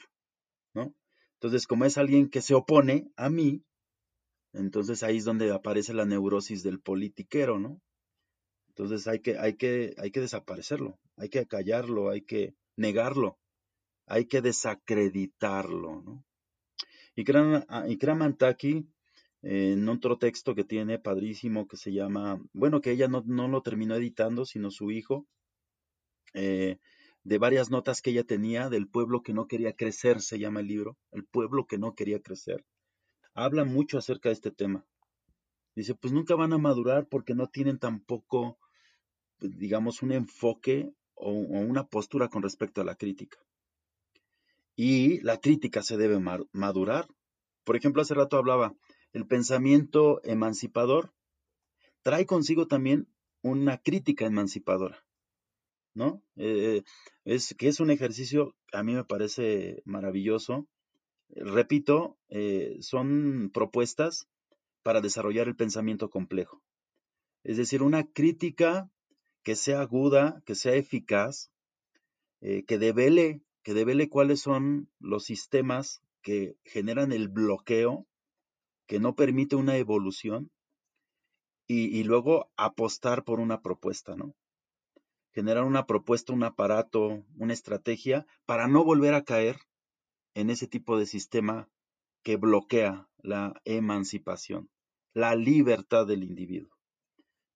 ¿no? 0.73 0.93
Entonces, 1.33 1.67
como 1.67 1.85
es 1.85 1.97
alguien 1.97 2.29
que 2.29 2.41
se 2.41 2.53
opone 2.53 3.11
a 3.15 3.29
mí, 3.29 3.63
entonces 4.53 5.03
ahí 5.03 5.17
es 5.17 5.25
donde 5.25 5.51
aparece 5.51 5.93
la 5.93 6.05
neurosis 6.05 6.63
del 6.63 6.79
politiquero, 6.79 7.59
¿no? 7.59 7.81
Entonces 8.69 9.07
hay 9.07 9.19
que, 9.19 9.37
hay 9.37 9.55
que, 9.55 9.93
hay 9.97 10.11
que 10.11 10.21
desaparecerlo, 10.21 10.99
hay 11.17 11.29
que 11.29 11.45
callarlo, 11.47 12.09
hay 12.09 12.21
que 12.21 12.55
negarlo, 12.79 13.37
hay 14.07 14.25
que 14.25 14.41
desacreditarlo, 14.41 16.01
¿no? 16.01 16.25
Y 17.15 17.25
Kramantaki, 17.97 18.87
en 19.41 19.89
otro 19.89 20.17
texto 20.17 20.55
que 20.55 20.63
tiene 20.63 20.99
padrísimo 20.99 21.67
que 21.67 21.75
se 21.75 21.91
llama, 21.91 22.41
bueno, 22.53 22.79
que 22.81 22.91
ella 22.91 23.07
no, 23.09 23.47
lo 23.47 23.61
terminó 23.61 23.95
editando, 23.95 24.45
sino 24.45 24.71
su 24.71 24.91
hijo, 24.91 25.27
eh, 26.33 26.77
de 27.23 27.37
varias 27.37 27.69
notas 27.69 28.01
que 28.01 28.11
ella 28.11 28.23
tenía 28.23 28.69
del 28.69 28.87
pueblo 28.87 29.21
que 29.21 29.33
no 29.33 29.47
quería 29.47 29.73
crecer, 29.73 30.21
se 30.21 30.39
llama 30.39 30.61
el 30.61 30.67
libro, 30.67 30.97
el 31.11 31.25
pueblo 31.25 31.67
que 31.67 31.77
no 31.77 31.93
quería 31.93 32.21
crecer. 32.21 32.65
Habla 33.33 33.65
mucho 33.65 33.97
acerca 33.97 34.29
de 34.29 34.33
este 34.33 34.51
tema. 34.51 34.85
Dice, 35.75 35.95
pues 35.95 36.13
nunca 36.13 36.35
van 36.35 36.53
a 36.53 36.57
madurar 36.57 37.07
porque 37.07 37.35
no 37.35 37.47
tienen 37.47 37.79
tampoco, 37.79 38.57
pues, 39.37 39.57
digamos, 39.57 40.01
un 40.01 40.13
enfoque 40.13 40.93
o 41.19 41.31
una 41.31 41.85
postura 41.87 42.29
con 42.29 42.41
respecto 42.43 42.81
a 42.81 42.85
la 42.85 42.95
crítica 42.95 43.37
y 44.81 45.19
la 45.23 45.41
crítica 45.41 45.83
se 45.83 45.97
debe 45.97 46.19
madurar. 46.53 47.09
Por 47.65 47.75
ejemplo, 47.75 48.01
hace 48.01 48.13
rato 48.13 48.37
hablaba, 48.37 48.73
el 49.11 49.27
pensamiento 49.27 50.21
emancipador 50.23 51.13
trae 52.01 52.25
consigo 52.25 52.65
también 52.65 53.09
una 53.41 53.77
crítica 53.79 54.25
emancipadora, 54.25 55.03
¿no? 55.93 56.23
Eh, 56.37 56.83
es 57.25 57.53
que 57.57 57.67
es 57.67 57.81
un 57.81 57.91
ejercicio, 57.91 58.55
a 58.71 58.81
mí 58.81 58.93
me 58.93 59.03
parece 59.03 59.81
maravilloso. 59.83 60.65
Repito, 61.27 62.17
eh, 62.29 62.77
son 62.79 63.51
propuestas 63.53 64.29
para 64.81 65.01
desarrollar 65.01 65.49
el 65.49 65.57
pensamiento 65.57 66.09
complejo. 66.09 66.63
Es 67.43 67.57
decir, 67.57 67.83
una 67.83 68.05
crítica 68.05 68.89
que 69.49 69.55
sea 69.55 69.81
aguda, 69.81 70.43
que 70.45 70.53
sea 70.53 70.75
eficaz, 70.75 71.49
eh, 72.39 72.65
que 72.67 72.77
devele 72.77 73.41
que 73.63 73.73
devele 73.73 74.07
cuáles 74.07 74.41
son 74.41 74.91
los 74.99 75.23
sistemas 75.23 76.03
que 76.21 76.55
generan 76.65 77.11
el 77.11 77.29
bloqueo, 77.29 78.05
que 78.85 78.99
no 78.99 79.15
permite 79.15 79.55
una 79.55 79.77
evolución, 79.77 80.51
y, 81.65 82.03
luego 82.03 82.51
apostar 82.57 83.23
por 83.23 83.39
una 83.39 83.63
propuesta, 83.63 84.15
¿no? 84.15 84.35
Generar 85.31 85.63
una 85.63 85.87
propuesta, 85.87 86.31
un 86.31 86.43
aparato, 86.43 87.25
una 87.35 87.53
estrategia 87.53 88.27
para 88.45 88.67
no 88.67 88.83
volver 88.83 89.15
a 89.15 89.23
caer 89.23 89.57
en 90.35 90.51
ese 90.51 90.67
tipo 90.67 90.99
de 90.99 91.07
sistema 91.07 91.67
que 92.21 92.35
bloquea 92.35 93.09
la 93.17 93.59
emancipación, 93.65 94.69
la 95.15 95.33
libertad 95.33 96.05
del 96.05 96.23
individuo. 96.23 96.78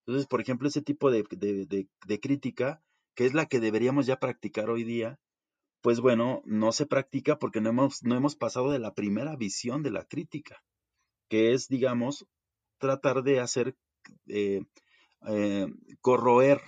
Entonces, 0.05 0.27
por 0.27 0.41
ejemplo, 0.41 0.67
ese 0.67 0.81
tipo 0.81 1.11
de, 1.11 1.23
de, 1.29 2.19
crítica, 2.19 2.83
que 3.15 3.25
es 3.25 3.33
la 3.33 3.45
que 3.45 3.59
deberíamos 3.59 4.05
ya 4.05 4.19
practicar 4.19 4.69
hoy 4.69 4.83
día, 4.83 5.17
pues 5.81 5.99
bueno, 5.99 6.41
no 6.45 6.71
se 6.71 6.85
practica 6.85 7.39
porque 7.39 7.61
no 7.61 7.69
hemos, 7.69 8.03
no 8.03 8.15
hemos 8.15 8.35
pasado 8.35 8.71
de 8.71 8.79
la 8.79 8.93
primera 8.93 9.35
visión 9.35 9.81
de 9.81 9.91
la 9.91 10.05
crítica, 10.05 10.63
que 11.29 11.53
es, 11.53 11.67
digamos, 11.67 12.25
tratar 12.79 13.23
de 13.23 13.39
hacer 13.39 13.75
eh, 14.27 14.61
eh, 15.27 15.67
corroer. 16.01 16.61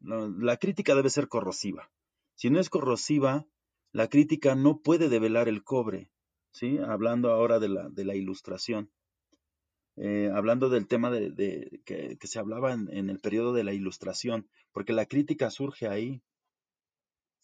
La, 0.00 0.56
crítica 0.58 0.94
debe 0.94 1.10
ser 1.10 1.28
corrosiva. 1.28 1.90
Si 2.34 2.50
no 2.50 2.60
es 2.60 2.68
corrosiva, 2.68 3.46
la 3.92 4.08
crítica 4.08 4.54
no 4.54 4.80
puede 4.80 5.08
develar 5.08 5.48
el 5.48 5.62
cobre, 5.62 6.10
¿sí? 6.50 6.78
Hablando 6.78 7.30
ahora 7.30 7.58
de 7.58 7.68
la, 7.68 7.88
de 7.88 8.04
la 8.04 8.14
ilustración. 8.16 8.90
Eh, 9.96 10.30
hablando 10.34 10.70
del 10.70 10.86
tema 10.86 11.10
de, 11.10 11.80
que, 11.84 12.16
se 12.22 12.38
hablaba 12.38 12.72
en, 12.72 13.10
el 13.10 13.20
periodo 13.20 13.52
de 13.52 13.64
la 13.64 13.74
ilustración, 13.74 14.48
porque 14.72 14.94
la 14.94 15.06
crítica 15.06 15.50
surge 15.50 15.86
ahí, 15.86 16.22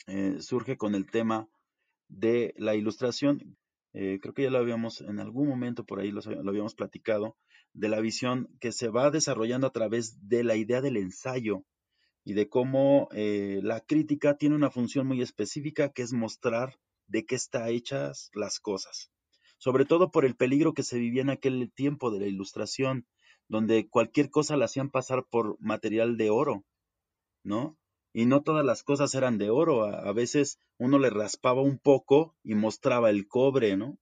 eh, 0.07 0.41
surge 0.41 0.79
con 0.79 0.95
el 0.95 1.07
tema 1.11 1.49
de 2.09 2.55
la 2.57 2.75
ilustración. 2.75 3.59
Eh, 3.93 4.19
creo 4.23 4.33
que 4.33 4.45
ya 4.45 4.51
lo 4.51 4.59
habíamos, 4.59 5.03
en 5.03 5.21
algún 5.21 5.49
momento 5.49 5.85
por 5.85 6.01
ahí 6.01 6.11
lo, 6.11 6.23
habíamos 6.49 6.75
platicado, 6.75 7.37
de 7.75 7.89
la 7.89 8.01
visión 8.01 8.49
que 8.61 8.73
se 8.73 8.89
va 8.89 9.11
desarrollando 9.11 9.67
a 9.67 9.73
través 9.73 10.29
de 10.29 10.43
la 10.43 10.57
idea 10.57 10.81
del 10.81 10.97
ensayo 10.97 11.65
y 12.25 12.33
de 12.33 12.49
cómo 12.49 13.09
la 13.13 13.81
crítica 13.81 14.37
tiene 14.37 14.57
una 14.57 14.71
función 14.71 15.07
muy 15.07 15.23
específica 15.23 15.91
que 15.91 16.03
es 16.03 16.13
mostrar 16.13 16.79
de 17.07 17.25
qué 17.25 17.35
están 17.37 17.69
hechas 17.69 18.31
las 18.35 18.59
cosas. 18.59 19.11
Sobre 19.59 19.85
todo 19.85 20.11
por 20.11 20.25
el 20.25 20.35
peligro 20.37 20.73
que 20.73 20.83
se 20.83 20.99
vivía 20.99 21.23
en 21.23 21.31
aquel 21.31 21.71
tiempo 21.75 22.11
de 22.11 22.21
la 22.21 22.27
ilustración, 22.27 23.07
donde 23.49 23.89
cualquier 23.89 24.31
cosa 24.31 24.57
la 24.57 24.65
hacían 24.65 24.91
pasar 24.91 25.27
por 25.29 25.57
material 25.61 26.17
de 26.17 26.31
oro, 26.31 26.65
¿no? 27.43 27.77
y 28.13 28.27
no 28.27 28.43
todas 28.43 28.65
las 28.65 28.83
cosas 28.83 29.15
eran 29.15 29.39
de 29.39 29.51
oro. 29.51 29.85
A, 29.85 30.13
veces 30.13 30.59
uno 30.79 30.99
le 30.99 31.11
raspaba 31.11 31.63
un 31.63 31.79
poco 31.79 32.35
y 32.43 32.55
mostraba 32.55 33.11
el 33.11 33.29
cobre, 33.29 33.77
¿no? 33.77 33.99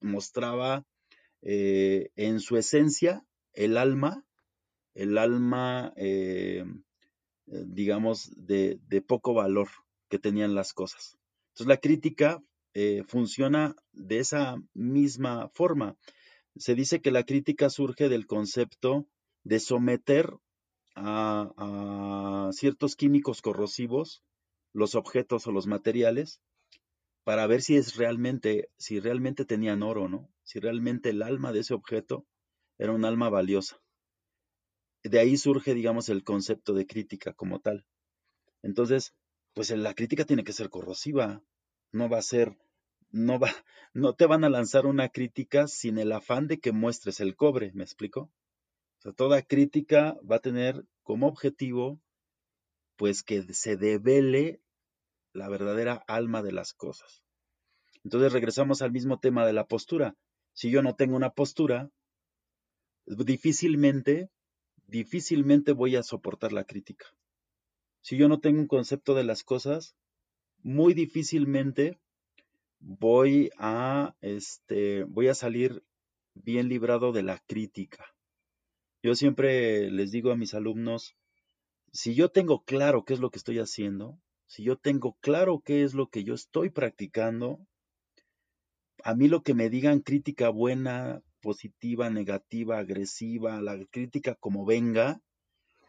mostraba 0.00 0.86
eh, 1.42 2.10
en 2.16 2.40
su 2.40 2.56
esencia 2.56 3.24
el 3.52 3.76
alma, 3.76 4.24
el 4.94 5.18
alma, 5.18 5.92
eh, 5.96 6.64
digamos, 7.46 8.32
de, 8.34 8.80
de, 8.88 9.02
poco 9.02 9.34
valor 9.34 9.68
que 10.08 10.18
tenían 10.18 10.54
las 10.54 10.72
cosas. 10.72 11.18
Entonces 11.50 11.66
la 11.68 11.76
crítica 11.76 12.42
funciona 13.06 13.74
de 13.92 14.18
esa 14.18 14.56
misma 14.74 15.48
forma. 15.48 15.96
Se 16.56 16.74
dice 16.74 17.00
que 17.00 17.10
la 17.10 17.24
crítica 17.24 17.70
surge 17.70 18.08
del 18.08 18.26
concepto 18.26 19.06
de 19.44 19.60
someter 19.60 20.34
a, 20.94 22.50
ciertos 22.52 22.96
químicos 22.96 23.42
corrosivos, 23.42 24.22
los 24.72 24.94
objetos 24.94 25.46
o 25.46 25.52
los 25.52 25.66
materiales, 25.66 26.40
para 27.24 27.46
ver 27.46 27.62
si 27.62 27.76
es 27.76 27.96
realmente, 27.96 28.70
si 28.78 29.00
realmente 29.00 29.44
tenían 29.44 29.82
oro, 29.82 30.08
¿no? 30.08 30.30
Si 30.44 30.60
realmente 30.60 31.10
el 31.10 31.22
alma 31.22 31.52
de 31.52 31.60
ese 31.60 31.74
objeto 31.74 32.26
era 32.78 32.92
un 32.92 33.04
alma 33.04 33.28
valiosa. 33.28 33.80
De 35.02 35.18
ahí 35.18 35.36
surge, 35.36 35.74
digamos, 35.74 36.08
el 36.08 36.24
concepto 36.24 36.74
de 36.74 36.86
crítica 36.86 37.32
como 37.32 37.60
tal. 37.60 37.84
Entonces, 38.62 39.14
pues 39.54 39.70
la 39.70 39.94
crítica 39.94 40.24
tiene 40.24 40.44
que 40.44 40.52
ser 40.52 40.70
corrosiva, 40.70 41.42
no 41.92 42.08
va 42.08 42.18
a 42.18 42.22
ser, 42.22 42.56
no 43.10 43.38
va, 43.38 43.50
no 43.92 44.14
te 44.14 44.26
van 44.26 44.44
a 44.44 44.50
lanzar 44.50 44.86
una 44.86 45.08
crítica 45.08 45.66
sin 45.66 45.98
el 45.98 46.12
afán 46.12 46.46
de 46.46 46.58
que 46.58 46.72
muestres 46.72 47.20
el 47.20 47.36
cobre, 47.36 47.72
¿me 47.74 47.84
explico? 47.84 48.30
toda 49.16 49.42
crítica 49.42 50.18
va 50.30 50.36
a 50.36 50.40
tener 50.40 50.84
como 51.02 51.28
objetivo, 51.28 52.00
pues, 52.96 53.22
que 53.22 53.42
se 53.54 53.76
devele 53.76 54.60
la 55.32 55.48
verdadera 55.48 56.04
alma 56.08 56.42
de 56.42 56.52
las 56.52 56.74
cosas. 56.74 57.22
Entonces 58.04 58.32
regresamos 58.32 58.82
al 58.82 58.92
mismo 58.92 59.18
tema 59.18 59.46
de 59.46 59.52
la 59.52 59.66
postura. 59.66 60.16
Si 60.52 60.70
yo 60.70 60.82
no 60.82 60.96
tengo 60.96 61.16
una 61.16 61.30
postura, 61.30 61.90
difícilmente, 63.06 64.30
difícilmente 64.86 65.72
voy 65.72 65.96
a 65.96 66.02
soportar 66.02 66.52
la 66.52 66.64
crítica. 66.64 67.06
Si 68.00 68.16
yo 68.16 68.28
no 68.28 68.40
tengo 68.40 68.60
un 68.60 68.66
concepto 68.66 69.14
de 69.14 69.24
las 69.24 69.44
cosas, 69.44 69.94
muy 70.62 70.92
difícilmente 70.92 71.98
voy 72.80 73.50
a, 73.58 74.14
este, 74.20 75.04
voy 75.04 75.28
a 75.28 75.34
salir 75.34 75.82
bien 76.34 76.68
librado 76.68 77.12
de 77.12 77.22
la 77.22 77.42
crítica. 77.46 78.04
Yo 79.02 79.14
siempre 79.14 79.90
les 79.90 80.10
digo 80.10 80.30
a 80.30 80.36
mis 80.36 80.54
alumnos, 80.54 81.14
si 81.92 82.14
yo 82.14 82.30
tengo 82.30 82.62
claro 82.64 83.04
qué 83.04 83.14
es 83.14 83.20
lo 83.20 83.30
que 83.30 83.38
estoy 83.38 83.58
haciendo, 83.58 84.18
si 84.46 84.64
yo 84.64 84.76
tengo 84.76 85.16
claro 85.20 85.62
qué 85.64 85.82
es 85.82 85.94
lo 85.94 86.08
que 86.08 86.24
yo 86.24 86.34
estoy 86.34 86.70
practicando, 86.70 87.60
a 89.04 89.14
mí 89.14 89.28
lo 89.28 89.42
que 89.42 89.54
me 89.54 89.70
digan 89.70 90.00
crítica 90.00 90.48
buena, 90.48 91.22
positiva, 91.40 92.10
negativa, 92.10 92.78
agresiva, 92.78 93.60
la 93.60 93.78
crítica 93.90 94.34
como 94.34 94.64
venga, 94.64 95.20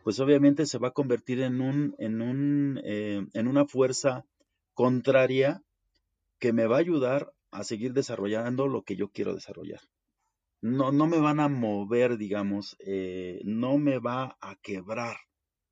pues 0.03 0.19
obviamente 0.19 0.65
se 0.65 0.77
va 0.77 0.89
a 0.89 0.93
convertir 0.93 1.41
en, 1.41 1.61
un, 1.61 1.95
en, 1.97 2.21
un, 2.21 2.79
eh, 2.83 3.25
en 3.33 3.47
una 3.47 3.65
fuerza 3.65 4.25
contraria 4.73 5.63
que 6.39 6.53
me 6.53 6.65
va 6.65 6.77
a 6.77 6.79
ayudar 6.79 7.33
a 7.51 7.63
seguir 7.63 7.93
desarrollando 7.93 8.67
lo 8.67 8.83
que 8.83 8.95
yo 8.95 9.09
quiero 9.09 9.33
desarrollar. 9.33 9.81
No, 10.61 10.91
no 10.91 11.07
me 11.07 11.19
van 11.19 11.39
a 11.39 11.47
mover, 11.47 12.17
digamos, 12.17 12.75
eh, 12.79 13.39
no 13.43 13.77
me 13.77 13.99
va 13.99 14.37
a 14.41 14.55
quebrar 14.61 15.17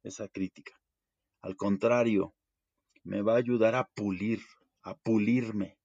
esa 0.04 0.28
crítica. 0.30 0.80
Al 1.42 1.56
contrario, 1.56 2.34
me 3.04 3.22
va 3.22 3.34
a 3.34 3.38
ayudar 3.38 3.76
a 3.76 3.88
pulir, 3.88 4.42
a 4.82 4.96
pulirme 4.96 5.78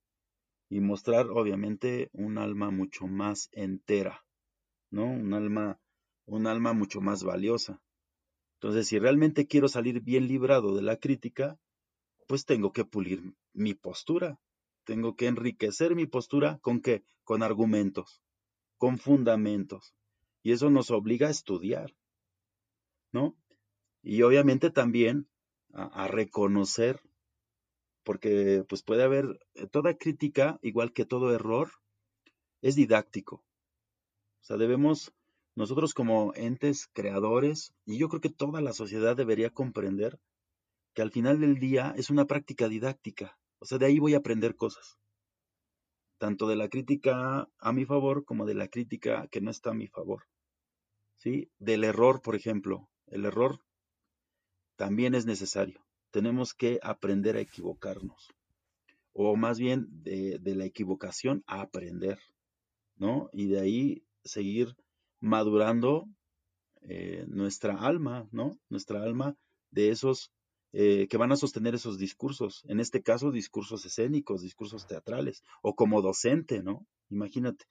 y 0.69 0.81
mostrar, 0.81 1.27
obviamente, 1.31 2.09
un 2.13 2.39
alma 2.39 2.71
mucho 2.71 3.07
más 3.07 3.49
entera, 3.53 4.25
¿no? 4.91 5.05
Un 5.05 5.35
alma, 5.35 5.81
un 6.25 6.47
alma 6.47 6.73
mucho 6.73 7.01
más 7.01 7.25
valiosa. 7.25 7.81
Entonces, 8.55 8.87
si 8.87 8.99
realmente 8.99 9.47
quiero 9.47 9.69
salir 9.69 10.01
bien 10.01 10.29
librado 10.29 10.75
de 10.75 10.83
la 10.83 10.97
crítica, 10.97 11.59
pues 12.27 12.47
tengo 12.47 12.73
que 12.73 12.85
pulir 12.85 13.35
mi 13.53 13.75
postura, 13.75 14.39
tengo 14.85 15.17
que 15.17 15.27
enriquecer 15.27 15.95
mi 15.95 16.07
postura 16.07 16.59
con 16.61 16.81
qué? 16.81 17.05
Con 17.25 17.43
argumentos, 17.43 18.23
con 18.77 18.99
fundamentos. 18.99 19.95
Y 20.43 20.53
eso 20.53 20.71
nos 20.71 20.91
obliga 20.91 21.29
a 21.29 21.31
estudiar, 21.31 21.95
¿no? 23.13 23.37
Y 24.03 24.23
obviamente 24.23 24.71
también 24.71 25.29
a, 25.73 26.09
reconocer, 26.09 27.01
porque 28.03 28.65
pues 28.69 28.83
puede 28.83 29.05
haber, 29.05 29.39
eh, 29.55 29.67
toda 29.69 29.97
crítica, 29.97 30.59
igual 30.63 30.93
que 30.93 31.05
todo 31.05 31.35
error, 31.35 31.71
es 32.61 32.75
didáctico. 32.75 33.37
O 33.37 34.45
sea, 34.45 34.57
debemos, 34.57 35.13
nosotros 35.55 35.95
como 35.95 36.33
entes 36.35 36.89
creadores, 36.93 37.73
y 37.85 37.99
yo 37.99 38.09
creo 38.09 38.21
que 38.21 38.31
toda 38.31 38.61
la 38.61 38.73
sociedad 38.73 39.17
debería 39.17 39.51
comprender 39.51 40.19
que 40.95 41.03
al 41.03 41.11
final 41.11 41.41
del 41.41 41.59
día 41.59 41.95
es 41.97 42.11
una 42.11 42.27
práctica 42.27 42.69
didáctica. 42.69 43.39
O 43.63 43.65
sea, 43.65 43.79
de 43.79 43.87
ahí 43.87 44.01
voy 44.01 44.15
a 44.15 44.19
aprender 44.19 44.57
cosas. 44.57 44.99
Tanto 46.19 46.49
de 46.49 46.57
la 46.57 46.69
crítica 46.69 47.49
a 47.61 47.73
mi 47.73 47.85
favor 47.85 48.25
como 48.25 48.45
de 48.45 48.55
la 48.55 48.67
crítica 48.67 49.29
que 49.29 49.41
no 49.41 49.53
está 49.53 49.71
a 49.71 49.75
mi 49.75 49.87
favor. 49.87 50.25
¿Sí? 51.19 51.49
Del 51.61 51.85
error, 51.85 52.23
por 52.23 52.35
ejemplo. 52.35 52.91
El 53.07 53.25
error 53.25 53.61
también 54.75 55.15
es 55.15 55.27
necesario. 55.27 55.87
Tenemos 56.11 56.55
que 56.55 56.81
aprender 56.83 57.37
a 57.37 57.41
equivocarnos. 57.41 58.33
O 59.13 59.37
más 59.37 59.61
bien 59.61 59.87
de, 60.03 60.41
la 60.43 60.65
equivocación 60.65 61.45
a 61.47 61.61
aprender. 61.61 62.19
¿No? 62.97 63.31
Y 63.33 63.47
de 63.47 63.61
ahí 63.61 64.03
seguir 64.25 64.75
madurando 65.21 66.09
eh, 66.81 67.27
nuestra 67.29 67.75
alma, 67.75 68.27
¿no? 68.33 68.59
Nuestra 68.69 69.05
alma 69.05 69.37
de 69.71 69.91
esos 69.91 70.33
eh, 70.73 71.07
que 71.09 71.17
van 71.19 71.33
a 71.33 71.37
sostener 71.37 71.75
esos 71.75 71.99
discursos, 71.99 72.65
en 72.67 72.81
este 72.81 73.03
caso 73.03 73.31
discursos 73.31 73.85
escénicos, 73.85 74.43
discursos 74.43 74.87
teatrales, 74.87 75.43
o 75.61 75.75
como 75.75 76.01
docente, 76.01 76.63
¿no? 76.63 76.87
Imagínate. 77.11 77.67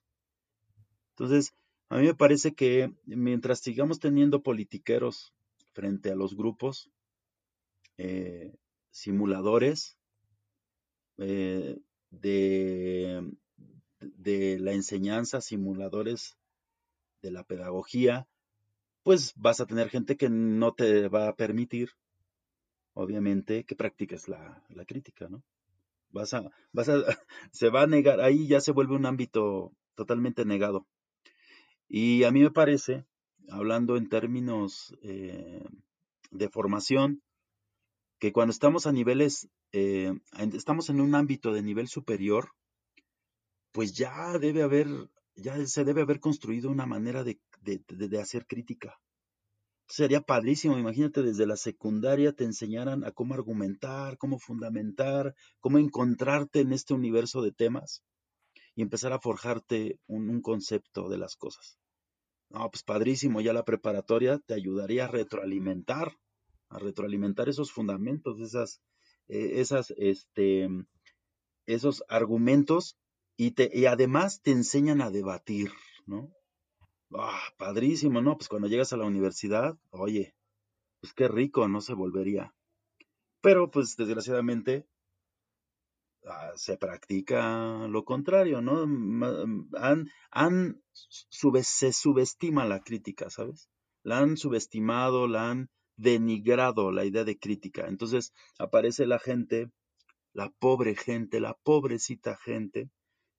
Entonces, 1.11 1.53
a 1.89 1.97
mí 1.97 2.03
me 2.03 2.15
parece 2.15 2.53
que 2.53 2.93
mientras 3.05 3.59
sigamos 3.59 3.99
teniendo 3.99 4.43
politiqueros 4.43 5.33
frente 5.73 6.11
a 6.11 6.15
los 6.15 6.35
grupos, 6.35 6.91
eh, 7.97 8.55
simuladores 8.91 9.97
eh, 11.17 11.79
de, 12.11 13.31
de 13.99 14.59
la 14.59 14.73
enseñanza, 14.73 15.41
simuladores 15.41 16.37
de 17.21 17.31
la 17.31 17.43
pedagogía, 17.43 18.27
pues 19.03 19.33
vas 19.35 19.59
a 19.59 19.65
tener 19.65 19.89
gente 19.89 20.17
que 20.17 20.29
no 20.29 20.73
te 20.73 21.07
va 21.07 21.27
a 21.27 21.35
permitir 21.35 21.91
obviamente, 22.93 23.63
que 23.63 23.75
practiques 23.75 24.27
la, 24.27 24.63
la 24.69 24.85
crítica, 24.85 25.27
¿no? 25.29 25.43
Vas 26.09 26.33
a, 26.33 26.51
vas 26.73 26.89
a, 26.89 26.95
se 27.51 27.69
va 27.69 27.83
a 27.83 27.87
negar, 27.87 28.21
ahí 28.21 28.47
ya 28.47 28.61
se 28.61 28.71
vuelve 28.71 28.95
un 28.95 29.05
ámbito 29.05 29.73
totalmente 29.95 30.45
negado. 30.45 30.87
Y 31.87 32.23
a 32.23 32.31
mí 32.31 32.41
me 32.41 32.51
parece, 32.51 33.05
hablando 33.49 33.97
en 33.97 34.09
términos 34.09 34.95
eh, 35.03 35.63
de 36.31 36.49
formación, 36.49 37.21
que 38.19 38.31
cuando 38.31 38.51
estamos 38.51 38.87
a 38.87 38.91
niveles, 38.91 39.49
eh, 39.71 40.13
estamos 40.53 40.89
en 40.89 41.01
un 41.01 41.15
ámbito 41.15 41.51
de 41.53 41.63
nivel 41.63 41.87
superior, 41.87 42.51
pues 43.71 43.93
ya 43.93 44.37
debe 44.37 44.63
haber, 44.63 44.87
ya 45.35 45.65
se 45.65 45.83
debe 45.83 46.01
haber 46.01 46.19
construido 46.19 46.69
una 46.69 46.85
manera 46.85 47.23
de, 47.23 47.39
de, 47.61 47.81
de 47.87 48.21
hacer 48.21 48.45
crítica. 48.45 48.99
Sería 49.91 50.21
padrísimo, 50.21 50.77
imagínate 50.77 51.21
desde 51.21 51.45
la 51.45 51.57
secundaria 51.57 52.31
te 52.31 52.45
enseñaran 52.45 53.03
a 53.03 53.11
cómo 53.11 53.33
argumentar, 53.33 54.17
cómo 54.17 54.39
fundamentar, 54.39 55.35
cómo 55.59 55.79
encontrarte 55.79 56.61
en 56.61 56.71
este 56.71 56.93
universo 56.93 57.41
de 57.41 57.51
temas 57.51 58.01
y 58.73 58.83
empezar 58.83 59.11
a 59.11 59.19
forjarte 59.19 59.99
un, 60.07 60.41
concepto 60.41 61.09
de 61.09 61.17
las 61.17 61.35
cosas. 61.35 61.77
No, 62.47 62.71
pues 62.71 62.83
padrísimo, 62.83 63.41
ya 63.41 63.51
la 63.51 63.65
preparatoria 63.65 64.39
te 64.39 64.53
ayudaría 64.53 65.03
a 65.03 65.07
retroalimentar, 65.09 66.15
a 66.69 66.79
retroalimentar 66.79 67.49
esos 67.49 67.73
fundamentos, 67.73 68.39
esas, 68.39 68.79
eh, 69.27 69.59
esas, 69.59 69.93
este, 69.97 70.69
esos 71.65 72.05
argumentos 72.07 72.97
y, 73.35 73.51
te, 73.51 73.69
y 73.73 73.87
además 73.87 74.41
te 74.41 74.51
enseñan 74.51 75.01
a 75.01 75.11
debatir, 75.11 75.69
¿no? 76.05 76.31
Ah, 77.13 77.41
padrísimo, 77.57 78.21
¿no? 78.21 78.37
Pues 78.37 78.47
cuando 78.47 78.67
llegas 78.67 78.93
a 78.93 78.97
la 78.97 79.05
universidad, 79.05 79.77
oye, 79.89 80.33
pues 81.01 81.13
qué 81.13 81.27
rico, 81.27 81.67
no 81.67 81.81
se 81.81 81.93
volvería. 81.93 82.53
Pero 83.41 83.69
pues 83.69 83.97
desgraciadamente 83.97 84.87
ah, 86.25 86.51
se 86.55 86.77
practica 86.77 87.87
lo 87.89 88.05
contrario, 88.05 88.61
¿no? 88.61 88.83
Han, 89.77 90.09
han 90.31 90.81
se 90.93 91.91
subestima 91.91 92.65
la 92.65 92.81
crítica, 92.81 93.29
¿sabes? 93.29 93.69
La 94.03 94.19
han 94.19 94.37
subestimado, 94.37 95.27
la 95.27 95.49
han 95.49 95.69
denigrado 95.97 96.91
la 96.91 97.05
idea 97.05 97.23
de 97.23 97.37
crítica. 97.37 97.87
Entonces 97.87 98.31
aparece 98.57 99.05
la 99.05 99.19
gente, 99.19 99.69
la 100.33 100.49
pobre 100.59 100.95
gente, 100.95 101.39
la 101.39 101.55
pobrecita 101.63 102.37
gente, 102.37 102.89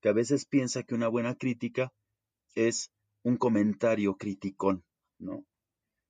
que 0.01 0.09
a 0.11 0.13
veces 0.13 0.47
piensa 0.47 0.83
que 0.83 0.95
una 0.95 1.09
buena 1.09 1.37
crítica 1.37 1.93
es 2.55 2.91
un 3.23 3.37
comentario 3.37 4.17
criticón, 4.17 4.85
¿no? 5.19 5.47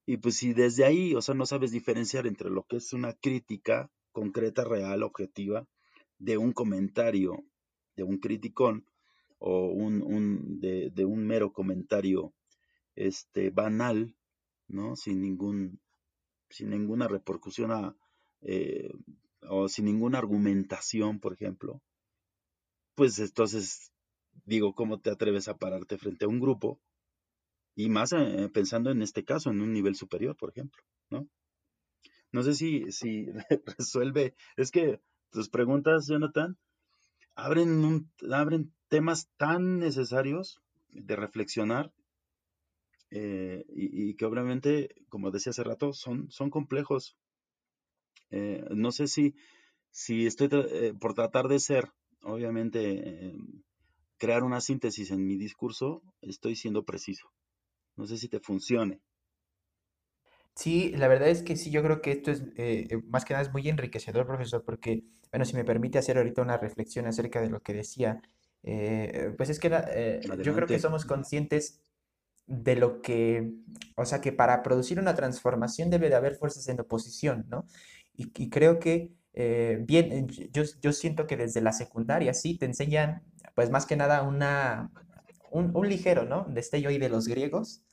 Y 0.06 0.16
pues 0.16 0.36
si 0.36 0.52
desde 0.52 0.84
ahí, 0.84 1.14
o 1.14 1.22
sea, 1.22 1.34
no 1.34 1.46
sabes 1.46 1.70
diferenciar 1.70 2.26
entre 2.26 2.50
lo 2.50 2.64
que 2.64 2.76
es 2.76 2.92
una 2.92 3.14
crítica 3.14 3.90
concreta, 4.10 4.64
real, 4.64 5.02
objetiva, 5.02 5.66
de 6.18 6.38
un 6.38 6.52
comentario 6.52 7.44
de 7.96 8.04
un 8.04 8.18
criticón 8.18 8.86
o 9.38 9.66
un, 9.66 10.02
un 10.02 10.60
de, 10.60 10.90
de, 10.90 11.04
un 11.04 11.26
mero 11.26 11.52
comentario 11.52 12.32
este, 12.94 13.50
banal, 13.50 14.16
¿no? 14.68 14.96
Sin 14.96 15.20
ningún, 15.20 15.80
sin 16.48 16.70
ninguna 16.70 17.08
repercusión 17.08 17.96
eh, 18.42 18.90
o 19.48 19.68
sin 19.68 19.84
ninguna 19.86 20.18
argumentación, 20.18 21.20
por 21.20 21.32
ejemplo, 21.32 21.82
pues 22.94 23.18
entonces 23.18 23.92
digo, 24.44 24.74
¿cómo 24.74 25.00
te 25.00 25.10
atreves 25.10 25.48
a 25.48 25.56
pararte 25.56 25.98
frente 25.98 26.24
a 26.24 26.28
un 26.28 26.40
grupo 26.40 26.80
y 27.74 27.88
más 27.88 28.12
eh, 28.12 28.50
pensando 28.52 28.90
en 28.90 29.02
este 29.02 29.24
caso, 29.24 29.50
en 29.50 29.60
un 29.60 29.72
nivel 29.72 29.94
superior, 29.94 30.36
por 30.36 30.50
ejemplo, 30.50 30.82
¿no? 31.10 31.28
No 32.30 32.42
sé 32.42 32.54
si, 32.54 32.90
si 32.92 33.26
resuelve, 33.78 34.34
es 34.56 34.70
que 34.70 35.00
tus 35.30 35.48
preguntas, 35.48 36.06
Jonathan, 36.08 36.56
abren, 37.34 37.84
un, 37.84 38.10
abren 38.30 38.72
temas 38.88 39.28
tan 39.36 39.78
necesarios 39.78 40.60
de 40.90 41.16
reflexionar 41.16 41.92
eh, 43.10 43.64
y, 43.68 44.14
que 44.14 44.24
obviamente, 44.24 44.94
como 45.08 45.30
decía 45.30 45.50
hace 45.50 45.64
rato, 45.64 45.92
son, 45.92 46.30
son 46.30 46.48
complejos. 46.48 47.16
Eh, 48.30 48.64
no 48.70 48.90
sé 48.90 49.06
si, 49.06 49.34
si 49.90 50.26
estoy 50.26 50.48
por 50.98 51.12
tratar 51.12 51.48
de 51.48 51.58
ser, 51.58 51.90
obviamente, 52.22 53.34
crear 54.16 54.44
una 54.44 54.62
síntesis 54.62 55.10
en 55.10 55.26
mi 55.26 55.36
discurso, 55.36 56.02
estoy 56.22 56.56
siendo 56.56 56.84
preciso. 56.84 57.30
No 57.96 58.06
sé 58.06 58.16
si 58.16 58.28
te 58.28 58.40
funcione. 58.40 59.00
Sí, 60.54 60.92
la 60.96 61.08
verdad 61.08 61.28
es 61.28 61.42
que 61.42 61.56
sí, 61.56 61.70
yo 61.70 61.82
creo 61.82 62.02
que 62.02 62.12
esto 62.12 62.30
es, 62.30 62.42
eh, 62.56 62.86
eh, 62.90 63.02
más 63.08 63.24
que 63.24 63.32
nada 63.32 63.44
es 63.44 63.52
muy 63.52 63.68
enriquecedor, 63.68 64.26
profesor, 64.26 64.62
porque, 64.64 65.02
bueno, 65.30 65.44
si 65.46 65.54
me 65.54 65.64
permite 65.64 65.98
hacer 65.98 66.18
ahorita 66.18 66.42
una 66.42 66.58
reflexión 66.58 67.06
acerca 67.06 67.40
de 67.40 67.48
lo 67.48 67.60
que 67.60 67.72
decía, 67.72 68.20
eh, 68.62 69.32
pues 69.36 69.48
es 69.48 69.58
que 69.58 69.70
yo 70.42 70.54
creo 70.54 70.66
que 70.66 70.78
somos 70.78 71.06
conscientes 71.06 71.80
de 72.46 72.76
lo 72.76 73.00
que, 73.00 73.50
o 73.96 74.04
sea, 74.04 74.20
que 74.20 74.32
para 74.32 74.62
producir 74.62 74.98
una 74.98 75.14
transformación 75.14 75.88
debe 75.90 76.10
de 76.10 76.16
haber 76.16 76.34
fuerzas 76.34 76.68
en 76.68 76.80
oposición, 76.80 77.46
¿no? 77.48 77.66
Y, 78.14 78.50
creo 78.50 78.78
que, 78.78 79.10
bien, 79.80 80.28
yo, 80.28 80.64
yo 80.82 80.92
siento 80.92 81.26
que 81.26 81.36
desde 81.38 81.62
la 81.62 81.72
secundaria, 81.72 82.34
sí, 82.34 82.58
te 82.58 82.66
enseñan, 82.66 83.22
pues 83.54 83.70
más 83.70 83.86
que 83.86 83.96
nada 83.96 84.22
una, 84.22 84.90
un, 85.52 85.88
ligero, 85.88 86.24
¿no? 86.24 86.46
Destello 86.48 86.88
ahí 86.88 86.98
de 86.98 87.08
los 87.08 87.28
griegos, 87.28 87.84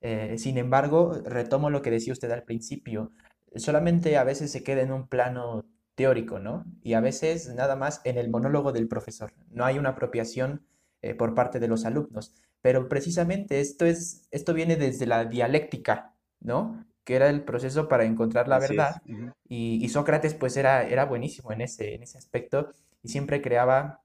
Eh, 0.00 0.38
sin 0.38 0.58
embargo, 0.58 1.12
retomo 1.24 1.70
lo 1.70 1.82
que 1.82 1.90
decía 1.90 2.12
usted 2.12 2.30
al 2.30 2.44
principio, 2.44 3.10
solamente 3.56 4.16
a 4.16 4.22
veces 4.24 4.52
se 4.52 4.62
queda 4.62 4.82
en 4.82 4.92
un 4.92 5.08
plano 5.08 5.64
teórico, 5.96 6.38
¿no? 6.38 6.64
Y 6.82 6.94
a 6.94 7.00
veces 7.00 7.52
nada 7.54 7.74
más 7.74 8.00
en 8.04 8.16
el 8.16 8.30
monólogo 8.30 8.70
del 8.72 8.86
profesor. 8.86 9.32
No 9.50 9.64
hay 9.64 9.76
una 9.78 9.90
apropiación 9.90 10.62
eh, 11.02 11.14
por 11.14 11.34
parte 11.34 11.58
de 11.58 11.68
los 11.68 11.84
alumnos. 11.84 12.34
Pero 12.60 12.88
precisamente 12.88 13.60
esto 13.60 13.86
es, 13.86 14.28
esto 14.30 14.54
viene 14.54 14.76
desde 14.76 15.06
la 15.06 15.24
dialéctica, 15.24 16.14
¿no? 16.40 16.84
Que 17.04 17.16
era 17.16 17.28
el 17.28 17.42
proceso 17.44 17.88
para 17.88 18.04
encontrar 18.04 18.46
la 18.48 18.56
Así 18.56 18.76
verdad. 18.76 19.02
Y, 19.48 19.84
y 19.84 19.88
Sócrates 19.88 20.34
pues 20.34 20.56
era, 20.56 20.86
era 20.86 21.04
buenísimo 21.06 21.52
en 21.52 21.62
ese, 21.62 21.94
en 21.94 22.02
ese 22.02 22.18
aspecto 22.18 22.72
y 23.02 23.08
siempre 23.08 23.42
creaba 23.42 24.02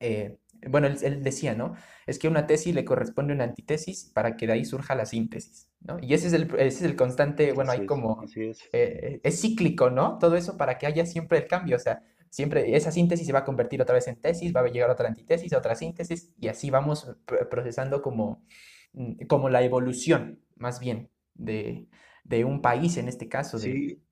eh, 0.00 0.38
bueno, 0.68 0.86
él, 0.86 0.96
él 1.02 1.22
decía, 1.22 1.54
¿no? 1.54 1.74
Es 2.06 2.18
que 2.18 2.28
una 2.28 2.46
tesis 2.46 2.74
le 2.74 2.84
corresponde 2.84 3.32
una 3.34 3.44
antítesis 3.44 4.10
para 4.14 4.36
que 4.36 4.46
de 4.46 4.52
ahí 4.54 4.64
surja 4.64 4.94
la 4.94 5.06
síntesis, 5.06 5.68
¿no? 5.80 5.98
Y 6.00 6.14
ese 6.14 6.28
es 6.28 6.32
el, 6.32 6.44
ese 6.56 6.66
es 6.66 6.82
el 6.82 6.96
constante, 6.96 7.52
bueno, 7.52 7.70
Así 7.70 7.72
hay 7.72 7.86
como, 7.86 8.24
es. 8.50 8.60
eh, 8.72 9.20
es 9.22 9.40
cíclico, 9.40 9.90
¿no? 9.90 10.18
Todo 10.18 10.36
eso 10.36 10.56
para 10.56 10.78
que 10.78 10.86
haya 10.86 11.06
siempre 11.06 11.38
el 11.38 11.46
cambio, 11.48 11.76
o 11.76 11.78
sea, 11.78 12.02
siempre 12.30 12.76
esa 12.76 12.92
síntesis 12.92 13.26
se 13.26 13.32
va 13.32 13.40
a 13.40 13.44
convertir 13.44 13.82
otra 13.82 13.94
vez 13.94 14.06
en 14.08 14.16
tesis, 14.20 14.54
va 14.54 14.60
a 14.60 14.68
llegar 14.68 14.90
otra 14.90 15.08
antítesis, 15.08 15.52
otra 15.54 15.74
síntesis, 15.74 16.32
y 16.38 16.48
así 16.48 16.70
vamos 16.70 17.06
pr- 17.26 17.48
procesando 17.48 18.02
como, 18.02 18.44
mm, 18.92 19.26
como 19.26 19.48
la 19.48 19.62
evolución, 19.62 20.40
más 20.56 20.80
bien, 20.80 21.10
de, 21.34 21.88
de 22.24 22.44
un 22.44 22.62
país, 22.62 22.96
en 22.96 23.08
este 23.08 23.28
caso, 23.28 23.58
de... 23.60 23.82
Sí, 23.82 24.02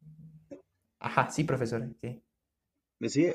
Ajá, 1.00 1.28
sí, 1.30 1.42
profesor, 1.44 1.92
sí. 2.00 2.22
sí, 3.08 3.32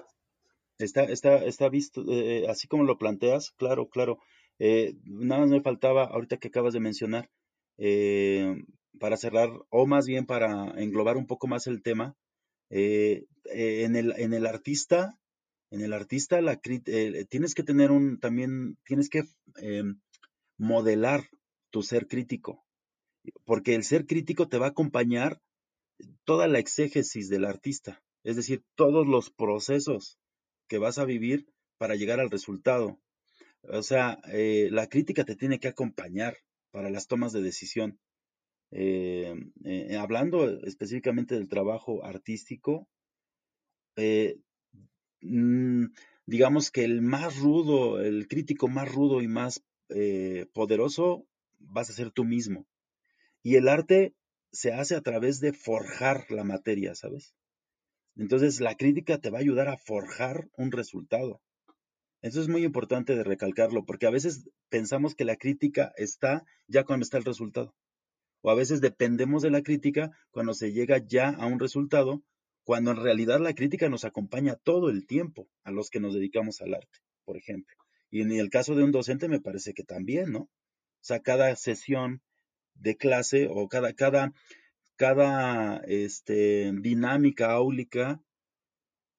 está, 0.78 1.04
está, 1.04 1.44
está 1.46 1.70
visto, 1.70 2.04
eh, 2.10 2.48
así 2.50 2.68
como 2.68 2.84
lo 2.84 2.98
planteas, 2.98 3.52
claro, 3.52 3.90
claro. 3.90 4.20
Eh, 4.60 4.96
nada 5.04 5.42
más 5.42 5.50
me 5.50 5.62
faltaba, 5.62 6.06
ahorita 6.06 6.38
que 6.38 6.50
acabas 6.50 6.74
de 6.74 6.80
mencionar, 6.80 7.30
eh, 7.78 8.56
para 9.00 9.18
cerrar, 9.18 9.50
o 9.70 9.86
más 9.88 10.06
bien 10.06 10.26
para 10.26 10.72
englobar 10.82 11.18
un 11.18 11.28
poco 11.28 11.48
más 11.48 11.68
el 11.68 11.82
tema, 11.82 12.16
eh, 12.70 13.26
eh, 13.52 13.84
en 13.84 13.96
el, 13.96 14.14
en 14.18 14.34
el 14.34 14.46
artista, 14.46 15.20
en 15.70 15.82
el 15.82 15.94
artista 15.94 16.42
la, 16.42 16.60
eh, 16.64 17.26
tienes 17.30 17.54
que 17.54 17.64
tener 17.64 17.92
un, 17.92 18.20
también, 18.20 18.78
tienes 18.86 19.10
que 19.10 19.24
modelar 20.58 21.28
tu 21.72 21.84
ser 21.84 22.08
crítico, 22.08 22.64
porque 23.46 23.76
el 23.76 23.84
ser 23.84 24.06
crítico 24.06 24.48
te 24.48 24.58
va 24.58 24.68
a 24.68 24.70
acompañar 24.70 25.40
toda 26.24 26.48
la 26.48 26.60
exégesis 26.60 27.30
del 27.30 27.46
artista, 27.46 28.02
es 28.24 28.36
decir, 28.36 28.64
todos 28.76 29.08
los 29.08 29.30
procesos 29.30 30.18
que 30.74 30.80
vas 30.80 30.98
a 30.98 31.06
vivir 31.06 31.46
para 31.78 31.94
llegar 31.94 32.20
al 32.20 32.32
resultado. 32.32 33.00
O 33.62 33.84
sea, 33.84 34.18
eh, 34.32 34.70
la 34.72 34.88
crítica 34.88 35.24
te 35.24 35.36
tiene 35.36 35.60
que 35.60 35.68
acompañar 35.68 36.36
para 36.72 36.90
las 36.90 37.06
tomas 37.06 37.32
de 37.32 37.44
decisión. 37.44 38.00
Eh, 38.72 39.36
eh, 39.66 39.96
hablando 39.98 40.50
específicamente 40.66 41.36
del 41.36 41.48
trabajo 41.48 42.04
artístico, 42.04 42.88
mm, 45.22 45.86
digamos 46.26 46.72
que 46.72 46.86
el 46.86 47.04
más 47.04 47.38
rudo, 47.38 48.02
el 48.02 48.28
crítico 48.28 48.68
más 48.68 48.92
rudo 48.92 49.22
y 49.22 49.28
más 49.28 49.64
poderoso 50.54 51.28
vas 51.60 51.92
a 51.92 51.94
ser 51.94 52.10
tú 52.10 52.24
mismo. 52.24 52.66
Y 53.44 53.58
el 53.58 53.68
arte 53.68 54.16
se 54.52 54.74
hace 54.74 54.96
a 54.96 55.02
través 55.02 55.40
de 55.40 55.54
forjar 55.54 56.32
la 56.32 56.44
materia, 56.44 56.96
¿sabes? 56.96 57.36
Entonces 58.16 58.60
la 58.60 58.76
crítica 58.76 59.18
te 59.18 59.30
va 59.30 59.40
a 59.40 59.42
ayudar 59.42 59.68
a 59.68 59.78
forjar 59.78 60.50
un 60.56 60.72
resultado. 60.72 61.42
Eso 62.22 62.42
es 62.42 62.48
muy 62.48 62.64
importante 62.64 63.16
de 63.16 63.24
recalcarlo, 63.24 63.86
porque 63.86 64.08
a 64.08 64.12
veces 64.12 64.50
pensamos 64.70 65.14
que 65.14 65.26
la 65.26 65.36
crítica 65.36 65.92
está 65.98 66.46
ya 66.68 66.86
cuando 66.86 67.04
está 67.04 67.18
el 67.18 67.26
resultado, 67.26 67.76
o 68.42 68.50
a 68.50 68.56
veces 68.56 68.80
dependemos 68.80 69.42
de 69.42 69.52
la 69.52 69.62
crítica 69.62 70.12
cuando 70.32 70.54
se 70.54 70.72
llega 70.72 71.00
ya 71.06 71.30
a 71.30 71.48
un 71.48 71.60
resultado, 71.60 72.24
cuando 72.64 72.92
en 72.92 72.98
realidad 72.98 73.42
la 73.42 73.54
crítica 73.54 73.90
nos 73.90 74.06
acompaña 74.06 74.56
todo 74.56 74.90
el 74.90 75.06
tiempo 75.06 75.50
a 75.64 75.72
los 75.72 75.90
que 75.90 76.00
nos 76.00 76.14
dedicamos 76.14 76.62
al 76.62 76.76
arte, 76.76 77.00
por 77.26 77.36
ejemplo. 77.36 77.76
Y 78.10 78.22
en 78.22 78.32
el 78.32 78.50
caso 78.50 78.76
de 78.76 78.84
un 78.84 78.92
docente 78.92 79.28
me 79.28 79.42
parece 79.42 79.74
que 79.74 79.84
también, 79.84 80.32
¿no? 80.32 80.40
O 80.40 80.50
sea, 81.02 81.20
cada 81.20 81.54
sesión 81.56 82.22
de 82.76 82.96
clase 82.96 83.50
o 83.50 83.68
cada, 83.68 83.94
cada, 83.94 84.34
cada 84.98 85.78
este, 85.88 86.72
dinámica 86.82 87.52
áulica 87.54 88.22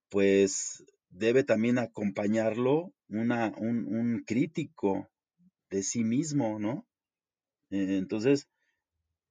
pues 0.09 0.85
debe 1.11 1.45
también 1.45 1.79
acompañarlo 1.79 2.93
una, 3.09 3.53
un, 3.59 3.87
un 3.87 4.25
crítico 4.27 5.11
de 5.71 5.83
sí 5.83 6.05
mismo, 6.05 6.59
¿no? 6.59 6.87
Eh, 7.71 7.99
Entonces, 7.99 8.49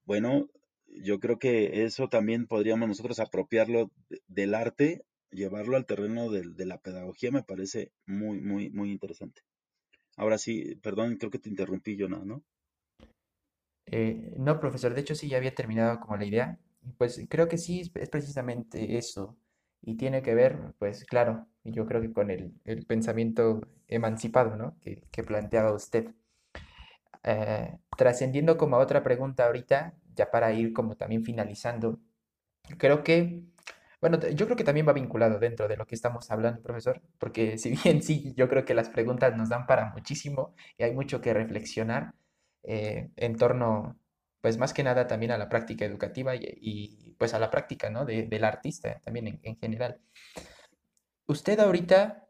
bueno, 0.06 0.50
yo 0.88 1.20
creo 1.20 1.40
que 1.40 1.86
eso 1.86 2.10
también 2.10 2.48
podríamos 2.48 2.88
nosotros 2.90 3.20
apropiarlo 3.20 3.92
de- 4.10 4.22
del 4.28 4.56
arte, 4.56 5.06
llevarlo 5.32 5.78
al 5.78 5.86
terreno 5.86 6.32
del- 6.32 6.56
de, 6.56 6.66
la 6.68 6.80
pedagogía, 6.80 7.32
me 7.32 7.44
parece 7.44 7.92
muy, 8.06 8.42
muy, 8.42 8.70
muy 8.72 8.92
interesante. 8.92 9.44
Ahora 10.18 10.38
sí, 10.40 10.76
perdón, 10.84 11.18
creo 11.18 11.32
que 11.32 11.40
te 11.40 11.50
interrumpí, 11.50 11.98
Jonah, 12.00 12.24
¿no? 12.26 12.44
Eh, 13.86 14.34
no, 14.38 14.60
profesor, 14.60 14.94
de 14.94 15.02
hecho 15.02 15.16
sí 15.16 15.30
ya 15.30 15.38
había 15.38 15.56
terminado 15.56 16.00
como 16.00 16.18
la 16.18 16.26
idea. 16.26 16.60
Pues 16.98 17.22
creo 17.30 17.48
que 17.48 17.58
sí, 17.58 17.92
es 17.96 18.10
precisamente 18.10 18.98
eso. 18.98 19.38
Y 19.82 19.96
tiene 19.98 20.22
que 20.22 20.34
ver, 20.36 20.74
pues 20.80 21.06
claro, 21.06 21.48
yo 21.64 21.86
creo 21.86 22.02
que 22.02 22.14
con 22.14 22.32
el, 22.32 22.54
pensamiento 22.88 23.62
emancipado, 23.88 24.56
¿no? 24.56 24.78
Que, 24.82 25.24
planteaba 25.24 25.74
usted. 25.74 26.10
Eh, 27.24 27.78
trascendiendo 27.98 28.58
como 28.58 28.76
a 28.76 28.80
otra 28.80 29.04
pregunta 29.04 29.46
ahorita, 29.46 29.94
ya 30.16 30.30
para 30.32 30.52
ir 30.54 30.74
como 30.74 30.96
también 30.98 31.24
finalizando, 31.24 32.00
creo 32.78 33.04
que, 33.04 33.44
bueno, 34.02 34.20
yo 34.30 34.46
creo 34.46 34.58
que 34.58 34.64
también 34.64 34.88
va 34.88 34.94
vinculado 34.94 35.40
dentro 35.40 35.68
de 35.68 35.78
lo 35.78 35.86
que 35.88 35.96
estamos 35.96 36.32
hablando, 36.32 36.62
profesor, 36.62 37.02
porque 37.20 37.58
si 37.58 37.72
bien 37.84 38.04
sí, 38.04 38.34
yo 38.36 38.50
creo 38.50 38.66
que 38.66 38.74
las 38.74 38.90
preguntas 38.90 39.36
nos 39.38 39.50
dan 39.50 39.66
para 39.68 39.92
muchísimo 39.94 40.56
y 40.78 40.84
hay 40.84 40.94
mucho 40.94 41.22
que 41.22 41.34
reflexionar 41.34 42.14
eh, 42.64 43.10
en 43.16 43.36
torno, 43.38 44.00
pues 44.42 44.58
más 44.58 44.74
que 44.74 44.84
nada 44.84 45.08
también 45.08 45.32
a 45.32 45.38
la 45.38 45.50
práctica 45.50 45.86
educativa 45.86 46.36
y, 46.36 47.16
pues 47.18 47.34
a 47.34 47.40
la 47.40 47.52
práctica, 47.52 47.90
¿no? 47.90 48.06
de- 48.06 48.28
del 48.28 48.44
artista 48.44 49.00
también 49.06 49.28
en, 49.28 49.40
en 49.44 49.58
general. 49.58 50.02
Usted 51.28 51.60
ahorita, 51.60 52.30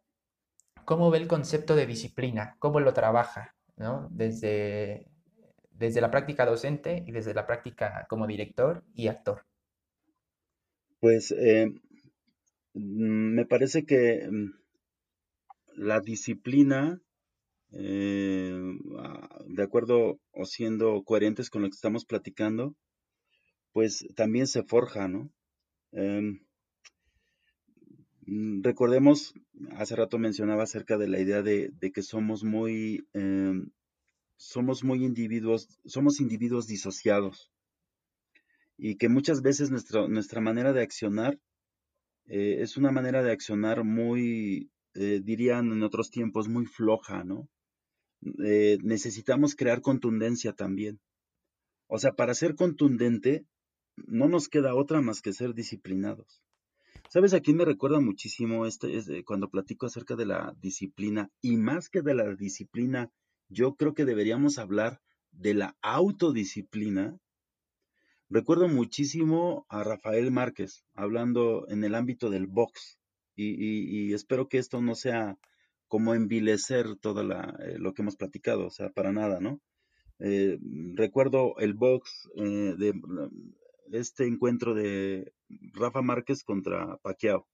¿cómo 0.86 1.12
ve 1.12 1.20
el 1.20 1.28
concepto 1.28 1.76
de 1.76 1.86
disciplina? 1.88 2.58
¿Cómo 2.60 2.80
lo 2.82 2.94
trabaja, 2.94 3.56
¿no? 3.78 4.08
Desde, 4.12 5.08
desde 5.72 6.02
la 6.02 6.12
práctica 6.12 6.46
docente 6.46 7.04
y 7.08 7.12
desde 7.12 7.34
la 7.34 7.48
práctica 7.48 8.06
como 8.10 8.28
director 8.28 8.84
y 8.96 9.08
actor. 9.10 9.46
Pues 11.00 11.30
eh, 11.38 11.68
mm, 12.76 13.36
me 13.36 13.46
parece 13.46 13.86
que 13.86 14.28
mm, 14.32 14.52
la 15.76 16.00
disciplina 16.00 17.02
eh, 17.74 18.53
ah, 18.99 19.39
de 19.47 19.63
acuerdo 19.63 20.19
o 20.32 20.45
siendo 20.45 21.03
coherentes 21.03 21.49
con 21.49 21.63
lo 21.63 21.69
que 21.69 21.76
estamos 21.76 22.05
platicando, 22.05 22.76
pues 23.71 24.05
también 24.15 24.47
se 24.47 24.63
forja, 24.63 25.07
¿no? 25.07 25.32
Em, 25.91 26.45
mm, 28.26 28.61
recordemos, 28.63 29.34
hace 29.78 29.95
rato 29.95 30.17
mencionaba 30.19 30.63
acerca 30.63 30.97
de 30.97 31.07
la 31.07 31.19
idea 31.19 31.41
de, 31.41 31.71
que 31.93 32.01
somos 32.03 32.43
muy, 32.43 33.07
em, 33.13 33.71
somos 34.38 34.84
muy 34.84 35.03
individuos, 35.03 35.67
somos 35.86 36.19
individuos 36.19 36.67
disociados 36.67 37.51
y 38.78 38.97
que 38.97 39.09
muchas 39.09 39.41
veces 39.41 39.71
nuestra, 39.71 40.07
nuestra 40.07 40.41
manera 40.41 40.74
de 40.74 40.82
accionar 40.82 41.39
eh, 42.26 42.61
es 42.61 42.78
una 42.78 42.91
manera 42.91 43.21
de 43.24 43.32
accionar 43.32 43.84
muy, 43.84 44.71
eh, 44.95 45.21
dirían 45.24 45.71
en 45.71 45.84
otros 45.84 46.09
tiempos, 46.09 46.47
muy 46.47 46.65
floja, 46.65 47.24
¿no? 47.24 47.49
Eh, 48.43 48.78
necesitamos 48.82 49.55
crear 49.55 49.82
contundencia 49.82 50.53
también. 50.53 50.99
O 51.88 51.99
sea, 51.99 52.13
para 52.13 52.34
ser 52.34 52.55
contundente, 52.55 53.45
no 53.95 54.28
nos 54.28 54.49
queda 54.49 54.76
otra 54.76 55.01
más 55.01 55.21
que 55.21 55.34
ser 55.34 55.53
disciplinados. 55.53 56.41
¿Sabes 57.09 57.34
a 57.34 57.41
quién 57.41 57.57
me 57.57 57.65
recuerda 57.65 57.99
muchísimo 57.99 58.65
este, 58.65 58.97
es, 58.97 59.07
eh, 59.09 59.24
cuando 59.24 59.49
platico 59.49 59.86
acerca 59.86 60.15
de 60.15 60.26
la 60.26 60.55
disciplina? 60.59 61.30
Y 61.41 61.57
más 61.57 61.89
que 61.89 62.01
de 62.01 62.15
la 62.15 62.34
disciplina, 62.36 63.11
yo 63.49 63.76
creo 63.76 63.93
que 63.93 64.05
deberíamos 64.05 64.57
hablar 64.57 65.01
de 65.32 65.53
la 65.53 65.78
autodisciplina. 65.82 67.17
Recuerdo 68.30 68.67
muchísimo 68.67 69.65
a 69.69 69.84
Rafael 69.84 70.32
Márquez 70.32 70.86
hablando 70.95 71.67
en 71.69 71.84
el 71.84 71.93
ámbito 71.93 72.30
del 72.30 72.47
box. 72.47 72.97
Y 73.36 74.13
espero 74.13 74.47
que 74.47 74.59
esto 74.59 74.80
no 74.82 74.93
sea 74.93 75.38
como 75.94 76.16
envilecer 76.16 76.96
todo 76.96 77.22
lo 77.22 77.94
que 77.94 78.02
hemos 78.02 78.16
platicado, 78.16 78.66
o 78.66 78.72
sea, 78.72 78.89
para 78.89 79.12
nada, 79.12 79.39
¿no? 79.39 79.62
Eh, 80.18 80.58
recuerdo 80.96 81.54
el 81.60 81.76
box 81.76 82.32
eh, 82.36 82.74
de 82.76 82.94
este 83.91 84.26
encuentro 84.26 84.74
de 84.74 85.32
Rafa 85.76 86.02
Márquez 86.02 86.44
contra 86.44 86.98
Pacquiao. 86.98 87.48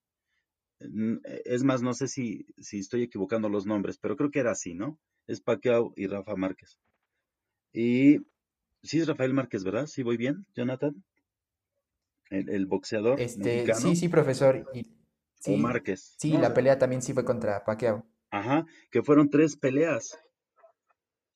Mm, 0.80 1.18
Es 1.44 1.66
más, 1.66 1.82
no 1.82 1.94
sé 1.94 2.08
si, 2.08 2.46
si 2.60 2.80
estoy 2.80 3.04
equivocando 3.04 3.50
los 3.50 3.66
nombres, 3.66 3.98
pero 3.98 4.16
creo 4.16 4.32
que 4.32 4.40
era 4.40 4.52
así, 4.52 4.74
¿no? 4.74 4.98
Es 5.28 5.42
Pacquiao 5.42 5.92
y 5.98 6.08
Rafa 6.08 6.38
Márquez. 6.38 6.80
Y 7.74 8.20
Sí 8.84 9.02
es 9.02 9.08
Rafael 9.10 9.34
Márquez, 9.34 9.66
¿verdad? 9.66 9.86
Sí 9.88 10.02
voy 10.02 10.16
bien, 10.16 10.46
Jonathan. 10.56 11.04
El, 12.30 12.68
boxeador 12.68 13.20
Este, 13.20 13.66
sí, 13.74 13.98
sí, 13.98 14.08
profesor. 14.08 14.66
Y, 14.74 14.84
o 14.84 14.86
sí, 15.42 15.58
Márquez. 15.58 16.16
sí, 16.18 16.32
No, 16.32 16.40
la 16.40 16.54
pelea 16.54 16.80
también 16.80 17.02
sí 17.02 17.12
fue 17.12 17.26
contra 17.26 17.66
Pacquiao. 17.66 18.06
Ajá, 18.32 18.66
que 18.92 19.02
fueron 19.04 19.30
tres 19.30 19.56
peleas. 19.58 20.18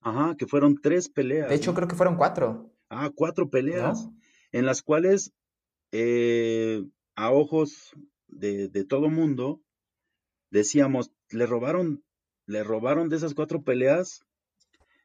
Ajá, 0.02 0.36
que 0.38 0.48
fueron 0.48 0.78
tres 0.82 1.08
De 1.08 1.14
peleas, 1.14 1.52
hecho, 1.52 1.72
¿no? 1.72 1.76
creo 1.76 1.88
que 1.88 1.96
fueron 1.96 2.18
cuatro, 2.18 2.72
Ah, 2.90 3.10
cuatro 3.16 3.50
peleas, 3.50 4.06
¿no? 4.06 4.16
en 4.52 4.66
las 4.66 4.82
cuales 4.82 5.32
eh, 5.92 6.84
a 7.16 7.32
ojos 7.32 7.92
de, 8.28 8.68
de 8.68 8.84
todo 8.84 9.10
mundo 9.10 9.62
decíamos, 10.52 11.12
le 11.30 11.46
robaron, 11.46 12.04
le 12.46 12.64
robaron 12.64 13.10
de 13.10 13.16
esas 13.16 13.34
cuatro 13.34 13.64
peleas, 13.64 14.22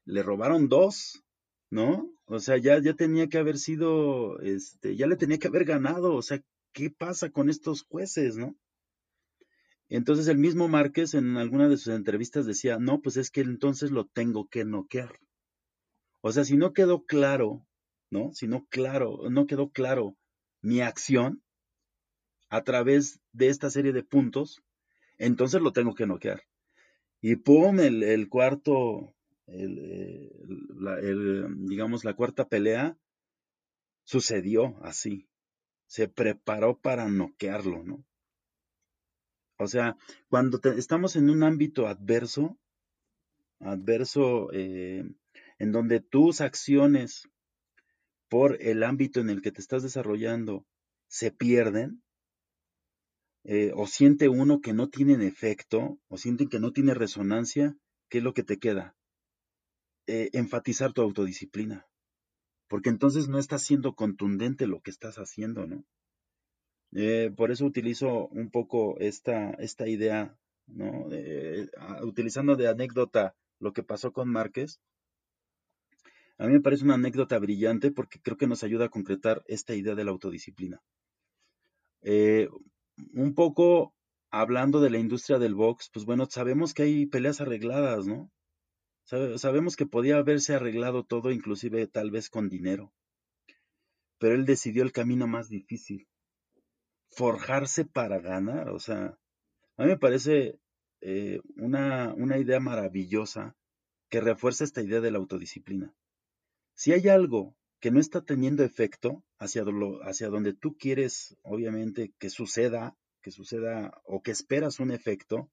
le 0.05 0.22
robaron 0.22 0.68
dos, 0.68 1.22
¿no? 1.70 2.11
O 2.26 2.41
sea, 2.41 2.59
ya, 2.59 2.78
ya 2.82 2.95
tenía 2.95 3.28
que 3.28 3.39
haber 3.39 3.57
sido, 3.59 4.39
este, 4.41 4.97
ya 4.97 5.07
le 5.07 5.16
tenía 5.16 5.39
que 5.39 5.49
haber 5.49 5.64
ganado, 5.64 6.14
o 6.14 6.22
sea, 6.22 6.43
¿qué 6.72 6.91
pasa 6.91 7.30
con 7.30 7.49
estos 7.49 7.84
jueces, 7.84 8.36
no? 8.36 8.57
Entonces 9.89 10.28
el 10.28 10.39
mismo 10.39 10.68
Márquez 10.68 11.14
en 11.14 11.36
alguna 11.36 11.68
de 11.68 11.78
sus 11.78 11.95
entrevistas 11.95 12.45
decía, 12.45 12.78
no, 12.78 13.01
pues 13.01 13.16
es 13.16 13.30
que 13.30 13.41
entonces 13.41 13.91
lo 13.91 14.07
tengo 14.07 14.47
que 14.49 14.64
noquear. 14.64 15.18
O 16.20 16.32
sea, 16.32 16.45
si 16.45 16.57
no 16.57 16.72
quedó 16.72 17.05
claro, 17.05 17.66
¿no? 18.11 18.32
Si 18.34 18.47
no 18.49 18.66
claro, 18.68 19.30
no 19.30 19.47
quedó 19.47 19.70
claro 19.70 20.16
mi 20.61 20.80
acción 20.80 21.43
a 22.51 22.64
través 22.64 23.20
de 23.32 23.49
esta 23.49 23.70
serie 23.70 23.93
de 23.93 24.03
puntos, 24.03 24.62
entonces 25.16 25.62
lo 25.62 25.72
tengo 25.72 25.95
que 25.95 26.07
noquear. 26.07 26.43
Y 27.20 27.36
pum, 27.36 27.80
el, 27.80 28.28
cuarto, 28.28 29.14
el, 29.47 29.78
eh, 29.78 30.30
el, 31.03 31.66
digamos, 31.66 32.05
la 32.05 32.14
cuarta 32.14 32.49
pelea 32.49 32.97
sucedió 34.05 34.76
así. 34.82 35.28
Se 35.86 36.09
preparó 36.09 36.78
para 36.78 37.09
noquearlo, 37.09 37.82
¿no? 37.82 38.05
O 39.59 39.66
sea, 39.68 39.96
cuando 40.28 40.59
te- 40.59 40.78
estamos 40.78 41.14
en 41.16 41.28
un 41.30 41.42
ámbito 41.42 41.86
adverso, 41.86 42.59
adverso 43.61 44.50
eh, 44.52 45.04
en 45.61 45.72
donde 45.72 46.00
tus 46.00 46.40
acciones 46.40 47.28
por 48.30 48.56
el 48.62 48.84
ámbito 48.84 49.20
en 49.20 49.28
el 49.28 49.42
que 49.42 49.52
te 49.52 49.61
estás 49.61 49.82
desarrollando 49.82 50.64
se 51.09 51.30
pierden, 51.30 52.02
eh, 53.44 53.72
o 53.74 53.88
siente 53.88 54.28
uno 54.28 54.61
que 54.61 54.72
no 54.72 54.88
tienen 54.90 55.22
efecto, 55.22 55.98
o 56.06 56.18
sienten 56.18 56.48
que 56.48 56.61
no 56.61 56.72
tiene 56.72 56.94
resonancia, 56.94 57.76
¿qué 58.09 58.18
es 58.18 58.24
lo 58.24 58.32
que 58.32 58.44
te 58.44 58.59
queda? 58.59 58.94
Eh, 60.09 60.30
enfatizar 60.32 60.92
tu 60.92 61.02
autodisciplina, 61.02 61.86
porque 62.68 62.90
entonces 62.90 63.28
no 63.28 63.38
estás 63.38 63.62
siendo 63.64 63.94
contundente 63.94 64.66
lo 64.66 64.80
que 64.82 64.90
estás 64.90 65.16
haciendo, 65.18 65.66
¿no? 65.66 65.84
Eh, 66.93 67.30
por 67.36 67.51
eso 67.51 67.64
utilizo 67.66 68.28
un 68.28 68.51
poco 68.51 68.99
esta, 68.99 69.51
esta 69.53 69.86
idea, 69.89 70.36
¿no? 70.66 71.09
Eh, 71.12 71.68
a- 71.78 72.05
utilizando 72.05 72.57
de 72.57 72.68
anécdota 72.68 73.34
lo 73.61 73.72
que 73.72 73.82
pasó 73.82 74.12
con 74.12 74.28
Márquez, 74.28 74.80
a 76.39 76.47
mí 76.47 76.53
me 76.55 76.61
parece 76.61 76.84
una 76.84 76.95
anécdota 76.95 77.39
brillante 77.39 77.91
porque 77.91 78.20
creo 78.20 78.36
que 78.36 78.47
nos 78.47 78.62
ayuda 78.64 78.86
a 78.86 78.89
concretar 78.91 79.43
esta 79.47 79.74
idea 79.74 79.95
de 79.95 80.05
la 80.05 80.11
autodisciplina. 80.12 80.80
Eh, 82.03 82.49
un 83.14 83.34
poco 83.34 83.95
hablando 84.30 84.80
de 84.80 84.91
la 84.91 84.99
industria 84.99 85.39
del 85.39 85.55
box, 85.55 85.91
pues 85.93 86.05
bueno, 86.05 86.26
sabemos 86.28 86.74
que 86.74 86.82
hay 86.82 87.07
peleas 87.07 87.41
arregladas, 87.41 88.07
¿no? 88.07 88.30
Sabe- 89.05 89.39
sabemos 89.39 89.76
que 89.76 89.86
podía 89.86 90.18
haberse 90.18 90.55
arreglado 90.55 91.05
todo, 91.05 91.32
inclusive 91.32 91.86
tal 91.89 92.11
vez 92.11 92.30
con 92.30 92.49
dinero, 92.49 92.93
pero 94.18 94.34
él 94.34 94.45
decidió 94.47 94.82
el 94.84 94.93
camino 94.93 95.26
más 95.26 95.49
difícil, 95.49 96.07
forjarse 97.11 97.84
para 97.84 98.18
ganar, 98.20 98.70
o 98.70 98.78
sea, 98.80 99.18
a 99.76 99.82
mí 99.84 99.88
me 99.90 99.98
parece 99.98 100.59
eh, 101.00 101.40
una, 101.56 102.14
una 102.14 102.38
idea 102.38 102.61
maravillosa 102.61 103.56
que 104.11 104.20
refuerza 104.20 104.64
esta 104.64 104.82
idea 104.82 105.00
de 105.00 105.11
la 105.11 105.18
autodisciplina. 105.18 105.94
Si 106.74 106.92
hay 106.92 107.09
algo 107.09 107.54
que 107.80 107.90
no 107.90 108.00
está 108.00 108.22
teniendo 108.24 108.64
efecto 108.64 109.24
hacia, 109.38 109.64
lo- 109.64 110.00
hacia 110.02 110.28
donde 110.28 110.54
tú 110.54 110.76
quieres, 110.78 111.36
obviamente, 111.42 112.12
que 112.18 112.30
suceda, 112.30 112.96
que 113.22 113.30
suceda 113.30 114.00
o 114.04 114.22
que 114.22 114.30
esperas 114.30 114.80
un 114.80 114.90
efecto, 114.90 115.50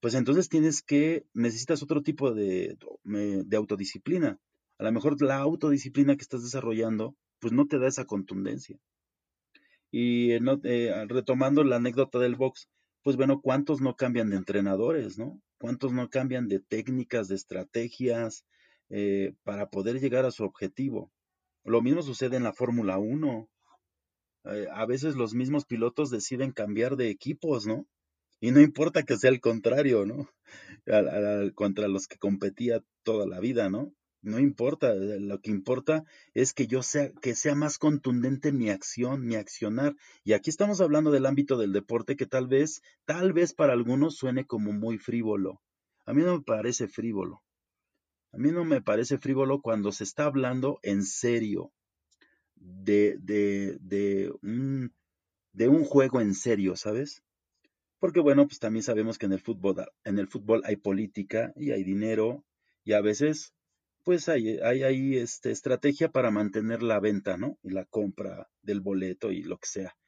pues 0.00 0.14
entonces 0.14 0.48
tienes 0.48 0.82
que, 0.82 1.26
necesitas 1.34 1.82
otro 1.82 2.02
tipo 2.02 2.32
de, 2.32 2.78
de 3.04 3.56
autodisciplina. 3.56 4.38
A 4.78 4.84
lo 4.84 4.92
mejor 4.92 5.20
la 5.22 5.36
autodisciplina 5.38 6.16
que 6.16 6.22
estás 6.22 6.42
desarrollando, 6.42 7.16
pues 7.40 7.52
no 7.52 7.66
te 7.66 7.78
da 7.78 7.88
esa 7.88 8.04
contundencia. 8.06 8.78
Y 9.90 10.32
eh, 10.32 10.40
eh, 10.64 11.06
retomando 11.08 11.64
la 11.64 11.76
anécdota 11.76 12.18
del 12.18 12.36
box, 12.36 12.68
pues 13.02 13.16
bueno, 13.16 13.40
¿cuántos 13.40 13.80
no 13.80 13.96
cambian 13.96 14.30
de 14.30 14.36
entrenadores, 14.36 15.18
no? 15.18 15.40
¿Cuántos 15.58 15.92
no 15.92 16.08
cambian 16.08 16.48
de 16.48 16.60
técnicas, 16.60 17.28
de 17.28 17.34
estrategias 17.36 18.44
eh, 18.90 19.34
para 19.44 19.70
poder 19.70 20.00
llegar 20.00 20.24
a 20.24 20.30
su 20.30 20.44
objetivo? 20.44 21.10
Lo 21.64 21.82
mismo 21.82 22.02
sucede 22.02 22.36
en 22.36 22.44
la 22.44 22.52
Fórmula 22.52 22.98
Uno. 22.98 23.48
Eh, 24.44 24.66
a 24.72 24.86
veces 24.86 25.16
los 25.16 25.34
mismos 25.34 25.64
pilotos 25.64 26.10
deciden 26.10 26.52
cambiar 26.52 26.96
de 26.96 27.10
equipos, 27.10 27.66
¿no? 27.66 27.86
Y 28.40 28.52
no 28.52 28.60
importa 28.60 29.02
que 29.02 29.16
sea 29.16 29.30
el 29.30 29.40
contrario, 29.40 30.06
¿no? 30.06 30.28
Contra 31.54 31.88
los 31.88 32.06
que 32.06 32.18
competía 32.18 32.82
toda 33.02 33.26
la 33.26 33.40
vida, 33.40 33.68
¿no? 33.68 33.92
No 34.20 34.40
importa, 34.40 34.94
lo 34.94 35.40
que 35.40 35.50
importa 35.50 36.04
es 36.34 36.52
que 36.52 36.66
yo 36.66 36.82
sea, 36.82 37.12
que 37.22 37.34
sea 37.36 37.54
más 37.54 37.78
contundente 37.78 38.50
mi 38.52 38.68
acción, 38.68 39.24
mi 39.24 39.36
accionar. 39.36 39.94
Y 40.24 40.32
aquí 40.32 40.50
estamos 40.50 40.80
hablando 40.80 41.10
del 41.12 41.26
ámbito 41.26 41.56
del 41.56 41.72
deporte 41.72 42.16
que 42.16 42.26
tal 42.26 42.48
vez, 42.48 42.82
tal 43.04 43.32
vez 43.32 43.54
para 43.54 43.74
algunos 43.74 44.16
suene 44.16 44.44
como 44.44 44.72
muy 44.72 44.98
frívolo. 44.98 45.60
A 46.04 46.12
mí 46.12 46.22
no 46.22 46.38
me 46.38 46.42
parece 46.42 46.88
frívolo. 46.88 47.42
A 48.32 48.38
mí 48.38 48.50
no 48.50 48.64
me 48.64 48.82
parece 48.82 49.18
frívolo 49.18 49.60
cuando 49.60 49.92
se 49.92 50.04
está 50.04 50.24
hablando 50.24 50.80
en 50.82 51.04
serio 51.04 51.72
de, 52.56 53.16
de, 53.20 53.78
de 53.80 54.32
un, 54.42 54.92
de 55.52 55.68
un 55.68 55.84
juego 55.84 56.20
en 56.20 56.34
serio, 56.34 56.76
¿sabes? 56.76 57.22
Porque 57.98 58.20
bueno, 58.20 58.46
pues 58.46 58.58
también 58.58 58.82
sabemos 58.82 59.18
que 59.18 59.26
en 59.26 59.32
el 59.32 59.40
fútbol, 59.40 59.86
en 60.04 60.18
el 60.18 60.28
fútbol 60.28 60.62
hay 60.64 60.76
política 60.76 61.52
y 61.56 61.70
hay 61.70 61.84
dinero 61.84 62.44
y 62.84 62.92
a 62.92 63.00
veces 63.00 63.54
pues 64.08 64.26
hay, 64.30 64.58
hay 64.60 65.18
este, 65.18 65.50
estrategia 65.50 66.10
para 66.10 66.30
mantener 66.30 66.82
la 66.82 66.98
venta, 66.98 67.36
¿no? 67.36 67.58
Y 67.62 67.68
la 67.68 67.84
compra 67.84 68.48
del 68.62 68.80
boleto 68.80 69.30
y 69.32 69.42
lo 69.42 69.58
que 69.58 69.68
sea. 69.68 69.98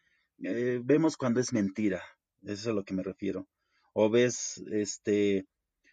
Eh, 0.42 0.80
vemos 0.82 1.18
cuando 1.18 1.38
es 1.38 1.53
mentira, 1.53 2.03
eso 2.40 2.53
es 2.55 2.66
a 2.66 2.72
lo 2.72 2.82
que 2.82 2.94
me 2.94 3.03
refiero. 3.03 3.46
O 3.92 4.09
ves, 4.09 4.64
este, 4.72 5.44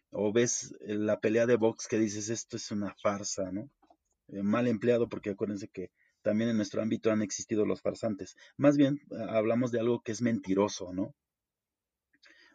o 0.10 0.32
ves 0.32 0.74
eh, 0.80 0.94
la 0.94 1.20
pelea 1.20 1.46
de 1.48 1.58
box 1.58 1.90
que 1.90 2.00
dices, 2.00 2.30
esto 2.30 2.56
es 2.56 2.72
una 2.72 2.96
farsa, 2.96 3.52
¿no? 3.52 3.70
Eh, 4.30 4.42
mal 4.42 4.70
empleado, 4.70 5.10
porque 5.10 5.32
acuérdense 5.32 5.68
que 5.68 5.92
también 6.22 6.50
en 6.50 6.56
nuestro 6.56 6.82
ámbito 6.82 7.12
han 7.12 7.22
existido 7.22 7.66
los 7.66 7.82
farsantes. 7.82 8.38
Más 8.56 8.78
bien, 8.78 9.02
hablamos 9.28 9.74
de 9.74 9.82
algo 9.82 10.00
que 10.00 10.14
es 10.14 10.22
mentiroso, 10.22 10.94
¿no? 10.94 11.14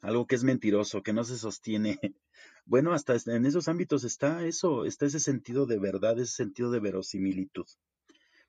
algo 0.02 0.26
que 0.26 0.34
es 0.34 0.44
mentiroso, 0.44 1.02
que 1.02 1.12
no 1.12 1.24
se 1.24 1.38
sostiene. 1.38 1.98
Bueno, 2.64 2.92
hasta 2.92 3.16
en 3.26 3.46
esos 3.46 3.68
ámbitos 3.68 4.04
está 4.04 4.46
eso, 4.46 4.84
está 4.84 5.06
ese 5.06 5.20
sentido 5.20 5.66
de 5.66 5.78
verdad, 5.78 6.18
ese 6.18 6.32
sentido 6.32 6.70
de 6.70 6.80
verosimilitud. 6.80 7.66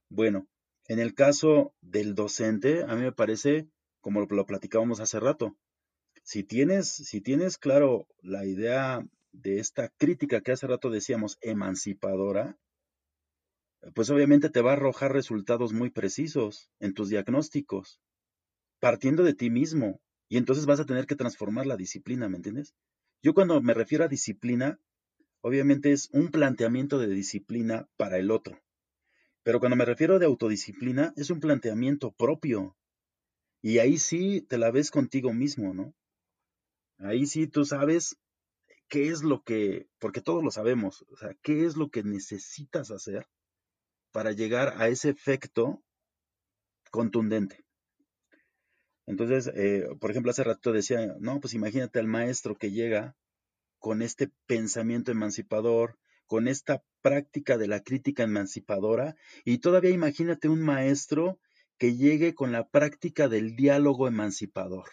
Bueno, 0.09 0.47
en 0.87 0.99
el 0.99 1.13
caso 1.13 1.73
del 1.81 2.13
docente, 2.13 2.83
a 2.83 2.95
mí 2.95 3.01
me 3.01 3.11
parece, 3.11 3.67
como 4.01 4.21
lo 4.21 4.45
platicábamos 4.45 4.99
hace 4.99 5.19
rato, 5.19 5.57
si 6.23 6.43
tienes, 6.43 6.87
si 6.89 7.21
tienes 7.21 7.57
claro 7.57 8.07
la 8.21 8.45
idea 8.45 9.05
de 9.31 9.59
esta 9.59 9.89
crítica 9.97 10.41
que 10.41 10.51
hace 10.51 10.67
rato 10.67 10.89
decíamos 10.89 11.37
emancipadora, 11.41 12.57
pues 13.95 14.09
obviamente 14.09 14.49
te 14.49 14.61
va 14.61 14.71
a 14.71 14.73
arrojar 14.73 15.11
resultados 15.11 15.73
muy 15.73 15.89
precisos 15.89 16.69
en 16.79 16.93
tus 16.93 17.09
diagnósticos, 17.09 17.99
partiendo 18.79 19.23
de 19.23 19.33
ti 19.33 19.49
mismo, 19.49 19.99
y 20.29 20.37
entonces 20.37 20.65
vas 20.65 20.79
a 20.79 20.85
tener 20.85 21.05
que 21.07 21.15
transformar 21.15 21.65
la 21.65 21.77
disciplina, 21.77 22.29
¿me 22.29 22.37
entiendes? 22.37 22.73
Yo 23.23 23.33
cuando 23.33 23.61
me 23.61 23.73
refiero 23.73 24.03
a 24.03 24.09
disciplina, 24.09 24.81
obviamente 25.39 25.93
es 25.93 26.09
un 26.11 26.29
planteamiento 26.29 26.99
de 26.99 27.07
disciplina 27.07 27.87
para 27.95 28.17
el 28.17 28.29
otro. 28.29 28.61
Pero 29.43 29.61
cuando 29.61 29.77
me 29.77 29.85
refiero 29.85 30.19
de 30.19 30.25
autodisciplina, 30.25 31.13
es 31.15 31.29
un 31.29 31.39
planteamiento 31.39 32.11
propio. 32.11 32.75
Y 33.61 33.77
ahí 33.79 33.97
sí 33.97 34.41
te 34.41 34.57
la 34.57 34.71
ves 34.71 34.91
contigo 34.91 35.31
mismo, 35.31 35.73
¿no? 35.73 35.95
Ahí 36.97 37.25
sí 37.25 37.47
tú 37.47 37.63
sabes 37.63 38.17
qué 38.89 39.07
es 39.07 39.23
lo 39.23 39.41
que, 39.41 39.87
porque 39.99 40.19
todos 40.19 40.43
lo 40.43 40.51
sabemos, 40.51 41.05
o 41.07 41.15
sea, 41.15 41.33
qué 41.41 41.65
es 41.65 41.77
lo 41.77 41.89
que 41.89 42.03
necesitas 42.03 42.91
hacer 42.91 43.25
para 44.11 44.33
llegar 44.33 44.81
a 44.81 44.89
ese 44.89 45.09
efecto 45.09 45.81
contundente. 46.91 47.62
Entonces, 49.05 49.51
eh, 49.55 49.87
por 49.99 50.11
ejemplo, 50.11 50.31
hace 50.31 50.43
rato 50.43 50.71
decía, 50.71 51.15
no, 51.19 51.39
pues 51.39 51.53
imagínate 51.53 51.99
al 51.99 52.07
maestro 52.07 52.55
que 52.55 52.71
llega 52.71 53.15
con 53.79 54.01
este 54.01 54.31
pensamiento 54.45 55.11
emancipador, 55.11 55.97
con 56.25 56.47
esta 56.47 56.83
práctica 57.01 57.57
de 57.57 57.67
la 57.67 57.81
crítica 57.81 58.23
emancipadora 58.23 59.15
y 59.43 59.57
todavía 59.57 59.91
imagínate 59.91 60.47
un 60.47 60.61
maestro 60.61 61.37
que 61.77 61.95
llegue 61.95 62.33
con 62.33 62.51
la 62.51 62.67
práctica 62.69 63.27
del 63.27 63.55
diálogo 63.55 64.07
emancipador. 64.07 64.85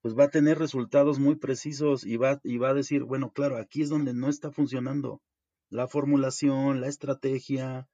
pues 0.00 0.16
va 0.16 0.24
a 0.24 0.30
tener 0.30 0.58
resultados 0.58 1.18
muy 1.18 1.36
precisos 1.36 2.06
y 2.06 2.16
va, 2.16 2.40
y 2.44 2.58
va 2.58 2.70
a 2.70 2.74
decir, 2.74 3.02
bueno, 3.02 3.32
claro, 3.32 3.56
aquí 3.56 3.82
es 3.82 3.88
donde 3.88 4.14
no 4.14 4.28
está 4.28 4.52
funcionando 4.52 5.20
la 5.70 5.88
formulación, 5.88 6.80
la 6.80 6.88
estrategia, 6.88 7.88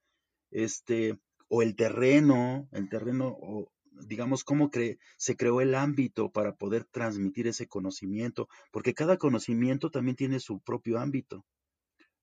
este, 0.51 1.17
o 1.49 1.61
el 1.61 1.75
terreno, 1.75 2.69
el 2.71 2.87
terreno, 2.89 3.35
o 3.39 3.71
digamos, 4.07 4.43
cómo 4.43 4.69
se 5.17 5.35
creó 5.37 5.61
el 5.61 5.75
ámbito 5.75 6.31
para 6.31 6.55
poder 6.55 6.85
transmitir 6.85 7.47
ese 7.47 7.67
conocimiento, 7.67 8.47
porque 8.71 8.93
cada 8.93 9.17
conocimiento 9.17 9.89
también 9.89 10.15
tiene 10.15 10.39
su 10.39 10.59
propio 10.59 10.99
ámbito. 10.99 11.45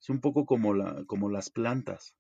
Es 0.01 0.09
un 0.09 0.21
poco 0.21 0.47
como, 0.47 0.75
la, 0.75 1.05
como 1.07 1.31
las 1.31 1.51
plantas. 1.51 2.17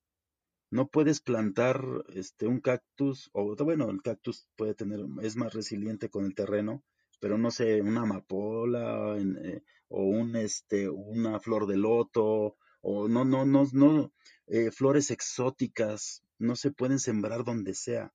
No 0.70 0.88
puedes 0.88 1.20
plantar 1.20 1.82
este, 2.14 2.46
un 2.46 2.60
cactus, 2.60 3.28
o 3.32 3.54
bueno, 3.56 3.90
el 3.90 4.00
cactus 4.02 4.48
puede 4.56 4.74
tener, 4.74 5.00
es 5.22 5.36
más 5.36 5.52
resiliente 5.52 6.08
con 6.08 6.24
el 6.24 6.34
terreno, 6.34 6.82
pero 7.20 7.38
no 7.38 7.50
sé, 7.50 7.82
una 7.82 8.02
amapola 8.02 9.16
eh, 9.18 9.62
o 9.88 10.04
un, 10.04 10.34
este, 10.36 10.88
una 10.88 11.38
flor 11.40 11.66
de 11.66 11.76
loto, 11.76 12.56
o 12.80 13.08
no, 13.08 13.24
no, 13.24 13.44
no, 13.44 13.66
no, 13.72 14.12
eh, 14.46 14.70
flores 14.70 15.10
exóticas, 15.10 16.22
no 16.38 16.56
se 16.56 16.72
pueden 16.72 16.98
sembrar 16.98 17.44
donde 17.44 17.74
sea, 17.74 18.12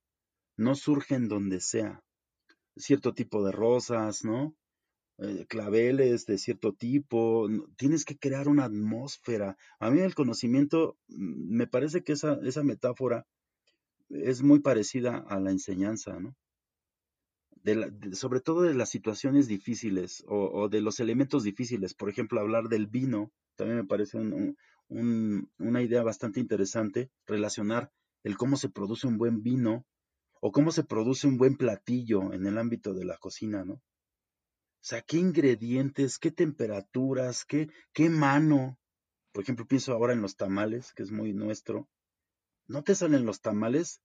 no 0.58 0.74
surgen 0.74 1.28
donde 1.28 1.60
sea. 1.60 2.02
Cierto 2.76 3.14
tipo 3.14 3.44
de 3.44 3.52
rosas, 3.52 4.24
¿no? 4.24 4.54
Eh, 5.18 5.46
claveles 5.48 6.26
de 6.26 6.38
cierto 6.38 6.74
tipo, 6.74 7.48
tienes 7.76 8.04
que 8.04 8.18
crear 8.18 8.48
una 8.48 8.64
atmósfera. 8.64 9.56
A 9.80 9.90
mí 9.90 10.00
el 10.00 10.14
conocimiento, 10.14 10.96
mm, 11.08 11.56
me 11.56 11.66
parece 11.66 12.04
que 12.04 12.12
esa, 12.12 12.38
esa 12.42 12.62
metáfora 12.62 13.26
es 14.10 14.42
muy 14.42 14.60
parecida 14.60 15.24
a 15.28 15.40
la 15.40 15.50
enseñanza, 15.50 16.18
¿no? 16.20 16.36
sobre 18.12 18.40
todo 18.40 18.62
de 18.62 18.72
las 18.72 18.88
situaciones 18.88 19.46
difíciles 19.46 20.24
o, 20.26 20.68
de 20.70 20.80
los 20.80 21.00
elementos 21.00 21.42
difíciles. 21.42 21.92
Por 21.92 22.08
ejemplo, 22.08 22.40
hablar 22.40 22.68
del 22.68 22.86
vino, 22.86 23.30
también 23.56 23.78
me 23.78 23.84
parece 23.84 24.18
una 24.88 25.82
idea 25.82 26.02
bastante 26.02 26.40
interesante, 26.40 27.10
relacionar 27.26 27.90
el 28.22 28.38
cómo 28.38 28.56
se 28.56 28.70
produce 28.70 29.06
un 29.06 29.18
buen 29.18 29.42
vino 29.42 29.84
o 30.40 30.52
cómo 30.52 30.70
se 30.72 30.84
produce 30.84 31.26
un 31.26 31.38
buen 31.38 31.56
platillo 31.56 32.32
en 32.32 32.46
el 32.46 32.58
ámbito 32.58 32.94
de 32.94 33.04
la 33.04 33.18
cocina, 33.18 33.64
¿no? 33.64 33.74
O 33.74 34.84
sea, 34.88 35.02
qué 35.02 35.18
ingredientes, 35.18 36.18
qué 36.18 36.30
temperaturas, 36.30 37.44
qué, 37.44 37.68
qué 37.92 38.08
mano. 38.08 38.78
Por 39.32 39.42
ejemplo, 39.42 39.66
pienso 39.66 39.92
ahora 39.92 40.12
en 40.12 40.22
los 40.22 40.36
tamales, 40.36 40.92
que 40.94 41.02
es 41.02 41.10
muy 41.10 41.32
nuestro. 41.32 41.88
No 42.66 42.82
te 42.84 42.94
salen 42.94 43.26
los 43.26 43.40
tamales 43.40 44.00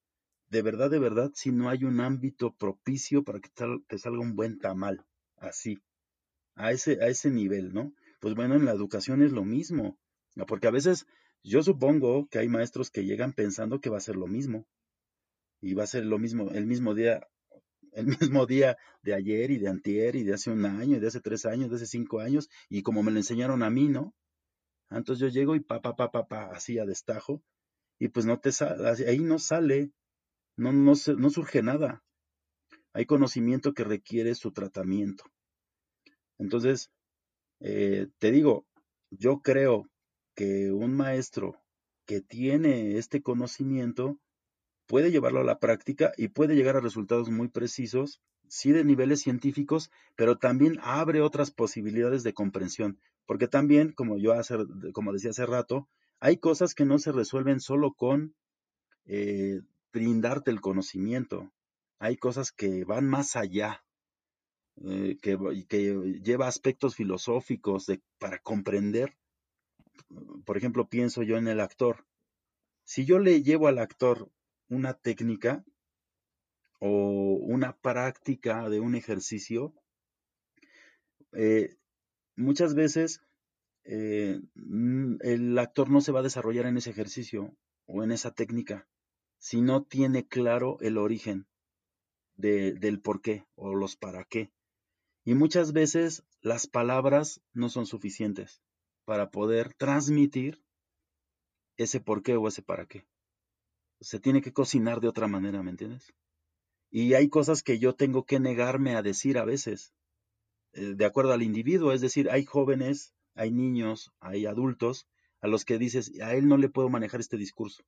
de 0.54 0.62
verdad, 0.62 0.92
de 0.92 1.00
verdad, 1.00 1.32
si 1.34 1.52
no 1.52 1.68
hay 1.70 1.84
un 1.84 2.00
ámbito 2.00 2.56
propicio 2.56 3.24
para 3.24 3.40
que 3.40 3.50
te 3.88 3.98
salga 3.98 4.20
un 4.20 4.36
buen 4.36 4.60
tamal, 4.60 5.04
así, 5.38 5.80
a 6.54 6.72
ese, 6.72 7.04
a 7.04 7.08
ese 7.08 7.32
nivel, 7.32 7.74
¿no? 7.74 7.92
Pues 8.20 8.36
bueno, 8.36 8.54
en 8.54 8.66
la 8.66 8.72
educación 8.72 9.24
es 9.24 9.32
lo 9.32 9.44
mismo, 9.44 9.98
porque 10.48 10.68
a 10.68 10.72
veces 10.72 11.08
yo 11.44 11.64
supongo 11.64 12.28
que 12.28 12.38
hay 12.38 12.50
maestros 12.50 12.92
que 12.92 13.04
llegan 13.04 13.34
pensando 13.34 13.82
que 13.82 13.90
va 13.90 13.98
a 13.98 14.02
ser 14.02 14.16
lo 14.16 14.28
mismo, 14.28 14.68
y 15.64 15.74
va 15.74 15.84
a 15.84 15.88
ser 15.88 16.06
lo 16.06 16.20
mismo 16.20 16.50
el 16.52 16.68
mismo 16.68 16.94
día, 16.94 17.26
el 17.94 18.08
mismo 18.20 18.46
día 18.46 18.78
de 19.02 19.14
ayer 19.14 19.50
y 19.50 19.58
de 19.58 19.70
antier 19.70 20.16
y 20.16 20.24
de 20.24 20.34
hace 20.34 20.52
un 20.52 20.66
año 20.66 20.98
y 20.98 21.00
de 21.00 21.08
hace 21.08 21.22
tres 21.22 21.46
años, 21.46 21.70
de 21.70 21.78
hace 21.78 21.88
cinco 21.88 22.20
años, 22.20 22.50
y 22.70 22.84
como 22.84 23.02
me 23.02 23.12
lo 23.12 23.18
enseñaron 23.18 23.64
a 23.64 23.70
mí, 23.70 23.88
¿no? 23.88 24.14
Entonces 24.90 25.22
yo 25.22 25.30
llego 25.30 25.56
y 25.56 25.62
pa, 25.62 25.82
pa, 25.82 25.96
pa, 25.96 26.12
pa, 26.12 26.28
pa, 26.28 26.50
así 26.52 26.78
a 26.80 26.86
destajo, 26.86 27.42
y 27.98 28.10
pues 28.10 28.26
no 28.26 28.40
te 28.40 28.52
sale, 28.52 29.08
ahí 29.08 29.20
no 29.20 29.40
sale, 29.40 29.92
no, 30.58 30.74
no, 30.74 30.94
no 31.18 31.30
surge 31.30 31.64
nada. 31.64 32.04
Hay 32.92 33.06
conocimiento 33.06 33.74
que 33.74 33.86
requiere 33.86 34.36
su 34.36 34.52
tratamiento. 34.52 35.24
Entonces, 36.38 36.92
eh, 37.62 38.08
te 38.20 38.32
digo, 38.32 38.68
yo 39.10 39.40
creo 39.40 39.90
que 40.36 40.72
un 40.72 40.94
maestro 40.94 41.64
que 42.06 42.20
tiene 42.22 42.98
este 42.98 43.22
conocimiento 43.22 44.20
puede 44.94 45.10
llevarlo 45.10 45.40
a 45.40 45.44
la 45.44 45.58
práctica 45.58 46.14
y 46.18 46.28
puede 46.28 46.56
llegar 46.56 46.76
a 46.76 46.80
resultados 46.80 47.32
muy 47.32 47.48
precisos, 47.48 48.22
sí 48.48 48.72
de 48.72 48.84
niveles 48.84 49.22
científicos, 49.22 49.90
pero 50.16 50.38
también 50.38 50.78
abre 50.84 51.22
otras 51.22 51.50
posibilidades 51.50 52.22
de 52.22 52.36
comprensión, 52.36 53.00
porque 53.26 53.48
también, 53.48 53.92
como 53.92 54.20
yo 54.20 54.34
hace, 54.34 54.56
como 54.94 55.12
decía 55.12 55.32
hace 55.32 55.48
rato, 55.48 55.90
hay 56.20 56.38
cosas 56.38 56.76
que 56.76 56.86
no 56.86 57.00
se 57.00 57.12
resuelven 57.12 57.60
solo 57.60 57.94
con 57.94 58.36
eh, 59.06 59.62
brindarte 59.92 60.52
el 60.52 60.62
conocimiento. 60.62 61.52
Hay 61.98 62.16
cosas 62.16 62.52
que 62.52 62.86
van 62.86 63.08
más 63.10 63.36
allá, 63.36 63.84
eh, 64.86 65.18
que, 65.24 65.66
que, 65.68 66.22
lleva 66.24 66.48
aspectos 66.48 66.96
filosóficos 66.96 67.88
de, 67.88 68.00
para 68.20 68.38
comprender. 68.38 69.18
Por 70.46 70.56
ejemplo, 70.56 70.88
pienso 70.88 71.24
yo 71.24 71.38
en 71.38 71.48
el 71.48 71.62
actor. 71.62 72.06
Si 72.84 73.06
yo 73.06 73.18
le 73.18 73.42
llevo 73.42 73.68
al 73.68 73.80
actor 73.80 74.30
una 74.70 74.94
técnica 74.94 75.64
o 76.80 77.34
una 77.42 77.78
práctica 77.78 78.70
de 78.70 78.80
un 78.80 78.96
ejercicio, 78.96 79.74
eh, 81.32 81.78
muchas 82.36 82.76
veces 82.76 83.22
eh, 83.86 84.40
el 85.22 85.58
actor 85.60 85.90
no 85.90 86.02
se 86.02 86.12
va 86.12 86.20
a 86.20 86.24
desarrollar 86.24 86.66
en 86.66 86.78
ese 86.78 86.90
ejercicio 86.90 87.56
o 87.86 88.04
en 88.04 88.12
esa 88.12 88.32
técnica 88.32 88.88
si 89.44 89.60
no 89.60 89.84
tiene 89.84 90.26
claro 90.26 90.78
el 90.80 90.98
origen 90.98 91.48
del 92.36 93.02
por 93.02 93.22
qué 93.22 93.46
o 93.56 93.76
los 93.76 93.98
para 93.98 94.24
qué. 94.24 94.52
Y 95.26 95.36
muchas 95.36 95.74
veces 95.74 96.24
las 96.42 96.66
palabras 96.66 97.42
no 97.52 97.68
son 97.68 97.86
suficientes 97.86 98.62
para 99.04 99.32
poder 99.32 99.74
transmitir 99.74 100.64
ese 101.76 102.00
por 102.00 102.24
qué 102.24 102.38
o 102.38 102.48
ese 102.48 102.62
para 102.62 102.86
qué. 102.86 103.06
Se 104.04 104.20
tiene 104.20 104.42
que 104.42 104.54
cocinar 104.54 105.02
de 105.02 105.08
otra 105.08 105.28
manera, 105.28 105.64
¿me 105.64 105.72
entiendes? 105.72 106.14
Y 106.92 107.16
hay 107.16 107.30
cosas 107.30 107.64
que 107.64 107.80
yo 107.80 107.96
tengo 107.96 108.26
que 108.26 108.40
negarme 108.40 108.96
a 108.96 109.02
decir 109.02 109.38
a 109.38 109.46
veces, 109.46 109.94
eh, 110.74 110.94
de 110.96 111.06
acuerdo 111.06 111.34
al 111.34 111.42
individuo. 111.42 111.92
Es 111.92 112.02
decir, 112.02 112.30
hay 112.30 112.46
jóvenes, 112.46 113.16
hay 113.34 113.52
niños, 113.52 114.12
hay 114.20 114.46
adultos 114.46 115.08
a 115.42 115.48
los 115.48 115.66
que 115.66 115.80
dices, 115.80 116.12
a 116.22 116.36
él 116.36 116.48
no 116.48 116.58
le 116.58 116.70
puedo 116.70 116.90
manejar 116.90 117.20
este 117.20 117.38
discurso 117.38 117.84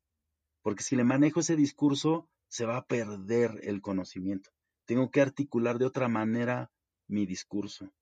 porque 0.65 0.81
si 0.81 0.95
le 0.95 1.03
manejo 1.03 1.41
ese 1.41 1.55
discurso, 1.55 2.27
se 2.47 2.65
va 2.65 2.77
a 2.77 2.87
perder 2.87 3.59
el 3.61 3.83
conocimiento. 3.83 4.49
Tengo 4.85 5.11
que 5.11 5.21
articular 5.21 5.77
de 5.77 5.85
otra 5.85 6.07
manera 6.07 6.71
mi 7.07 7.27
discurso. 7.27 7.93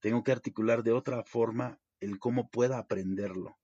Tengo 0.00 0.24
que 0.24 0.32
articular 0.32 0.82
de 0.82 0.90
otra 0.90 1.22
forma 1.22 1.78
el 2.00 2.18
cómo 2.18 2.50
pueda 2.50 2.78
aprenderlo. 2.78 3.56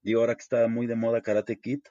Digo, 0.00 0.20
ahora 0.20 0.36
que 0.36 0.40
está 0.40 0.66
muy 0.68 0.86
de 0.86 0.96
moda 0.96 1.20
Karate 1.20 1.60
Kid, 1.60 1.82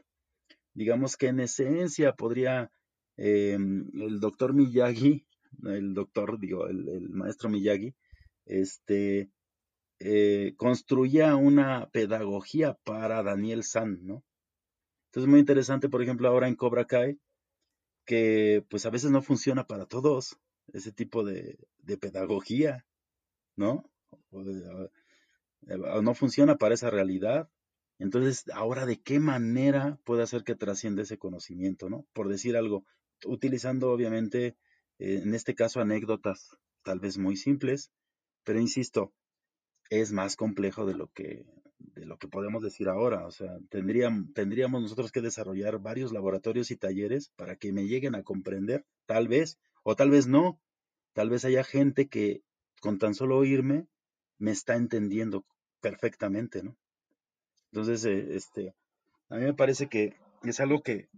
digamos 0.80 1.18
que 1.18 1.28
en 1.28 1.42
esencia 1.42 2.14
podría 2.14 2.72
em, 3.18 3.90
el 3.96 4.22
doctor 4.22 4.54
Miyagi, 4.54 5.28
el 5.66 5.94
doctor, 5.94 6.40
digo, 6.40 6.68
el, 6.68 7.10
maestro 7.10 7.50
Miyagi, 7.50 7.94
este, 8.46 9.30
eh, 10.00 10.54
construía 10.56 11.36
una 11.36 11.90
pedagogía 11.90 12.76
para 12.86 13.22
Daniel 13.24 13.64
San, 13.64 14.00
¿no? 14.06 14.24
Entonces 15.08 15.28
es 15.28 15.28
muy 15.28 15.42
interesante, 15.42 15.90
por 15.90 16.02
ejemplo, 16.02 16.30
ahora 16.30 16.48
en 16.48 16.56
Cobra 16.56 16.86
Kai, 16.86 17.20
que 18.06 18.64
pues 18.70 18.86
a 18.86 18.90
veces 18.90 19.12
no 19.12 19.22
funciona 19.22 19.68
para 19.68 19.86
todos 19.86 20.38
ese 20.72 20.94
tipo 20.94 21.26
de, 21.26 21.60
pedagogía, 22.00 22.86
¿no? 23.58 23.84
O, 24.32 24.42
no 26.02 26.14
funciona 26.14 26.56
para 26.56 26.76
esa 26.76 26.90
realidad. 26.90 27.50
Entonces, 28.00 28.46
ahora, 28.54 28.86
¿de 28.86 29.02
qué 29.02 29.20
manera 29.20 30.00
puede 30.06 30.24
hacer 30.24 30.44
que 30.44 30.56
trascienda 30.56 31.04
ese 31.04 31.18
conocimiento, 31.18 31.90
¿no? 31.90 32.06
Por 32.14 32.30
decir 32.30 32.58
algo, 32.58 32.86
utilizando 33.26 33.92
obviamente, 33.92 34.58
eh, 35.00 35.22
en 35.24 35.34
este 35.36 35.54
caso, 35.56 35.82
anécdotas 35.82 36.58
tal 36.84 37.00
vez 37.00 37.18
muy 37.18 37.36
simples, 37.36 37.92
pero 38.44 38.60
insisto, 38.60 39.14
es 39.90 40.12
más 40.14 40.36
complejo 40.36 40.86
de 40.86 40.96
lo 40.96 41.12
que 41.12 41.46
de 41.80 42.06
lo 42.06 42.18
que 42.18 42.28
podemos 42.28 42.62
decir 42.62 42.90
ahora. 42.90 43.26
O 43.26 43.32
sea, 43.32 43.58
tendríamos, 43.70 44.34
tendríamos 44.34 44.82
nosotros 44.82 45.12
que 45.12 45.22
desarrollar 45.22 45.80
varios 45.80 46.12
laboratorios 46.12 46.72
y 46.72 46.78
talleres 46.78 47.30
para 47.36 47.56
que 47.56 47.72
me 47.74 47.88
lleguen 47.88 48.16
a 48.16 48.24
comprender, 48.24 48.86
tal 49.06 49.28
vez, 49.28 49.60
o 49.84 49.96
tal 49.96 50.10
vez 50.10 50.28
no. 50.28 50.60
Tal 51.14 51.30
vez 51.30 51.44
haya 51.46 51.64
gente 51.64 52.08
que 52.08 52.44
con 52.82 53.00
tan 53.00 53.14
solo 53.14 53.38
oírme 53.38 53.88
me 54.38 54.52
está 54.52 54.76
entendiendo 54.76 55.46
perfectamente, 55.82 56.64
¿no? 56.64 56.78
Entonces, 57.72 58.06
eh, 58.06 58.36
este, 58.36 58.74
a 59.30 59.36
mí 59.36 59.44
me 59.44 59.54
parece 59.54 59.88
que 59.88 60.16
es 60.44 60.60
algo 60.60 60.82
que, 60.82 61.10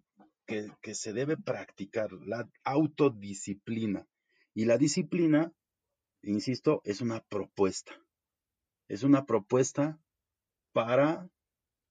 que, 0.45 0.95
se 0.95 1.13
debe 1.13 1.37
practicar, 1.37 2.11
la 2.25 2.49
autodisciplina. 2.63 4.05
Y 4.53 4.65
la 4.65 4.77
disciplina, 4.77 5.53
insisto, 6.21 6.81
es 6.83 7.01
una 7.01 7.21
propuesta. 7.21 7.93
Es 8.89 9.03
una 9.03 9.25
propuesta 9.25 9.99
para 10.73 11.29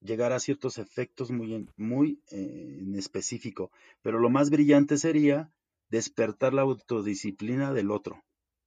llegar 0.00 0.32
a 0.32 0.40
ciertos 0.40 0.78
efectos 0.78 1.30
muy, 1.30 1.66
muy 1.76 2.22
eh, 2.30 2.78
en 2.80 2.94
específico. 2.94 3.70
Pero 4.02 4.18
lo 4.18 4.28
más 4.28 4.50
brillante 4.50 4.98
sería 4.98 5.50
despertar 5.88 6.52
la 6.52 6.62
autodisciplina 6.62 7.72
del 7.72 7.90
otro, 7.90 8.22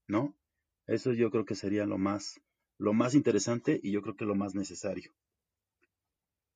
¿no? 0.08 0.36
Eso 0.88 1.14
yo 1.14 1.30
creo 1.32 1.46
que 1.46 1.56
sería 1.56 1.86
lo 1.86 1.98
más, 1.98 2.42
lo 2.78 2.94
más 2.94 3.16
interesante 3.16 3.80
y 3.82 3.92
yo 3.92 4.02
creo 4.02 4.16
que 4.16 4.26
lo 4.26 4.36
más 4.36 4.56
necesario. 4.56 5.14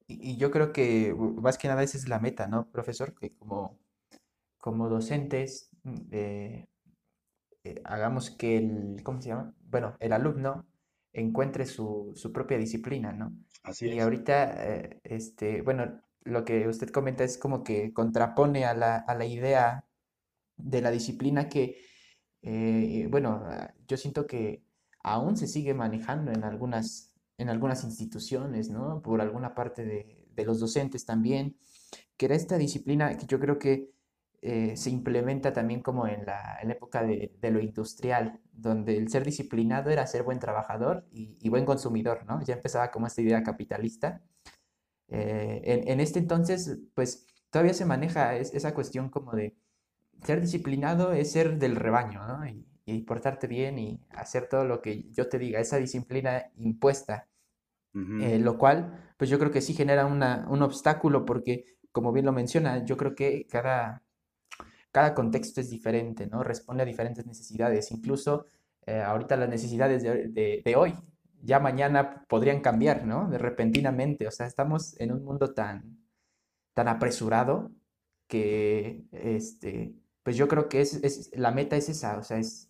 Y, 0.07 0.37
yo 0.37 0.51
creo 0.51 0.71
que 0.73 1.13
más 1.15 1.57
que 1.57 1.67
nada 1.67 1.83
esa 1.83 1.97
es 1.97 2.07
la 2.09 2.19
meta, 2.19 2.47
¿no, 2.47 2.69
profesor? 2.71 3.13
Que 3.13 3.35
como, 3.35 3.77
como 4.57 4.89
docentes 4.89 5.69
mm, 5.83 5.95
eh, 6.11 6.67
eh, 7.63 7.81
hagamos 7.83 8.31
que 8.31 8.57
el, 8.57 9.03
¿cómo 9.03 9.21
se 9.21 9.29
llama? 9.29 9.53
Bueno, 9.61 9.97
el 9.99 10.13
alumno 10.13 10.65
encuentre 11.13 11.65
su, 11.65 12.13
su 12.15 12.31
propia 12.31 12.57
disciplina, 12.57 13.11
¿no? 13.11 13.33
Así 13.63 13.87
Y 13.87 13.99
es. 13.99 13.99
ahorita, 13.99 14.75
eh, 14.75 15.01
este, 15.03 15.61
bueno, 15.61 16.01
lo 16.23 16.45
que 16.45 16.67
usted 16.67 16.89
comenta 16.89 17.23
es 17.23 17.37
como 17.37 17.63
que 17.63 17.93
contrapone 17.93 18.65
a 18.65 18.73
la, 18.73 18.97
a 18.97 19.15
la 19.15 19.25
idea 19.25 19.85
de 20.57 20.81
la 20.81 20.91
disciplina 20.91 21.49
que, 21.49 21.77
eh, 22.41 23.07
bueno, 23.09 23.43
yo 23.87 23.97
siento 23.97 24.27
que 24.27 24.63
aún 25.03 25.37
se 25.37 25.47
sigue 25.47 25.73
manejando 25.73 26.31
en 26.31 26.43
algunas, 26.43 27.06
en 27.37 27.49
algunas 27.49 27.83
instituciones, 27.83 28.69
¿no? 28.69 29.01
Por 29.01 29.21
alguna 29.21 29.53
parte 29.55 29.85
de, 29.85 30.25
de 30.35 30.45
los 30.45 30.59
docentes 30.59 31.05
también, 31.05 31.57
que 32.17 32.25
era 32.27 32.35
esta 32.35 32.57
disciplina 32.57 33.17
que 33.17 33.25
yo 33.27 33.39
creo 33.39 33.59
que 33.59 33.91
eh, 34.41 34.77
se 34.77 34.89
implementa 34.91 35.53
también 35.53 35.81
como 35.81 36.07
en 36.07 36.25
la, 36.25 36.59
en 36.61 36.71
época 36.71 37.03
de, 37.03 37.35
de 37.41 37.51
lo 37.51 37.59
industrial, 37.59 38.39
donde 38.53 38.97
el 38.97 39.09
ser 39.09 39.23
disciplinado 39.25 39.89
era 39.89 40.05
ser 40.07 40.23
buen 40.23 40.39
trabajador 40.39 41.05
y, 41.11 41.49
buen 41.49 41.65
consumidor, 41.65 42.25
¿no? 42.25 42.41
Ya 42.43 42.55
empezaba 42.55 42.91
como 42.91 43.07
esta 43.07 43.21
idea 43.21 43.43
capitalista. 43.43 44.21
Eh, 45.09 45.61
en, 45.65 45.87
en 45.89 45.99
este 45.99 46.19
entonces, 46.19 46.79
pues 46.95 47.25
todavía 47.51 47.73
se 47.73 47.85
maneja 47.85 48.35
es- 48.37 48.53
esa 48.53 48.73
cuestión 48.73 49.09
como 49.09 49.33
de 49.33 49.57
ser 50.25 50.41
disciplinado 50.41 51.13
es 51.13 51.31
ser 51.33 51.59
del 51.59 51.75
rebaño, 51.77 52.27
¿no? 52.27 52.43
Y 52.87 53.03
portarte 53.03 53.47
bien 53.47 53.79
y 53.79 54.01
hacer 54.11 54.49
todo 54.49 54.65
lo 54.65 54.81
que 54.81 55.05
yo 55.11 55.29
te 55.29 55.39
diga, 55.39 55.59
esa 55.61 55.77
disciplina 55.77 56.45
impuesta, 56.57 57.29
Ujú, 57.93 58.17
eh, 58.17 58.39
lo 58.39 58.57
cual, 58.57 59.13
pues 59.17 59.29
yo 59.29 59.39
creo 59.39 59.51
que 59.51 59.61
sí 59.61 59.73
genera 59.73 60.05
una, 60.05 60.47
un 60.49 60.61
obstáculo 60.63 61.25
porque, 61.25 61.77
como 61.91 62.11
bien 62.13 62.25
lo 62.25 62.33
menciona, 62.33 62.85
yo 62.85 62.97
creo 62.97 63.15
que 63.15 63.47
cada, 63.47 64.03
cada 64.91 65.13
contexto 65.13 65.61
es 65.61 65.69
diferente, 65.69 66.27
¿no? 66.27 66.43
Responde 66.43 66.83
a 66.83 66.85
diferentes 66.85 67.25
necesidades. 67.25 67.91
Incluso 67.91 68.47
eh, 68.85 69.01
ahorita 69.01 69.35
las 69.37 69.49
necesidades 69.49 70.03
de, 70.03 70.27
de- 70.29 70.61
de 70.65 70.75
hoy, 70.75 70.93
ya 71.43 71.59
mañana 71.59 72.25
podrían 72.27 72.61
cambiar, 72.61 73.05
¿no? 73.05 73.29
De 73.29 73.37
repentinamente. 73.37 74.27
O 74.27 74.31
sea, 74.31 74.47
estamos 74.47 74.99
en 74.99 75.11
un 75.13 75.23
mundo 75.23 75.53
tan, 75.53 75.99
tan 76.73 76.87
apresurado 76.87 77.71
que, 78.27 79.05
este, 79.11 79.95
pues 80.23 80.35
yo 80.37 80.47
creo 80.47 80.69
que 80.69 80.81
es, 80.81 80.95
es- 81.03 81.31
la 81.37 81.51
meta 81.51 81.75
es 81.77 81.89
esa, 81.89 82.17
o 82.17 82.23
sea, 82.23 82.37
es 82.39 82.66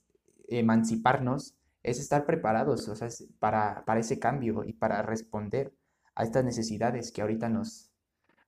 emanciparnos, 0.48 1.56
es 1.84 2.00
estar 2.00 2.26
preparados, 2.26 2.88
o 2.88 2.96
sea, 2.96 3.08
para, 3.40 3.84
para 3.86 4.00
ese 4.00 4.20
cambio 4.20 4.64
y 4.66 4.74
para 4.74 5.02
responder 5.02 5.74
a 6.16 6.24
estas 6.24 6.44
necesidades 6.44 7.12
que 7.12 7.22
ahorita 7.22 7.50
nos, 7.50 7.92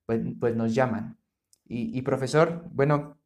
pues, 0.06 0.22
pues 0.39 0.56
nos 0.56 0.74
llaman. 0.74 1.18
Y, 1.66 1.97
y 1.97 2.02
profesor, 2.02 2.64
bueno, 2.72 3.18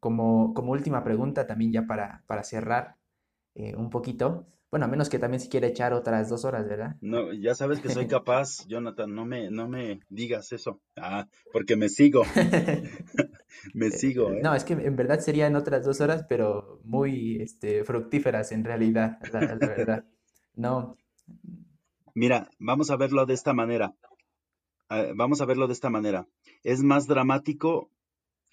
como, 0.00 0.52
como 0.54 0.72
última 0.72 1.04
pregunta, 1.04 1.46
también 1.46 1.72
ya 1.72 1.86
para, 1.86 2.24
para 2.26 2.42
cerrar 2.42 2.96
eh, 3.54 3.74
un 3.76 3.90
poquito, 3.90 4.46
bueno, 4.76 4.84
a 4.84 4.88
menos 4.88 5.08
que 5.08 5.18
también 5.18 5.40
si 5.40 5.48
quiere 5.48 5.68
echar 5.68 5.94
otras 5.94 6.28
dos 6.28 6.44
horas, 6.44 6.68
¿verdad? 6.68 6.96
No, 7.00 7.32
ya 7.32 7.54
sabes 7.54 7.80
que 7.80 7.88
soy 7.88 8.06
capaz, 8.08 8.66
Jonathan, 8.68 9.14
no 9.14 9.24
me, 9.24 9.50
no 9.50 9.68
me 9.68 10.00
digas 10.10 10.52
eso. 10.52 10.82
Ah, 10.96 11.28
porque 11.50 11.76
me 11.76 11.88
sigo, 11.88 12.24
me 13.72 13.90
sigo, 13.90 14.32
eh. 14.32 14.40
No, 14.42 14.54
es 14.54 14.64
que 14.64 14.74
en 14.74 14.94
verdad 14.94 15.20
serían 15.20 15.56
otras 15.56 15.82
dos 15.82 16.02
horas, 16.02 16.26
pero 16.28 16.82
muy 16.84 17.40
este, 17.40 17.84
fructíferas 17.84 18.52
en 18.52 18.64
realidad, 18.64 19.18
la, 19.32 19.40
la 19.40 19.66
verdad. 19.66 20.04
No, 20.56 20.98
Mira, 22.14 22.50
vamos 22.58 22.90
a 22.90 22.96
verlo 22.96 23.24
de 23.24 23.32
esta 23.32 23.54
manera. 23.54 23.94
ah, 24.90 25.06
vamos 25.14 25.40
a 25.40 25.46
verlo 25.46 25.68
de 25.68 25.72
esta 25.72 25.88
manera. 25.88 26.28
Es 26.64 26.82
más 26.82 27.06
dramático 27.06 27.90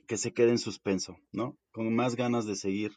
que 0.08 0.16
se 0.16 0.32
quede 0.32 0.52
en 0.52 0.58
suspenso, 0.58 1.18
¿no? 1.34 1.58
Con 1.74 1.94
más 1.94 2.16
ganas 2.16 2.46
de 2.46 2.56
seguir, 2.56 2.94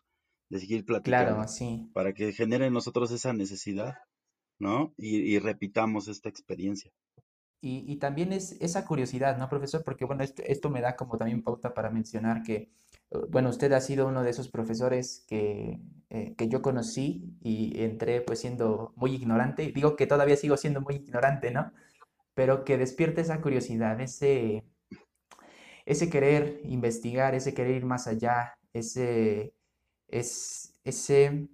de 0.49 0.61
seguir 0.61 0.85
claro, 0.85 1.03
platicando, 1.03 1.49
sí. 1.49 1.91
para 1.93 2.13
que 2.13 2.33
genere 2.33 2.67
en 2.67 2.73
nosotros 2.73 3.11
esa 3.11 3.33
necesidad, 3.33 3.95
¿no? 4.59 4.95
Y, 4.97 5.17
y 5.17 5.39
repitamos 5.39 6.09
esta 6.09 6.29
experiencia. 6.29 6.91
Y, 7.63 7.85
y 7.91 7.97
también 7.97 8.33
es 8.33 8.53
esa 8.61 8.85
curiosidad, 8.85 9.39
¿no, 9.39 9.49
profesor? 9.49 9.83
Porque, 9.83 10.05
bueno, 10.05 10.23
esto, 10.23 10.43
esto 10.47 10.71
me 10.71 10.81
da 10.81 10.95
como 10.95 11.17
también 11.19 11.43
pauta 11.43 11.75
para 11.75 11.91
mencionar 11.91 12.43
que, 12.43 12.55
eh, 13.11 13.19
bueno, 13.29 13.49
usted 13.49 13.73
ha 13.73 13.81
sido 13.81 14.07
uno 14.07 14.23
de 14.23 14.31
esos 14.31 14.49
profesores 14.49 15.25
que, 15.27 15.81
eh, 16.11 16.35
que 16.37 16.49
yo 16.49 16.63
conocí 16.63 17.37
y 17.43 17.83
entré 17.83 18.21
pues 18.21 18.41
siendo 18.41 18.93
muy 18.95 19.15
ignorante. 19.15 19.73
Digo 19.73 19.97
que 19.97 20.07
todavía 20.07 20.37
sigo 20.37 20.57
siendo 20.57 20.81
muy 20.81 20.97
ignorante, 20.97 21.51
¿no? 21.51 21.73
Pero 22.35 22.65
que 22.65 22.77
despierta 22.79 23.23
esa 23.23 23.41
curiosidad, 23.41 24.01
ese, 24.01 24.65
ese 25.87 26.11
querer 26.11 26.61
investigar, 26.65 27.35
ese 27.35 27.55
querer 27.55 27.77
ir 27.77 27.87
más 27.87 28.07
allá, 28.07 28.59
ese, 28.75 29.55
es, 30.19 30.75
ese, 30.85 31.49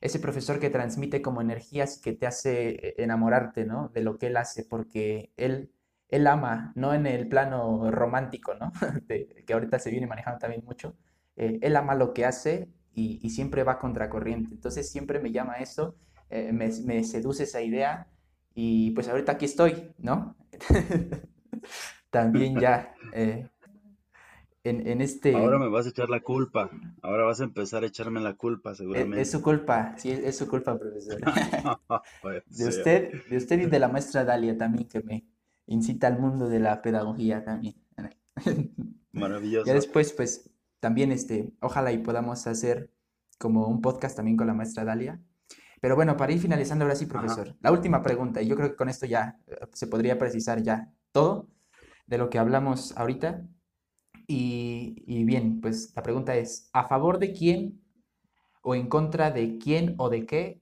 ese 0.00 0.18
profesor 0.18 0.60
que 0.60 0.70
transmite 0.70 1.22
como 1.22 1.40
energías 1.40 1.98
que 1.98 2.12
te 2.12 2.26
hace 2.26 2.94
enamorarte, 3.02 3.64
¿no? 3.64 3.88
De 3.94 4.02
lo 4.02 4.18
que 4.18 4.28
él 4.28 4.36
hace, 4.36 4.64
porque 4.64 5.32
él, 5.36 5.70
él 6.08 6.26
ama, 6.26 6.72
no 6.74 6.94
en 6.94 7.06
el 7.06 7.28
plano 7.28 7.90
romántico, 7.90 8.54
¿no? 8.54 8.72
De- 9.06 9.44
que 9.46 9.52
ahorita 9.52 9.78
se 9.78 9.90
viene 9.90 10.06
manejando 10.06 10.38
también 10.38 10.64
mucho. 10.64 10.96
eh, 11.36 11.58
él 11.62 11.76
ama 11.76 11.94
lo 11.94 12.12
que 12.14 12.24
hace 12.26 12.68
y, 12.94 13.20
y 13.22 13.30
siempre 13.30 13.62
va 13.64 13.78
contracorriente. 13.78 14.54
Entonces 14.54 14.90
siempre 14.90 15.20
me 15.20 15.32
llama 15.32 15.54
eso, 15.56 15.96
eh, 16.30 16.52
me, 16.52 16.70
me 16.84 17.04
seduce 17.04 17.44
esa 17.44 17.60
idea 17.62 18.08
y 18.54 18.90
pues 18.92 19.08
ahorita 19.08 19.32
aquí 19.32 19.44
estoy, 19.44 19.92
¿no? 19.98 20.36
También 22.10 22.58
ya 22.58 22.96
eh, 23.12 23.48
en, 24.62 24.86
en 24.86 24.98
Ahora 24.98 25.04
este... 25.04 25.32
me 25.58 25.68
vas 25.68 25.86
a 25.86 25.88
echar 25.90 26.10
la 26.10 26.20
culpa. 26.20 26.70
Ahora 27.02 27.24
vas 27.24 27.40
a 27.40 27.44
empezar 27.44 27.82
a 27.82 27.86
echarme 27.86 28.20
la 28.20 28.34
culpa, 28.34 28.72
Es, 28.72 28.80
es 28.80 28.86
su 28.86 28.92
seguramente. 28.92 29.42
culpa, 29.42 29.94
sí, 29.98 30.10
es, 30.10 30.18
es 30.20 30.36
su 30.38 30.48
culpa, 30.48 30.78
profesor. 30.78 31.18
De 32.46 32.68
usted, 32.68 33.12
de 33.28 33.36
usted 33.36 33.60
y 33.60 33.66
de 33.66 33.78
la 33.78 33.88
maestra 33.88 34.24
Dalia 34.24 34.56
también, 34.58 34.86
que 34.88 35.00
me 35.02 35.24
incita 35.66 36.06
al 36.08 36.18
mundo 36.18 36.48
de 36.48 36.60
la 36.60 36.82
pedagogía 36.82 37.44
también. 37.44 37.74
Ya 39.64 39.72
Maravilloso. 39.72 39.72
después, 39.74 40.12
pues, 40.12 40.50
también, 40.78 41.10
este, 41.10 41.52
ojalá 41.60 41.90
y 41.92 41.98
podamos 41.98 42.46
hacer 42.46 42.90
como 43.38 43.66
un 43.66 43.80
podcast 43.80 44.14
también 44.16 44.36
con 44.36 44.46
la 44.46 44.54
maestra 44.54 44.84
Dalia. 44.84 45.20
Pero 45.80 45.96
bueno, 45.96 46.16
para 46.16 46.32
ir 46.32 46.38
finalizando 46.40 46.84
ahora 46.84 46.94
sí, 46.94 47.06
Ajá. 47.12 47.12
profesor, 47.18 47.56
la 47.60 47.72
última 47.72 48.02
pregunta, 48.02 48.40
y 48.40 48.46
yo 48.46 48.54
creo 48.56 48.70
que 48.70 48.76
con 48.76 48.88
esto 48.88 49.06
ya 49.06 49.38
eh, 49.48 49.56
se 49.72 49.88
podría 49.88 50.16
precisar 50.18 50.62
ya 50.62 50.92
todo 51.12 51.48
de 52.06 52.18
lo 52.18 52.30
que 52.30 52.38
hablamos 52.38 52.96
ahorita. 52.96 53.46
Y, 54.32 55.24
bien, 55.24 55.60
pues 55.60 55.92
la 55.96 56.04
pregunta 56.04 56.36
es, 56.36 56.70
¿a 56.72 56.86
favor 56.86 57.18
de 57.18 57.32
quién 57.32 57.80
o 58.62 58.76
en 58.76 58.88
contra 58.88 59.32
de 59.32 59.58
quién 59.58 59.96
o 59.98 60.08
de 60.08 60.24
qué 60.24 60.60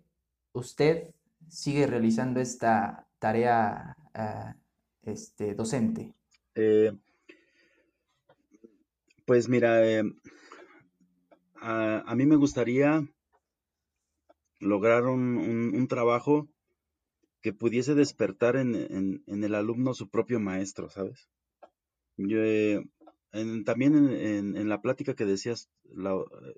usted 0.52 1.14
sigue 1.48 1.86
realizando 1.86 2.40
esta 2.40 3.06
tarea 3.18 3.94
ah, 4.14 4.56
este, 5.02 5.54
docente? 5.54 6.14
Eh, 6.54 6.92
pues 9.26 9.48
mira, 9.48 9.86
eh, 9.86 10.02
a, 11.60 12.02
a 12.10 12.14
mí 12.16 12.24
me 12.26 12.36
gustaría 12.36 13.02
lograr 14.60 15.04
un, 15.06 15.36
un- 15.36 15.74
un 15.74 15.88
trabajo 15.88 16.48
que 17.42 17.52
pudiese 17.52 17.94
despertar 17.94 18.56
en, 18.56 18.74
en- 18.74 19.22
en 19.26 19.44
el 19.44 19.54
alumno 19.54 19.94
su 19.94 20.08
propio 20.10 20.40
maestro, 20.40 20.90
¿sabes? 20.90 21.28
Yo, 22.16 22.38
eh, 22.42 22.84
también 23.30 23.94
en, 23.94 24.68
la 24.68 24.80
plática 24.80 25.14
que 25.14 25.26
decías 25.26 25.68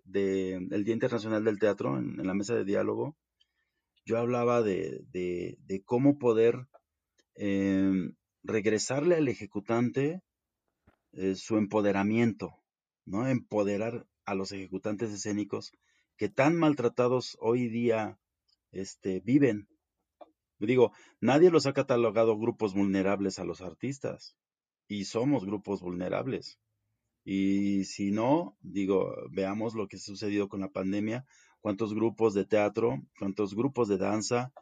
de 0.04 0.54
el 0.54 0.84
Día 0.84 0.94
Internacional 0.94 1.44
del 1.44 1.58
Teatro, 1.58 1.98
en, 1.98 2.26
la 2.26 2.34
mesa 2.34 2.54
de 2.54 2.64
diálogo, 2.64 3.16
yo 4.04 4.18
hablaba 4.18 4.62
de 4.62 5.82
cómo 5.84 6.18
poder 6.18 6.66
em, 7.34 8.14
regresarle 8.42 9.16
al 9.16 9.28
ejecutante 9.28 10.22
eh, 11.12 11.34
su 11.34 11.56
empoderamiento, 11.56 12.54
¿no? 13.04 13.26
Empoderar 13.26 14.06
a 14.24 14.34
los 14.34 14.52
ejecutantes 14.52 15.10
escénicos 15.10 15.72
que 16.16 16.28
tan 16.28 16.56
maltratados 16.56 17.36
hoy 17.40 17.68
día 17.68 18.18
este, 18.72 19.20
viven. 19.20 19.68
Digo, 20.58 20.92
nadie 21.20 21.50
los 21.50 21.66
ha 21.66 21.72
catalogado 21.72 22.38
grupos 22.38 22.74
vulnerables 22.74 23.38
a 23.38 23.44
los 23.44 23.60
artistas 23.60 24.36
y 24.90 25.04
somos 25.04 25.46
grupos 25.46 25.80
vulnerables. 25.80 26.58
Y 27.24 27.84
si 27.84 28.10
no, 28.10 28.56
digo, 28.60 29.14
veamos 29.30 29.74
lo 29.74 29.86
que 29.86 29.96
ha 29.96 30.00
sucedido 30.00 30.48
con 30.48 30.60
la 30.60 30.72
pandemia, 30.72 31.24
cuántos 31.60 31.94
grupos 31.94 32.34
de 32.34 32.44
teatro, 32.44 33.00
cuántos 33.16 33.54
grupos 33.54 33.86
de 33.86 33.98
danza, 33.98 34.52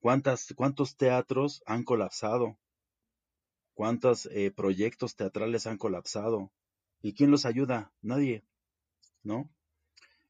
¿Cuántas, 0.00 0.54
¿Cuántos 0.54 0.96
teatros 0.96 1.62
han 1.66 1.82
colapsado? 1.82 2.56
¿Cuántos 3.74 4.26
eh, 4.26 4.52
proyectos 4.52 5.16
teatrales 5.16 5.66
han 5.66 5.76
colapsado? 5.76 6.52
¿Y 7.02 7.14
quién 7.14 7.30
los 7.30 7.46
ayuda? 7.46 7.92
Nadie, 8.00 8.44
¿no? 9.24 9.50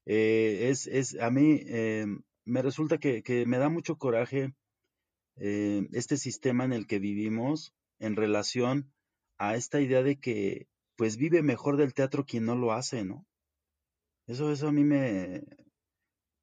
Eh, 0.05 0.69
es, 0.69 0.87
es, 0.87 1.19
a 1.19 1.29
mí 1.29 1.61
eh, 1.67 2.07
me 2.45 2.61
resulta 2.63 2.97
que, 2.97 3.21
que, 3.21 3.45
me 3.45 3.59
da 3.59 3.69
mucho 3.69 3.97
coraje 3.97 4.55
este 5.35 6.17
sistema 6.17 6.65
en 6.65 6.73
el 6.73 6.85
que 6.85 6.99
vivimos 6.99 7.73
en 7.99 8.17
relación 8.17 8.91
a 9.39 9.55
esta 9.55 9.81
idea 9.81 10.03
de 10.03 10.19
que 10.19 10.67
pues 10.95 11.17
vive 11.17 11.41
mejor 11.41 11.77
del 11.77 11.93
teatro 11.93 12.25
quien 12.25 12.45
no 12.45 12.55
lo 12.55 12.73
hace, 12.73 13.03
¿no? 13.05 13.25
Eso, 14.27 14.51
eso 14.51 14.67
a 14.67 14.71
mí 14.71 14.83
me, 14.83 15.41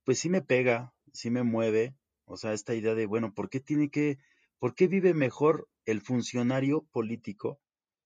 pues 0.04 0.18
sí 0.18 0.28
me 0.28 0.42
pega, 0.42 0.94
sí 1.12 1.30
me 1.30 1.42
mueve, 1.42 1.94
o 2.24 2.36
sea, 2.36 2.52
esta 2.52 2.74
idea 2.74 2.94
de, 2.94 3.06
bueno, 3.06 3.32
¿por 3.34 3.48
qué 3.50 3.60
tiene 3.60 3.90
que, 3.90 4.18
por 4.58 4.74
qué 4.74 4.88
vive 4.88 5.14
mejor 5.14 5.68
el 5.84 6.00
funcionario 6.00 6.82
político? 6.90 7.60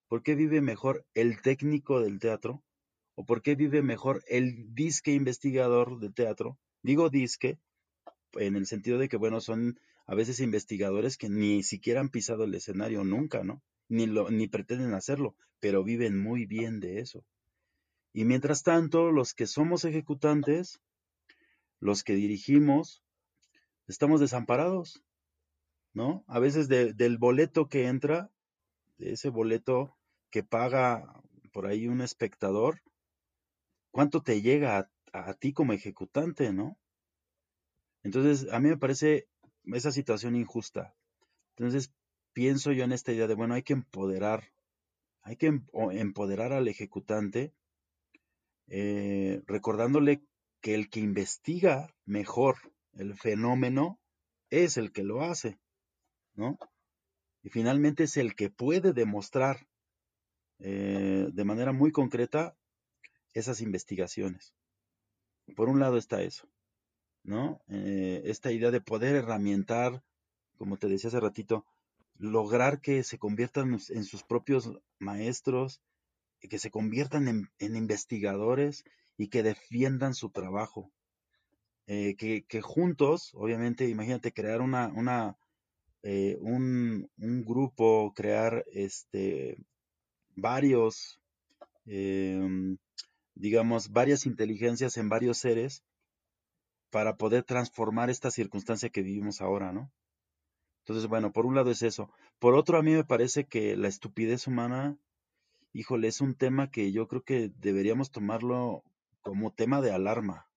¿Por 0.08 0.22
qué 0.22 0.34
vive 0.34 0.60
mejor 0.60 1.06
el 1.14 1.40
técnico 1.40 2.00
del 2.00 2.18
teatro? 2.18 2.62
¿O 3.14 3.24
por 3.24 3.42
qué 3.42 3.54
vive 3.54 3.82
mejor 3.82 4.24
el 4.26 4.74
disque 4.74 5.12
investigador 5.12 6.00
de 6.00 6.10
teatro? 6.10 6.58
Digo 6.82 7.10
disque 7.10 7.58
en 8.32 8.56
el 8.56 8.66
sentido 8.66 8.98
de 8.98 9.08
que, 9.08 9.16
bueno, 9.16 9.40
son 9.40 9.78
a 10.06 10.14
veces 10.14 10.40
investigadores 10.40 11.16
que 11.16 11.28
ni 11.28 11.62
siquiera 11.62 12.00
han 12.00 12.08
pisado 12.08 12.44
el 12.44 12.54
escenario 12.54 13.04
nunca, 13.04 13.44
¿no? 13.44 13.62
Ni, 13.90 14.06
lo, 14.06 14.30
ni 14.30 14.48
pretenden 14.48 14.94
hacerlo, 14.94 15.34
pero 15.58 15.84
viven 15.84 16.18
muy 16.18 16.46
bien 16.46 16.80
de 16.80 17.00
eso. 17.00 17.26
Y 18.14 18.24
mientras 18.24 18.62
tanto, 18.62 19.12
los 19.12 19.34
que 19.34 19.46
somos 19.46 19.84
ejecutantes, 19.84 20.80
los 21.80 22.02
que 22.02 22.14
dirigimos, 22.14 23.02
estamos 23.88 24.20
desamparados, 24.20 25.02
¿no? 25.92 26.24
A 26.26 26.38
veces 26.38 26.68
del 26.68 27.18
boleto 27.18 27.68
que 27.68 27.86
entra, 27.86 28.30
de 28.96 29.12
ese 29.12 29.28
boleto 29.28 29.96
que 30.30 30.42
paga 30.42 31.20
por 31.52 31.66
ahí 31.66 31.88
un 31.88 32.00
espectador, 32.00 32.80
¿cuánto 33.90 34.22
te 34.22 34.40
llega 34.40 34.78
a, 34.78 34.90
a 35.12 35.34
ti 35.34 35.52
como 35.52 35.72
ejecutante, 35.72 36.52
¿no? 36.52 36.78
Entonces, 38.02 38.50
a 38.52 38.60
mí 38.60 38.68
me 38.68 38.78
parece 38.78 39.28
esa 39.64 39.92
situación 39.92 40.36
injusta. 40.36 40.94
Entonces, 41.56 41.92
pienso 42.32 42.72
yo 42.72 42.84
en 42.84 42.92
esta 42.92 43.12
idea 43.12 43.26
de, 43.26 43.34
bueno, 43.34 43.54
hay 43.54 43.62
que 43.62 43.72
empoderar, 43.72 44.52
hay 45.22 45.36
que 45.36 45.46
empoderar 45.92 46.52
al 46.52 46.68
ejecutante 46.68 47.52
eh, 48.68 49.42
recordándole 49.46 50.22
que 50.60 50.74
el 50.74 50.90
que 50.90 51.00
investiga 51.00 51.94
mejor 52.04 52.56
el 52.92 53.16
fenómeno 53.16 53.98
es 54.50 54.76
el 54.76 54.92
que 54.92 55.02
lo 55.02 55.22
hace, 55.22 55.58
¿no? 56.34 56.58
Y 57.42 57.50
finalmente 57.50 58.04
es 58.04 58.16
el 58.16 58.34
que 58.34 58.50
puede 58.50 58.92
demostrar 58.92 59.66
eh, 60.58 61.28
de 61.32 61.44
manera 61.44 61.72
muy 61.72 61.90
concreta 61.90 62.56
esas 63.32 63.60
investigaciones. 63.60 64.54
Por 65.56 65.68
un 65.68 65.80
lado 65.80 65.96
está 65.96 66.22
eso, 66.22 66.48
¿no? 67.22 67.60
Eh, 67.68 68.22
esta 68.26 68.52
idea 68.52 68.70
de 68.70 68.80
poder 68.80 69.16
herramientar, 69.16 70.04
como 70.58 70.76
te 70.76 70.88
decía 70.88 71.08
hace 71.08 71.20
ratito, 71.20 71.64
lograr 72.20 72.82
que 72.82 73.02
se 73.02 73.18
conviertan 73.18 73.78
en 73.88 74.04
sus 74.04 74.22
propios 74.22 74.78
maestros, 74.98 75.80
que 76.38 76.58
se 76.58 76.70
conviertan 76.70 77.28
en, 77.58 77.76
investigadores 77.76 78.84
y 79.16 79.28
que 79.28 79.42
defiendan 79.42 80.14
su 80.14 80.28
trabajo. 80.30 80.92
Eh, 81.86 82.14
que, 82.16 82.60
juntos, 82.60 83.30
obviamente, 83.34 83.88
imagínate 83.88 84.32
crear 84.32 84.60
una, 84.60 85.36
eh, 86.02 86.36
un, 86.40 87.08
grupo, 87.16 88.12
crear 88.14 88.64
este, 88.72 89.56
varios, 90.36 91.20
em, 91.86 92.76
digamos, 93.34 93.90
varias 93.90 94.26
inteligencias 94.26 94.98
en 94.98 95.08
varios 95.08 95.38
seres 95.38 95.82
para 96.90 97.16
poder 97.16 97.44
transformar 97.44 98.10
esta 98.10 98.30
circunstancia 98.30 98.90
que 98.90 99.02
vivimos 99.02 99.40
ahora, 99.40 99.72
¿no? 99.72 99.90
Entonces, 100.90 101.08
bueno, 101.08 101.32
por 101.32 101.46
un 101.46 101.54
lado 101.54 101.70
es 101.70 101.82
eso. 101.82 102.10
Por 102.40 102.54
otro, 102.54 102.76
a 102.76 102.82
mí 102.82 102.92
me 102.92 103.04
parece 103.04 103.44
que 103.44 103.76
la 103.76 103.88
estupidez 103.88 104.46
humana 104.46 104.98
híjole, 105.72 106.08
es 106.08 106.20
un 106.20 106.34
tema 106.34 106.70
que 106.70 106.92
yo 106.92 107.06
creo 107.08 107.22
que 107.22 107.50
deberíamos 107.58 108.10
tomarlo 108.10 108.82
como 109.20 109.52
tema 109.52 109.80
de 109.80 109.92
alarma. 109.92 110.48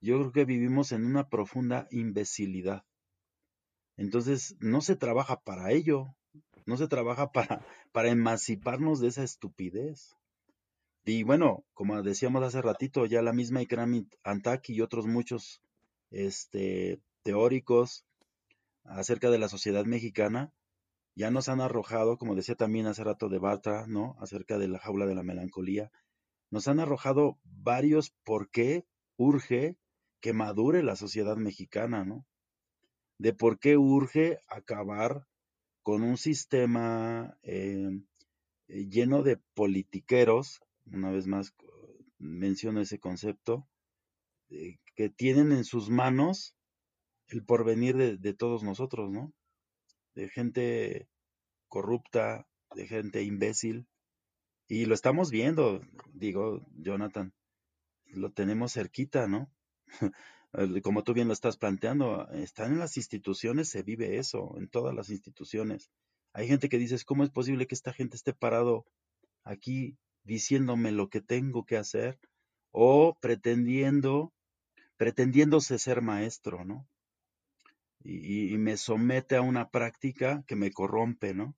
Yo 0.00 0.18
creo 0.18 0.32
que 0.32 0.44
vivimos 0.44 0.92
en 0.92 1.04
una 1.04 1.28
profunda 1.28 1.88
imbecilidad. 1.90 2.84
Entonces, 3.96 4.56
no 4.60 4.80
se 4.80 4.96
trabaja 4.96 5.40
para 5.40 5.72
ello, 5.72 6.14
no 6.66 6.76
se 6.76 6.88
trabaja 6.88 7.32
para, 7.32 7.64
para 7.92 8.10
emanciparnos 8.10 9.00
de 9.00 9.08
esa 9.08 9.24
estupidez. 9.24 10.16
Y 11.04 11.22
bueno, 11.22 11.64
como 11.72 12.02
decíamos 12.02 12.42
hace 12.42 12.60
ratito, 12.60 13.06
ya 13.06 13.22
la 13.22 13.32
misma 13.32 13.62
Ikram 13.62 14.06
Antaki 14.24 14.74
y 14.74 14.82
otros 14.82 15.06
muchos 15.06 15.62
este, 16.10 17.00
teóricos 17.22 18.04
acerca 18.88 19.30
de 19.30 19.38
la 19.38 19.48
sociedad 19.48 19.84
mexicana 19.84 20.52
ya 21.14 21.32
nos 21.32 21.48
han 21.48 21.60
arrojado, 21.60 22.16
como 22.16 22.36
decía 22.36 22.54
también 22.54 22.86
hace 22.86 23.02
rato 23.02 23.28
de 23.28 23.38
Bartra, 23.38 23.88
¿no? 23.88 24.16
Acerca 24.20 24.56
de 24.56 24.68
la 24.68 24.78
jaula 24.78 25.04
de 25.04 25.16
la 25.16 25.24
melancolía, 25.24 25.90
nos 26.50 26.68
han 26.68 26.78
arrojado 26.78 27.40
varios 27.42 28.14
por 28.22 28.50
qué 28.50 28.86
urge 29.16 29.76
que 30.20 30.32
madure 30.32 30.82
la 30.84 30.94
sociedad 30.94 31.36
mexicana, 31.36 32.04
¿no? 32.04 32.24
De 33.18 33.32
por 33.32 33.58
qué 33.58 33.76
urge 33.76 34.38
acabar 34.46 35.26
con 35.82 36.04
un 36.04 36.16
sistema 36.16 37.36
em, 37.42 38.06
eh, 38.68 38.86
lleno 38.88 39.24
de 39.24 39.38
politiqueros, 39.54 40.60
una 40.86 41.10
vez 41.10 41.26
más 41.26 41.52
menciono 42.18 42.80
ese 42.80 43.00
concepto, 43.00 43.66
eh, 44.50 44.78
que 44.94 45.08
tienen 45.08 45.50
en 45.50 45.64
sus 45.64 45.90
manos 45.90 46.54
el 47.28 47.44
porvenir 47.44 48.18
de 48.18 48.34
todos 48.34 48.62
nosotros, 48.62 49.10
¿no? 49.10 49.32
de 50.18 50.28
gente 50.28 51.08
corrupta, 51.68 52.48
de 52.74 52.88
gente 52.88 53.22
imbécil. 53.22 53.86
Y 54.66 54.86
lo 54.86 54.94
estamos 54.94 55.30
viendo, 55.30 55.80
digo, 56.12 56.66
Jonathan, 56.74 57.32
lo 58.06 58.32
tenemos 58.32 58.72
cerquita, 58.72 59.28
¿no? 59.28 59.48
Como 60.82 61.04
tú 61.04 61.14
bien 61.14 61.28
lo 61.28 61.34
estás 61.34 61.56
planteando, 61.56 62.28
están 62.32 62.72
en 62.72 62.78
las 62.80 62.96
instituciones, 62.96 63.68
se 63.68 63.84
vive 63.84 64.18
eso, 64.18 64.56
en 64.58 64.68
todas 64.68 64.92
las 64.92 65.08
instituciones. 65.08 65.88
Hay 66.32 66.48
gente 66.48 66.68
que 66.68 66.78
dice, 66.78 66.96
¿cómo 67.06 67.22
es 67.22 67.30
posible 67.30 67.68
que 67.68 67.76
esta 67.76 67.92
gente 67.92 68.16
esté 68.16 68.32
parado 68.32 68.86
aquí 69.44 69.96
diciéndome 70.24 70.90
lo 70.90 71.10
que 71.10 71.20
tengo 71.20 71.64
que 71.64 71.76
hacer? 71.76 72.18
O 72.72 73.16
pretendiendo, 73.20 74.32
pretendiéndose 74.96 75.78
ser 75.78 76.02
maestro, 76.02 76.64
¿no? 76.64 76.88
Y, 78.02 78.56
me 78.58 78.76
somete 78.76 79.36
a 79.36 79.42
una 79.42 79.70
práctica 79.70 80.44
que 80.46 80.56
me 80.56 80.70
corrompe, 80.70 81.34
¿no? 81.34 81.56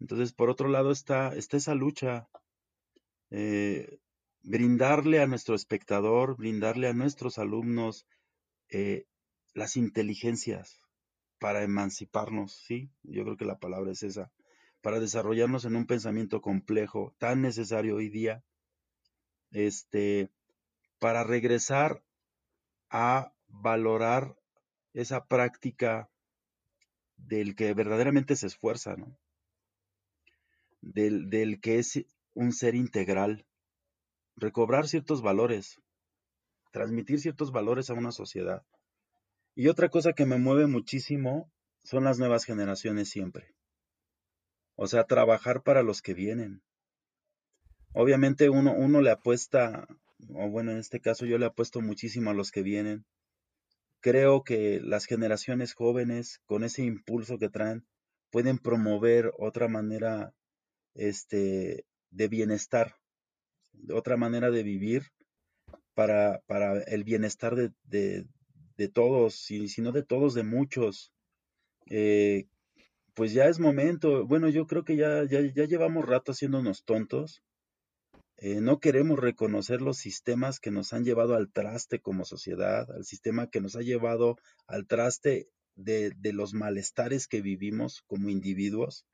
Entonces, 0.00 0.32
por 0.32 0.50
otro 0.50 0.68
lado 0.68 0.90
está, 0.90 1.34
está 1.34 1.56
esa 1.56 1.74
lucha, 1.74 2.28
eh, 3.30 3.98
brindarle 4.42 5.20
a 5.20 5.26
nuestro 5.26 5.54
espectador, 5.54 6.36
brindarle 6.36 6.88
a 6.88 6.92
nuestros 6.94 7.38
alumnos 7.38 8.06
eh, 8.68 9.06
las 9.54 9.76
inteligencias 9.76 10.80
para 11.38 11.62
emanciparnos, 11.62 12.52
¿sí? 12.66 12.90
Yo 13.02 13.24
creo 13.24 13.36
que 13.36 13.44
la 13.44 13.58
palabra 13.58 13.92
es 13.92 14.02
esa, 14.02 14.32
para 14.80 15.00
desarrollarnos 15.00 15.64
en 15.64 15.76
un 15.76 15.86
pensamiento 15.86 16.40
complejo, 16.40 17.14
tan 17.18 17.42
necesario 17.42 17.96
hoy 17.96 18.08
día, 18.08 18.44
este, 19.50 20.30
para 20.98 21.24
regresar 21.24 22.02
a 22.90 23.32
valorar 23.48 24.36
esa 24.94 25.24
práctica 25.26 26.10
del 27.16 27.54
que 27.54 27.72
verdaderamente 27.74 28.36
se 28.36 28.46
esfuerza, 28.46 28.96
¿no? 28.96 29.16
Del, 30.80 31.30
del 31.30 31.60
que 31.60 31.78
es 31.78 32.04
un 32.34 32.52
ser 32.52 32.74
integral, 32.74 33.46
recobrar 34.36 34.88
ciertos 34.88 35.22
valores, 35.22 35.80
transmitir 36.72 37.20
ciertos 37.20 37.52
valores 37.52 37.90
a 37.90 37.94
una 37.94 38.12
sociedad. 38.12 38.64
Y 39.54 39.68
otra 39.68 39.90
cosa 39.90 40.14
que 40.14 40.26
me 40.26 40.38
mueve 40.38 40.66
muchísimo 40.66 41.50
son 41.84 42.04
las 42.04 42.18
nuevas 42.18 42.44
generaciones 42.44 43.08
siempre. 43.08 43.54
O 44.74 44.86
sea, 44.86 45.04
trabajar 45.04 45.62
para 45.62 45.82
los 45.82 46.00
que 46.00 46.14
vienen. 46.14 46.62
Obviamente 47.92 48.48
uno, 48.48 48.72
uno 48.74 49.02
le 49.02 49.10
apuesta, 49.10 49.86
o 50.30 50.48
bueno, 50.48 50.72
en 50.72 50.78
este 50.78 51.00
caso 51.00 51.26
yo 51.26 51.36
le 51.36 51.46
apuesto 51.46 51.82
muchísimo 51.82 52.30
a 52.30 52.34
los 52.34 52.50
que 52.50 52.62
vienen, 52.62 53.04
creo 54.02 54.44
que 54.44 54.80
las 54.82 55.06
generaciones 55.06 55.72
jóvenes, 55.72 56.40
con 56.44 56.64
ese 56.64 56.82
impulso 56.82 57.38
que 57.38 57.48
traen, 57.48 57.86
pueden 58.30 58.58
promover 58.58 59.32
otra 59.38 59.68
manera 59.68 60.34
este, 60.94 61.86
de 62.10 62.28
bienestar, 62.28 62.96
otra 63.90 64.18
manera 64.18 64.50
de 64.50 64.62
vivir 64.62 65.04
para, 65.94 66.42
para 66.46 66.82
el 66.82 67.04
bienestar 67.04 67.56
de, 67.56 68.26
de 68.76 68.88
todos, 68.88 69.50
y 69.50 69.68
si 69.68 69.80
no 69.80 69.92
de 69.92 70.02
todos, 70.02 70.34
de 70.34 70.42
muchos. 70.42 71.12
Eh, 71.86 72.46
pues 73.14 73.32
ya 73.32 73.46
es 73.46 73.58
momento, 73.58 74.26
bueno, 74.26 74.48
yo 74.48 74.66
creo 74.66 74.84
que 74.84 74.96
ya, 74.96 75.24
ya, 75.24 75.40
ya 75.40 75.64
llevamos 75.64 76.06
rato 76.06 76.32
haciéndonos 76.32 76.84
tontos. 76.84 77.42
Eh, 78.44 78.60
no 78.60 78.80
queremos 78.80 79.20
reconocer 79.20 79.80
los 79.82 79.98
sistemas 79.98 80.58
que 80.58 80.72
nos 80.72 80.92
han 80.92 81.04
llevado 81.04 81.36
al 81.36 81.52
traste 81.52 82.00
como 82.00 82.24
sociedad, 82.24 82.90
al 82.90 83.04
sistema 83.04 83.48
que 83.48 83.60
nos 83.60 83.76
ha 83.76 83.82
llevado 83.82 84.36
al 84.66 84.88
traste 84.88 85.48
de, 85.76 86.10
de 86.16 86.32
los 86.32 86.52
malestares 86.52 87.28
que 87.28 87.40
vivimos 87.40 88.02
como 88.08 88.30
individuos. 88.30 89.06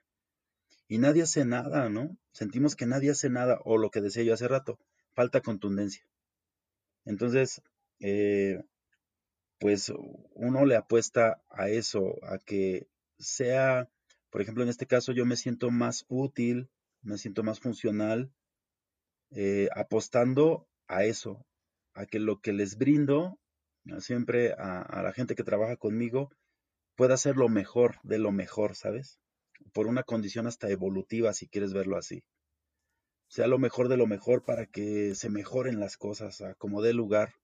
Y 0.89 0.97
nadie 0.97 1.25
hace 1.25 1.45
nada, 1.45 1.91
¿no? 1.91 2.17
Sentimos 2.33 2.75
que 2.75 2.87
nadie 2.87 3.11
hace 3.11 3.29
nada, 3.29 3.61
o 3.67 3.77
lo 3.77 3.91
que 3.91 4.01
decía 4.01 4.23
yo 4.23 4.33
hace 4.33 4.49
rato, 4.49 4.79
falta 5.13 5.43
contundencia. 5.43 6.07
Entonces, 7.05 7.61
eh, 8.01 8.63
pues 9.59 9.93
uno 10.33 10.65
le 10.65 10.77
apuesta 10.77 11.43
a 11.51 11.69
eso, 11.69 12.15
a 12.23 12.39
que 12.39 12.89
sea, 13.19 13.91
por 14.31 14.41
ejemplo, 14.41 14.63
en 14.63 14.71
este 14.71 14.87
caso 14.87 15.13
yo 15.13 15.27
me 15.27 15.37
siento 15.37 15.71
más 15.71 16.07
útil, 16.09 16.71
me 17.03 17.19
siento 17.19 17.43
más 17.43 17.61
funcional, 17.61 18.33
eh, 19.31 19.69
apostando 19.75 20.67
a 20.87 21.05
eso, 21.05 21.45
a 21.95 22.07
que 22.07 22.19
lo 22.19 22.41
que 22.41 22.53
les 22.53 22.79
brindo 22.79 23.39
siempre 24.01 24.53
a, 24.53 25.03
la 25.03 25.13
gente 25.13 25.35
que 25.35 25.45
trabaja 25.45 25.77
conmigo 25.77 26.31
pueda 26.97 27.17
ser 27.17 27.37
lo 27.37 27.49
mejor 27.49 27.97
de 28.03 28.19
lo 28.19 28.33
mejor, 28.33 28.75
¿sabes? 28.75 29.19
Por 29.73 29.87
una 29.87 30.03
condición 30.03 30.47
hasta 30.47 30.69
evolutiva, 30.69 31.33
si 31.33 31.49
quieres 31.49 31.73
verlo 31.73 31.97
así. 31.97 32.23
Sea 33.29 33.47
lo 33.47 33.59
mejor 33.59 33.89
de 33.89 33.97
lo 33.97 34.07
mejor 34.07 34.45
para 34.45 34.67
que 34.67 35.15
se 35.15 35.31
mejoren 35.31 35.81
las 35.81 35.97
cosas, 35.97 36.41
a 36.41 36.55
como 36.55 36.83
dé 36.83 36.93
lugar. 36.93 37.35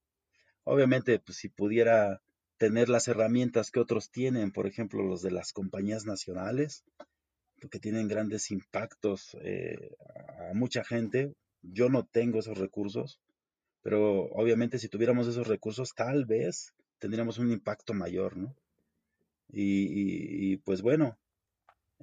Obviamente, 0.64 1.18
pues 1.18 1.38
si 1.38 1.48
pudiera 1.48 2.22
tener 2.56 2.88
las 2.88 3.08
herramientas 3.08 3.70
que 3.70 3.80
otros 3.80 4.10
tienen, 4.10 4.50
por 4.50 4.66
ejemplo, 4.66 5.02
los 5.02 5.22
de 5.22 5.30
las 5.30 5.52
compañías 5.52 6.06
nacionales, 6.06 6.84
que 7.70 7.78
tienen 7.78 8.08
grandes 8.08 8.50
impactos 8.50 9.36
eh, 9.42 9.96
a 10.50 10.54
mucha 10.54 10.84
gente. 10.84 11.34
Yo 11.72 11.88
no 11.88 12.06
tengo 12.06 12.38
esos 12.38 12.58
recursos, 12.58 13.20
pero 13.82 14.24
obviamente 14.32 14.78
si 14.78 14.88
tuviéramos 14.88 15.26
esos 15.26 15.46
recursos, 15.46 15.94
tal 15.94 16.24
vez 16.24 16.74
tendríamos 16.98 17.38
un 17.38 17.50
impacto 17.50 17.94
mayor, 17.94 18.36
¿no? 18.36 18.54
Y, 19.48 20.56
pues 20.58 20.82
bueno, 20.82 21.18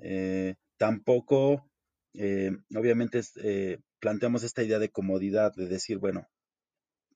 eh, 0.02 0.56
tampoco, 0.78 1.70
eh, 2.14 2.52
obviamente, 2.76 3.22
eh, 3.44 3.80
planteamos 4.00 4.44
esta 4.44 4.64
idea 4.64 4.80
de 4.80 4.90
comodidad, 4.90 5.54
de 5.56 5.68
decir, 5.68 5.98
bueno, 5.98 6.28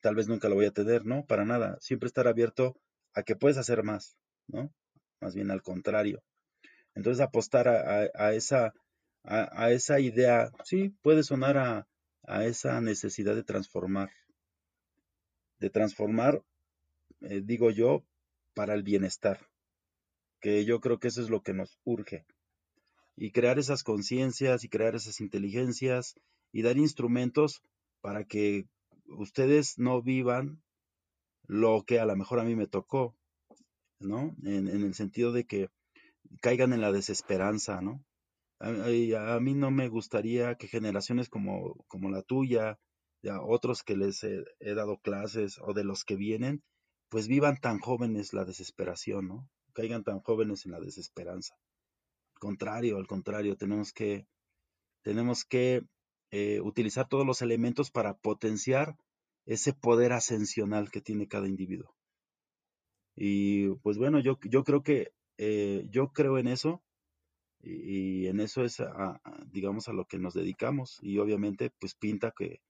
tal 0.02 0.16
vez 0.16 0.28
nunca 0.28 0.50
lo 0.50 0.56
voy 0.56 0.66
a 0.66 0.72
tener, 0.72 1.06
¿no? 1.06 1.26
Para 1.26 1.46
nada, 1.46 1.78
siempre 1.80 2.08
estar 2.08 2.28
abierto 2.28 2.76
a 3.14 3.24
que 3.24 3.36
puedes 3.36 3.58
hacer 3.58 3.84
más, 3.84 4.18
¿no? 4.48 4.72
Más 5.22 5.36
bien 5.36 5.52
al 5.52 5.62
contrario. 5.62 6.22
Entonces 6.96 7.22
apostar 7.22 7.68
a, 7.68 8.34
esa, 8.34 8.74
a, 9.24 9.72
esa 9.72 10.00
idea, 10.00 10.50
sí, 10.64 10.96
puede 11.02 11.24
sonar 11.24 11.58
a, 11.58 11.88
a, 12.28 12.46
esa 12.46 12.82
necesidad 12.82 13.36
de 13.36 13.44
transformar, 13.44 14.12
de 15.60 15.70
transformar, 15.70 16.44
eh, 17.22 17.42
digo 17.44 17.72
yo, 17.72 18.04
para 18.54 18.74
el 18.74 18.84
bienestar, 18.84 19.50
que 20.40 20.66
yo 20.66 20.80
creo 20.80 21.00
que 21.00 21.10
eso 21.10 21.22
es 21.22 21.30
lo 21.30 21.42
que 21.42 21.54
nos 21.54 21.80
urge. 21.84 22.26
Y 23.16 23.32
crear 23.32 23.60
esas 23.60 23.84
conciencias 23.84 24.64
y 24.64 24.70
crear 24.70 24.96
esas 24.96 25.22
inteligencias 25.22 26.16
y 26.52 26.62
dar 26.62 26.78
instrumentos 26.78 27.62
para 28.02 28.26
que 28.26 28.68
ustedes 29.08 29.78
no 29.78 30.02
vivan 30.02 30.62
lo 31.48 31.84
que 31.86 32.00
a 32.00 32.06
lo 32.06 32.16
mejor 32.16 32.40
a 32.40 32.44
mí 32.44 32.56
me 32.56 32.68
tocó, 32.68 33.16
¿no? 34.00 34.36
En, 34.44 34.68
el 34.68 34.94
sentido 34.94 35.32
de 35.32 35.46
que 35.46 35.70
caigan 36.42 36.74
en 36.74 36.82
la 36.82 36.92
desesperanza, 36.92 37.82
¿no? 37.82 38.04
A, 38.66 39.40
mí 39.40 39.54
no 39.54 39.70
me 39.70 39.90
gustaría 39.90 40.56
que 40.56 40.68
generaciones 40.68 41.30
como, 41.30 41.86
como 41.88 42.10
la 42.10 42.24
tuya, 42.24 42.80
ya 43.22 43.40
otros 43.40 43.84
que 43.84 43.96
les 43.96 44.24
he, 44.24 44.44
dado 44.60 44.98
clases 44.98 45.60
o 45.62 45.74
de 45.74 45.84
los 45.84 46.04
que 46.04 46.16
vienen, 46.16 46.64
pues 47.10 47.28
vivan 47.28 47.58
tan 47.58 47.78
jóvenes 47.78 48.34
la 48.34 48.44
desesperación, 48.44 49.28
¿no? 49.28 49.48
Caigan 49.74 50.04
tan 50.04 50.20
jóvenes 50.20 50.66
en 50.66 50.72
la 50.72 50.80
desesperanza. 50.80 51.56
Al 52.34 52.40
contrario, 52.40 52.98
al 52.98 53.06
contrario, 53.06 53.56
tenemos 53.56 53.94
que, 53.94 54.26
tenemos 55.04 55.46
que 55.46 55.84
eh, 56.32 56.60
utilizar 56.62 57.08
todos 57.08 57.26
los 57.26 57.44
elementos 57.44 57.92
para 57.92 58.18
potenciar 58.18 58.96
ese 59.46 59.74
poder 59.74 60.12
ascensional 60.12 60.90
que 60.90 61.02
tiene 61.02 61.28
cada 61.28 61.48
individuo. 61.48 61.96
Y 63.16 63.70
pues 63.84 64.00
bueno, 64.00 64.20
yo, 64.22 64.40
yo 64.50 64.64
creo 64.64 64.82
que 64.82 65.12
eh, 65.38 65.86
yo 65.92 66.12
creo 66.14 66.40
en 66.40 66.48
eso 66.48 66.82
y, 67.62 68.28
en 68.28 68.40
eso 68.40 68.64
es, 68.64 68.82
digamos, 69.48 69.88
a 69.88 69.94
lo 69.94 70.06
que 70.06 70.20
nos 70.20 70.34
dedicamos 70.34 71.00
y 71.02 71.18
obviamente 71.18 71.72
pues 71.80 71.96
pinta 71.96 72.32
que, 72.32 72.62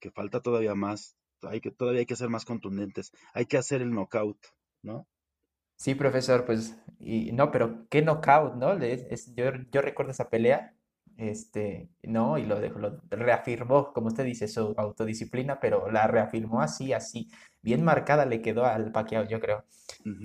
que 0.00 0.10
falta 0.10 0.40
todavía 0.40 0.74
más, 0.74 1.16
hay 1.42 1.60
que, 1.60 1.70
todavía 1.70 2.00
hay 2.00 2.06
que 2.06 2.16
ser 2.16 2.28
más 2.28 2.44
contundentes, 2.44 3.12
hay 3.34 3.46
que 3.46 3.58
hacer 3.58 3.82
el 3.82 3.90
knockout, 3.90 4.38
¿no? 4.82 5.06
Sí, 5.76 5.94
profesor, 5.94 6.44
pues, 6.44 6.76
y 6.98 7.30
no, 7.32 7.52
pero 7.52 7.86
qué 7.88 8.02
knockout, 8.02 8.56
¿no? 8.56 8.72
Es, 8.72 9.32
yo, 9.34 9.44
yo 9.70 9.80
recuerdo 9.80 10.10
esa 10.10 10.28
pelea 10.28 10.74
este, 11.18 11.90
¿no? 12.02 12.38
Y 12.38 12.46
lo, 12.46 12.60
lo 12.60 13.00
reafirmó, 13.10 13.92
como 13.92 14.06
usted 14.06 14.24
dice, 14.24 14.48
su 14.48 14.74
autodisciplina, 14.76 15.60
pero 15.60 15.90
la 15.90 16.06
reafirmó 16.06 16.62
así, 16.62 16.92
así, 16.92 17.28
bien 17.60 17.84
marcada 17.84 18.24
le 18.24 18.40
quedó 18.40 18.64
al 18.64 18.92
Pacquiao, 18.92 19.24
yo 19.24 19.40
creo. 19.40 19.64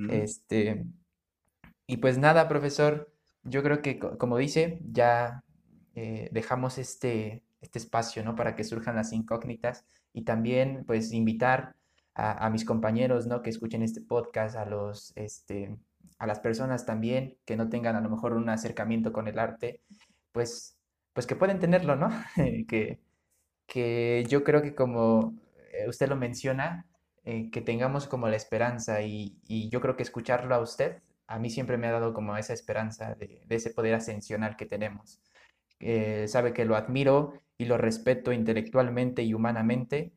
Este, 0.09 0.85
y 1.87 1.97
pues 1.97 2.17
nada, 2.17 2.47
profesor, 2.47 3.12
yo 3.43 3.63
creo 3.63 3.81
que, 3.81 3.99
como 3.99 4.37
dice, 4.37 4.79
ya 4.91 5.43
eh, 5.95 6.29
dejamos 6.31 6.77
este, 6.77 7.43
este 7.61 7.79
espacio, 7.79 8.23
¿no? 8.23 8.35
Para 8.35 8.55
que 8.55 8.63
surjan 8.63 8.95
las 8.95 9.13
incógnitas 9.13 9.85
y 10.13 10.23
también, 10.23 10.83
pues, 10.85 11.11
invitar 11.13 11.75
a, 12.15 12.45
a 12.45 12.49
mis 12.49 12.65
compañeros, 12.65 13.27
¿no? 13.27 13.41
Que 13.41 13.49
escuchen 13.49 13.83
este 13.83 14.01
podcast, 14.01 14.55
a 14.55 14.65
los, 14.65 15.13
este, 15.15 15.77
a 16.19 16.27
las 16.27 16.39
personas 16.39 16.85
también 16.85 17.37
que 17.45 17.55
no 17.57 17.69
tengan 17.69 17.95
a 17.95 18.01
lo 18.01 18.09
mejor 18.09 18.33
un 18.33 18.49
acercamiento 18.49 19.13
con 19.13 19.27
el 19.27 19.39
arte, 19.39 19.81
pues 20.31 20.77
pues 21.13 21.27
que 21.27 21.35
pueden 21.35 21.59
tenerlo, 21.59 21.95
¿no? 21.95 22.09
que, 22.67 22.99
que 23.67 24.25
yo 24.27 24.43
creo 24.43 24.61
que 24.61 24.75
como 24.75 25.35
eh, 25.71 25.87
usted 25.87 26.09
lo 26.09 26.15
menciona, 26.15 26.87
eh, 27.23 27.49
que 27.51 27.61
tengamos 27.61 28.07
como 28.07 28.27
la 28.27 28.35
esperanza 28.35 29.01
y, 29.01 29.37
y, 29.47 29.69
yo 29.69 29.79
creo 29.79 29.95
que 29.95 30.03
escucharlo 30.03 30.53
a 30.55 30.59
usted, 30.59 31.01
a 31.27 31.39
mí 31.39 31.49
siempre 31.49 31.77
me 31.77 31.87
ha 31.87 31.91
dado 31.91 32.13
como 32.13 32.37
esa 32.37 32.53
esperanza 32.53 33.15
de, 33.15 33.45
ese 33.49 33.71
poder 33.71 33.95
ascensional 33.95 34.55
que 34.55 34.65
tenemos. 34.65 35.19
Eh, 35.79 36.27
sabe 36.27 36.53
que 36.53 36.65
lo 36.65 36.75
admiro 36.75 37.41
y 37.57 37.65
lo 37.65 37.77
respeto 37.77 38.31
intelectualmente 38.33 39.23
y 39.23 39.33
humanamente. 39.33 40.13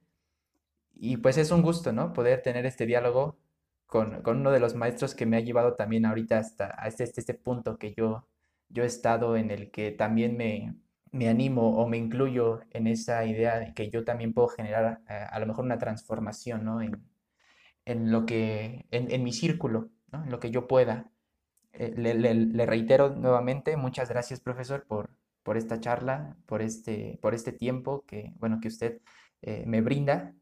Y 0.95 1.19
pues 1.19 1.39
es 1.39 1.51
un 1.51 1.63
gusto, 1.63 1.93
¿no? 1.93 2.13
Poder 2.13 2.43
tener 2.43 2.67
este 2.67 2.87
diálogo 2.87 3.39
con, 3.87 4.23
con 4.23 4.39
uno 4.39 4.51
de 4.51 4.61
los 4.61 4.75
maestros 4.75 5.15
que 5.15 5.27
me 5.27 5.37
ha 5.37 5.41
llevado 5.41 5.75
también 5.75 6.07
ahorita 6.07 6.39
hasta, 6.39 6.71
este, 6.87 7.05
este, 7.05 7.21
este 7.21 7.35
punto 7.35 7.79
que 7.79 7.95
yo, 7.95 8.27
yo 8.69 8.83
he 8.83 8.87
estado 8.87 9.37
en 9.37 9.51
el 9.51 9.71
que 9.71 9.93
también 9.93 10.37
me, 10.37 10.75
me 11.13 11.29
animo 11.29 11.77
o 11.79 11.89
me 11.89 11.99
incluyo 11.99 12.61
en 12.71 12.87
esa 12.87 13.25
idea 13.27 13.59
de 13.59 13.75
que 13.75 13.91
yo 13.91 14.05
también 14.05 14.33
puedo 14.33 14.49
generar 14.49 15.01
eh, 15.09 15.27
a 15.31 15.39
lo 15.41 15.47
mejor 15.47 15.65
una 15.65 15.79
transformación, 15.79 16.65
¿no? 16.65 16.83
En, 16.83 17.03
en 17.87 18.11
lo 18.11 18.27
que, 18.27 18.87
en, 18.91 19.25
mi 19.25 19.33
círculo, 19.33 19.91
lo 20.29 20.41
que 20.41 20.51
yo 20.51 20.67
pueda. 20.67 21.11
Eh, 21.73 21.93
le, 21.97 22.67
reitero 22.67 23.11
nuevamente, 23.11 23.77
muchas 23.77 24.09
gracias, 24.09 24.41
profesor, 24.41 24.87
por, 24.87 25.11
por 25.43 25.57
esta 25.57 25.81
charla, 25.81 26.37
por 26.47 26.63
este, 26.63 27.19
por 27.23 27.35
este 27.35 27.53
tiempo 27.53 28.05
que, 28.07 28.33
bueno, 28.39 28.61
que 28.61 28.69
usted 28.69 29.01
eh, 29.43 29.65
me 29.67 29.81
brinda. 29.81 30.35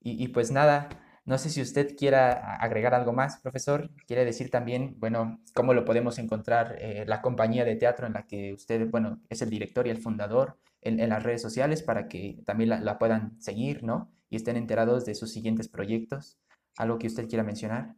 Y, 0.00 0.28
pues 0.28 0.52
nada, 0.52 0.88
no 1.24 1.36
sé 1.36 1.50
si 1.50 1.60
usted 1.60 1.96
quiera 1.96 2.56
agregar 2.56 2.94
algo 2.94 3.12
más, 3.12 3.40
profesor. 3.40 3.90
Quiere 4.06 4.24
decir 4.24 4.50
también, 4.50 4.94
bueno, 5.00 5.40
cómo 5.52 5.74
lo 5.74 5.84
podemos 5.84 6.20
encontrar 6.20 6.76
eh, 6.80 7.04
la 7.08 7.20
compañía 7.22 7.64
de 7.64 7.74
teatro 7.74 8.06
en 8.06 8.12
la 8.12 8.24
que 8.24 8.52
usted, 8.52 8.88
bueno, 8.88 9.20
es 9.28 9.42
el 9.42 9.50
director 9.50 9.86
y 9.86 9.90
el 9.90 9.98
fundador 9.98 10.58
en, 10.80 11.08
las 11.08 11.22
redes 11.24 11.42
sociales 11.42 11.82
para 11.82 12.06
que 12.06 12.40
también 12.46 12.70
la, 12.70 12.98
puedan 12.98 13.40
seguir, 13.40 13.82
¿no? 13.82 14.12
Y 14.30 14.36
estén 14.36 14.56
enterados 14.56 15.04
de 15.04 15.16
sus 15.16 15.32
siguientes 15.32 15.68
proyectos. 15.68 16.38
¿Algo 16.76 16.98
que 16.98 17.08
usted 17.08 17.28
quiera 17.28 17.42
mencionar? 17.42 17.96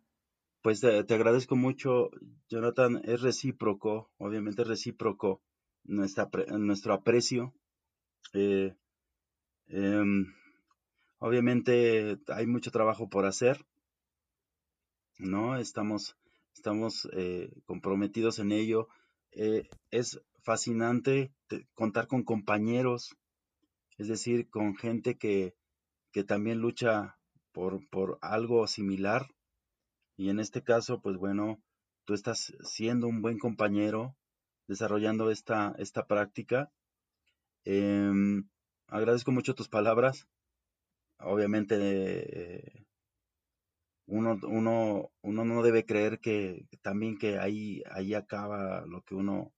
Pues 0.68 0.80
te, 0.80 1.14
agradezco 1.14 1.56
mucho, 1.56 2.10
Jonathan. 2.50 3.00
Es 3.04 3.22
recíproco, 3.22 4.10
obviamente 4.18 4.60
es 4.60 4.68
recíproco 4.68 5.40
nuestro 5.84 6.92
aprecio. 6.92 7.54
Eh, 8.34 8.76
em, 9.68 10.26
Obviamente 11.20 12.18
hay 12.26 12.46
mucho 12.46 12.70
trabajo 12.70 13.08
por 13.08 13.24
hacer, 13.24 13.64
¿no? 15.16 15.56
Estamos, 15.56 16.18
estamos 16.54 17.08
eh, 17.14 17.50
comprometidos 17.64 18.38
en 18.38 18.52
ello. 18.52 18.88
Eh, 19.32 19.70
es 19.90 20.20
fascinante 20.42 21.32
contar 21.72 22.08
con 22.08 22.24
compañeros, 22.24 23.16
es 23.96 24.08
decir, 24.08 24.50
con 24.50 24.76
gente 24.76 25.16
que, 25.16 25.54
que 26.12 26.24
también 26.24 26.58
lucha 26.58 27.16
por, 27.52 27.88
por 27.88 28.18
algo 28.20 28.66
similar. 28.66 29.30
Y 30.18 30.30
en 30.30 30.40
este 30.40 30.64
caso, 30.64 31.00
pues 31.00 31.16
bueno, 31.16 31.62
tú 32.04 32.12
estás 32.12 32.52
siendo 32.62 33.06
un 33.06 33.22
buen 33.22 33.38
compañero, 33.38 34.16
desarrollando 34.66 35.30
esta, 35.30 35.76
esta 35.78 36.08
práctica. 36.08 36.72
Em, 37.64 38.48
agradezco 38.88 39.30
mucho 39.30 39.54
tus 39.54 39.68
palabras. 39.68 40.26
Obviamente, 41.20 41.76
eh, 41.78 42.86
uno, 44.06 44.40
uno, 44.42 45.12
uno 45.22 45.44
no 45.44 45.62
debe 45.62 45.86
creer 45.86 46.18
que 46.18 46.66
también 46.82 47.16
que 47.16 47.38
ahí, 47.38 47.84
ahí 47.88 48.14
acaba 48.14 48.84
lo 48.86 49.02
que 49.02 49.14
uno, 49.14 49.52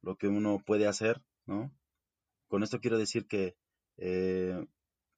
lo 0.00 0.16
que 0.16 0.28
uno 0.28 0.62
puede 0.64 0.86
hacer, 0.86 1.22
¿no? 1.44 1.72
Con 2.46 2.62
esto 2.62 2.80
quiero 2.80 2.98
decir 2.98 3.26
que 3.26 3.56
eh, 3.96 4.64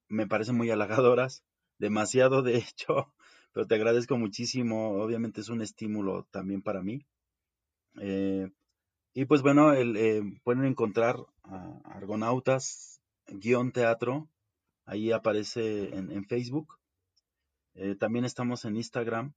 me 0.09 0.27
parecen 0.27 0.57
muy 0.57 0.71
halagadoras, 0.71 1.45
demasiado 1.79 2.43
de 2.43 2.57
hecho, 2.67 3.13
pero 3.53 3.67
te 3.67 3.75
agradezco 3.75 4.17
muchísimo, 4.17 4.93
obviamente 5.03 5.41
es 5.41 5.49
un 5.49 5.63
estímulo 5.63 6.27
también 6.31 6.63
para 6.63 6.83
mí. 6.83 7.05
Eh, 8.01 8.51
y 9.15 9.25
pues 9.25 9.43
bueno, 9.43 9.73
el, 9.73 9.97
eh, 9.97 10.23
pueden 10.45 10.65
encontrar 10.65 11.17
a 11.43 11.81
Argonautas 11.85 13.01
guion 13.27 13.73
teatro, 13.73 14.29
ahí 14.85 15.13
aparece 15.13 15.95
en, 15.97 16.25
Facebook. 16.27 16.79
también 17.99 18.25
estamos 18.25 18.65
en 18.65 18.77
Instagram. 18.77 19.35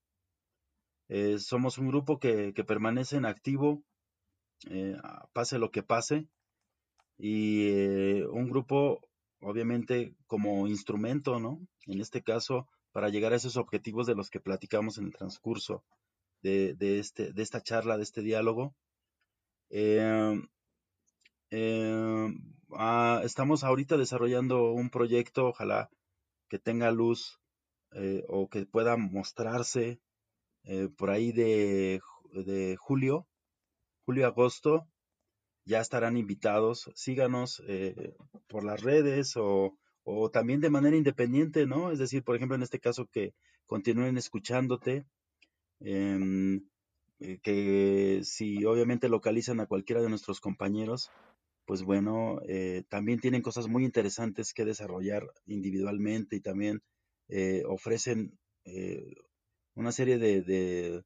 somos 1.37 1.77
un 1.77 1.87
grupo 1.87 2.19
que, 2.19 2.53
que 2.53 2.63
permanece 2.63 3.17
en 3.17 3.25
activo, 3.25 3.83
pase 5.33 5.59
lo 5.59 5.71
que 5.71 5.83
pase 5.83 6.27
y 7.17 7.69
eh, 7.69 8.25
un 8.27 8.49
grupo 8.49 9.01
obviamente 9.39 10.15
como 10.27 10.67
instrumento, 10.67 11.39
¿no? 11.39 11.59
En 11.85 11.99
este 11.99 12.21
caso, 12.21 12.67
para 12.93 13.09
llegar 13.09 13.33
a 13.33 13.35
esos 13.35 13.57
objetivos 13.57 14.07
de 14.07 14.15
los 14.15 14.29
que 14.29 14.39
platicamos 14.39 14.97
en 14.97 15.05
el 15.07 15.13
transcurso 15.13 15.83
de, 16.41 16.75
este, 16.99 17.33
de 17.33 17.41
esta 17.41 17.61
charla, 17.61 17.97
de 17.97 18.03
este 18.03 18.21
diálogo. 18.21 18.75
Em, 19.69 20.47
em, 21.49 22.55
ah, 22.71 23.21
estamos 23.23 23.63
ahorita 23.63 23.97
desarrollando 23.97 24.71
un 24.71 24.89
proyecto, 24.89 25.47
ojalá 25.47 25.89
que 26.49 26.59
tenga 26.59 26.91
luz 26.91 27.39
eh, 27.93 28.23
o 28.27 28.47
que 28.47 28.65
pueda 28.65 28.95
mostrarse 28.95 29.99
eh, 30.63 30.89
por 30.95 31.09
ahí 31.09 31.31
de, 31.31 31.99
de 32.31 32.75
julio, 32.77 33.27
julio-agosto, 34.05 34.87
ya 35.65 35.79
estarán 35.79 36.17
invitados. 36.17 36.91
Síganos 36.93 37.63
eh, 37.67 38.15
por 38.47 38.63
las 38.63 38.81
redes 38.81 39.35
o, 39.35 39.77
también 40.31 40.61
de 40.61 40.69
manera 40.69 40.97
independiente, 40.97 41.65
¿no? 41.65 41.91
Es 41.91 41.99
decir, 41.99 42.23
por 42.23 42.35
ejemplo, 42.35 42.55
en 42.55 42.63
este 42.63 42.79
caso 42.79 43.07
que 43.07 43.33
continúen 43.65 44.17
escuchándote, 44.17 45.05
em, 45.79 46.67
eh, 47.19 47.39
que 47.41 48.21
si 48.23 48.65
obviamente 48.65 49.09
localizan 49.09 49.59
a 49.59 49.65
cualquiera 49.65 50.01
de 50.01 50.09
nuestros 50.09 50.39
compañeros, 50.39 51.09
pues 51.65 51.83
bueno, 51.83 52.39
eh, 52.47 52.83
también 52.89 53.19
tienen 53.19 53.41
cosas 53.41 53.67
muy 53.67 53.85
interesantes 53.85 54.53
que 54.53 54.65
desarrollar 54.65 55.23
individualmente 55.45 56.35
y 56.35 56.41
también 56.41 56.81
ofrecen 57.65 58.37
una 59.73 59.91
serie 59.91 60.19
de, 60.19 61.03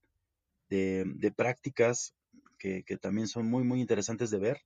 de 0.70 1.32
prácticas 1.32 2.16
que, 2.58 2.84
también 3.00 3.28
son 3.28 3.50
muy, 3.50 3.64
muy 3.64 3.80
interesantes 3.82 4.30
de 4.30 4.40
ver. 4.40 4.62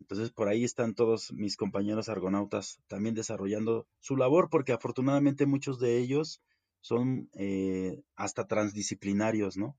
Entonces 0.00 0.30
por 0.30 0.48
ahí 0.48 0.64
están 0.64 0.94
todos 0.94 1.32
mis 1.32 1.56
compañeros 1.56 2.08
argonautas 2.08 2.80
también 2.88 3.14
desarrollando 3.14 3.86
su 4.00 4.16
labor, 4.16 4.48
porque 4.50 4.72
afortunadamente 4.72 5.46
muchos 5.46 5.78
de 5.78 5.98
ellos 5.98 6.42
son 6.80 7.28
eh, 7.34 8.02
hasta 8.16 8.46
transdisciplinarios, 8.46 9.56
¿no? 9.56 9.76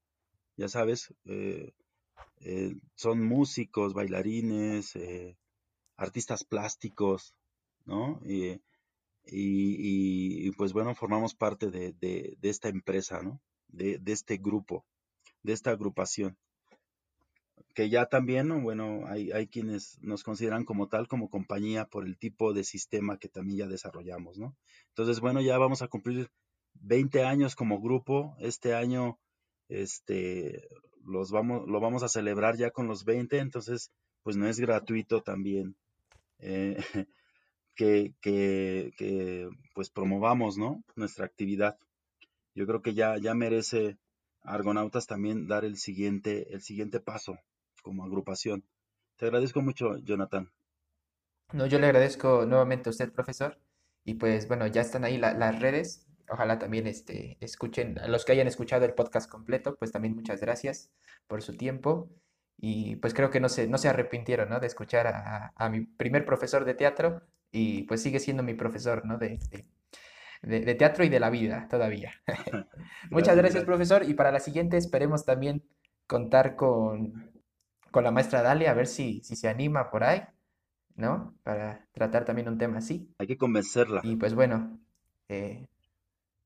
Ya 0.58 0.68
sabes, 0.68 1.14
eh, 1.26 1.74
eh, 2.42 2.76
son 2.96 3.26
músicos, 3.26 3.94
bailarines, 3.94 4.94
artistas 5.98 6.44
plásticos, 6.44 7.36
¿no? 7.86 8.22
Y, 9.24 10.52
pues 10.52 10.74
bueno, 10.74 10.94
formamos 10.96 11.34
parte 11.34 11.72
de, 11.72 12.38
esta 12.42 12.70
empresa, 12.70 13.22
¿no? 13.22 13.42
De 13.68 14.00
este 14.06 14.38
grupo, 14.38 14.86
de 15.42 15.54
esta 15.54 15.72
agrupación 15.72 16.38
que 17.74 17.90
ya 17.90 18.06
también, 18.06 18.64
bueno, 18.64 19.06
hay, 19.08 19.32
hay 19.32 19.48
quienes 19.48 19.98
nos 20.02 20.24
consideran 20.24 20.66
como 20.66 20.88
tal, 20.88 21.08
como 21.08 21.30
compañía, 21.30 21.86
por 21.86 22.06
el 22.06 22.18
tipo 22.18 22.54
de 22.54 22.64
sistema 22.64 23.18
que 23.18 23.30
también 23.30 23.60
ya 23.60 23.68
desarrollamos, 23.68 24.38
¿no? 24.38 24.56
Entonces, 24.90 25.20
bueno, 25.20 25.42
ya 25.42 25.58
vamos 25.58 25.82
a 25.82 25.88
cumplir 25.88 26.30
20 26.76 27.24
años 27.24 27.56
como 27.56 27.82
grupo. 27.82 28.36
Este 28.40 28.76
año, 28.76 29.20
este, 29.70 30.68
los 31.06 31.32
vamos, 31.32 31.68
lo 31.68 31.80
vamos 31.80 32.04
a 32.04 32.10
celebrar 32.10 32.58
ya 32.58 32.72
con 32.72 32.88
los 32.88 33.06
20, 33.06 33.38
entonces, 33.40 33.92
pues 34.24 34.36
no 34.36 34.48
es 34.48 34.60
gratuito 34.60 35.22
también 35.22 35.76
eh, 36.40 36.78
que, 37.76 38.14
que, 38.22 38.92
que, 38.98 39.50
pues 39.74 39.90
promovamos, 39.90 40.58
¿no? 40.58 40.84
Nuestra 40.96 41.26
actividad. 41.26 41.78
Yo 42.54 42.66
creo 42.68 42.82
que 42.82 42.94
ya, 42.94 43.18
ya 43.18 43.34
merece 43.34 43.98
Argonautas 44.44 45.08
también 45.08 45.48
dar 45.48 45.66
el 45.66 45.78
siguiente, 45.78 46.54
el 46.54 46.62
siguiente 46.62 47.00
paso, 47.00 47.38
como 47.82 48.06
agrupación. 48.06 48.64
Te 49.18 49.26
agradezco 49.26 49.62
mucho, 49.62 49.98
Jonathan. 49.98 50.52
No, 51.54 51.66
yo 51.66 51.80
le 51.80 51.88
agradezco 51.88 52.46
nuevamente 52.46 52.90
a 52.90 52.92
usted, 52.92 53.12
profesor. 53.12 53.60
Y 54.04 54.16
pues 54.16 54.48
bueno, 54.48 54.68
ya 54.68 54.82
están 54.82 55.04
ahí 55.04 55.18
las 55.18 55.60
redes. 55.60 56.08
Ojalá 56.30 56.58
también 56.58 56.88
este, 56.88 57.38
escuchen, 57.42 58.00
a 58.00 58.08
los 58.08 58.24
que 58.24 58.32
hayan 58.32 58.48
escuchado 58.48 58.86
el 58.86 58.94
podcast 58.94 59.30
completo, 59.30 59.76
pues 59.76 59.92
también 59.92 60.16
muchas 60.16 60.40
gracias 60.40 60.90
por 61.28 61.42
su 61.42 61.56
tiempo. 61.56 62.10
Y 62.58 62.96
pues 62.98 63.14
creo 63.14 63.32
que 63.32 63.40
no 63.40 63.50
se, 63.50 63.68
no 63.68 63.78
se 63.78 63.90
arrepintieron, 63.90 64.50
¿no? 64.50 64.60
De 64.60 64.68
escuchar 64.68 65.08
a, 65.08 65.70
mi 65.70 65.82
primer 65.82 66.26
profesor 66.26 66.64
de 66.64 66.74
teatro 66.74 67.22
y 67.52 67.84
pues 67.84 68.02
sigue 68.02 68.20
siendo 68.20 68.44
mi 68.44 68.54
profesor, 68.54 69.06
¿no? 69.06 69.18
De, 69.18 69.40
de, 70.42 70.76
teatro 70.76 71.04
y 71.04 71.10
de 71.10 71.20
la 71.20 71.30
vida 71.30 71.68
todavía. 71.70 72.14
muchas 73.10 73.36
gracias, 73.36 73.66
profesor. 73.66 74.04
Y 74.08 74.14
para 74.14 74.32
la 74.32 74.40
siguiente 74.40 74.78
esperemos 74.78 75.26
también 75.26 75.64
contar 76.08 76.56
con, 76.56 77.31
con 77.92 78.04
la 78.04 78.12
maestra 78.12 78.42
Dalia 78.42 78.72
a 78.72 78.74
ver 78.74 78.88
si, 78.88 79.22
si 79.24 79.36
se 79.36 79.50
anima 79.50 79.92
por 79.92 80.04
ahí, 80.04 80.24
¿no? 80.96 81.36
Para 81.44 81.88
tratar 81.92 82.26
también 82.26 82.48
un 82.48 82.58
tema 82.58 82.78
así. 82.78 83.14
Hay 83.20 83.28
que 83.28 83.38
convencerla. 83.38 84.02
Y 84.04 84.16
pues 84.16 84.34
bueno, 84.34 84.80
eh, 85.28 85.68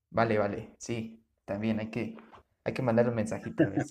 vale, 0.10 0.38
vale, 0.38 0.76
sí, 0.78 1.24
también 1.46 1.80
hay 1.80 1.90
que, 1.90 2.18
hay 2.64 2.74
que 2.74 2.82
mandarle 2.82 3.12
un 3.12 3.16
mensajito 3.16 3.64
a 3.64 3.68
ver 3.68 3.86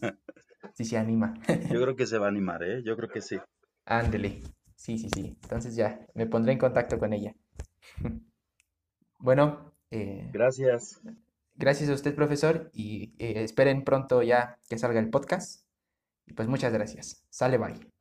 si, 0.74 0.85
se 0.85 0.98
anima. 0.98 1.35
Yo 1.70 1.81
creo 1.81 1.97
que 1.97 2.06
se 2.06 2.18
va 2.18 2.26
a 2.26 2.31
animar, 2.31 2.62
¿eh? 2.62 2.82
Yo 2.85 2.97
creo 2.97 3.09
que 3.09 3.20
sí. 3.20 3.39
Ándele, 3.86 4.43
sí, 4.74 4.98
sí, 4.98 5.09
sí. 5.14 5.39
Entonces 5.43 5.76
ya, 5.76 6.06
me 6.14 6.26
pondré 6.26 6.52
en 6.52 6.59
contacto 6.59 6.98
con 6.98 7.12
ella. 7.12 7.35
Bueno. 9.20 9.72
Eh, 9.90 10.28
gracias. 10.35 11.01
Gracias 11.55 11.89
a 11.89 11.94
usted, 11.94 12.14
profesor, 12.14 12.70
y 12.74 13.14
eh, 13.18 13.43
esperen 13.43 13.85
pronto 13.85 14.22
ya 14.22 14.59
que 14.68 14.76
salga 14.76 15.01
el 15.01 15.09
podcast. 15.09 15.63
Pues 16.36 16.48
muchas 16.48 16.72
gracias. 16.72 17.24
Sale, 17.30 17.56
bye. 17.59 17.93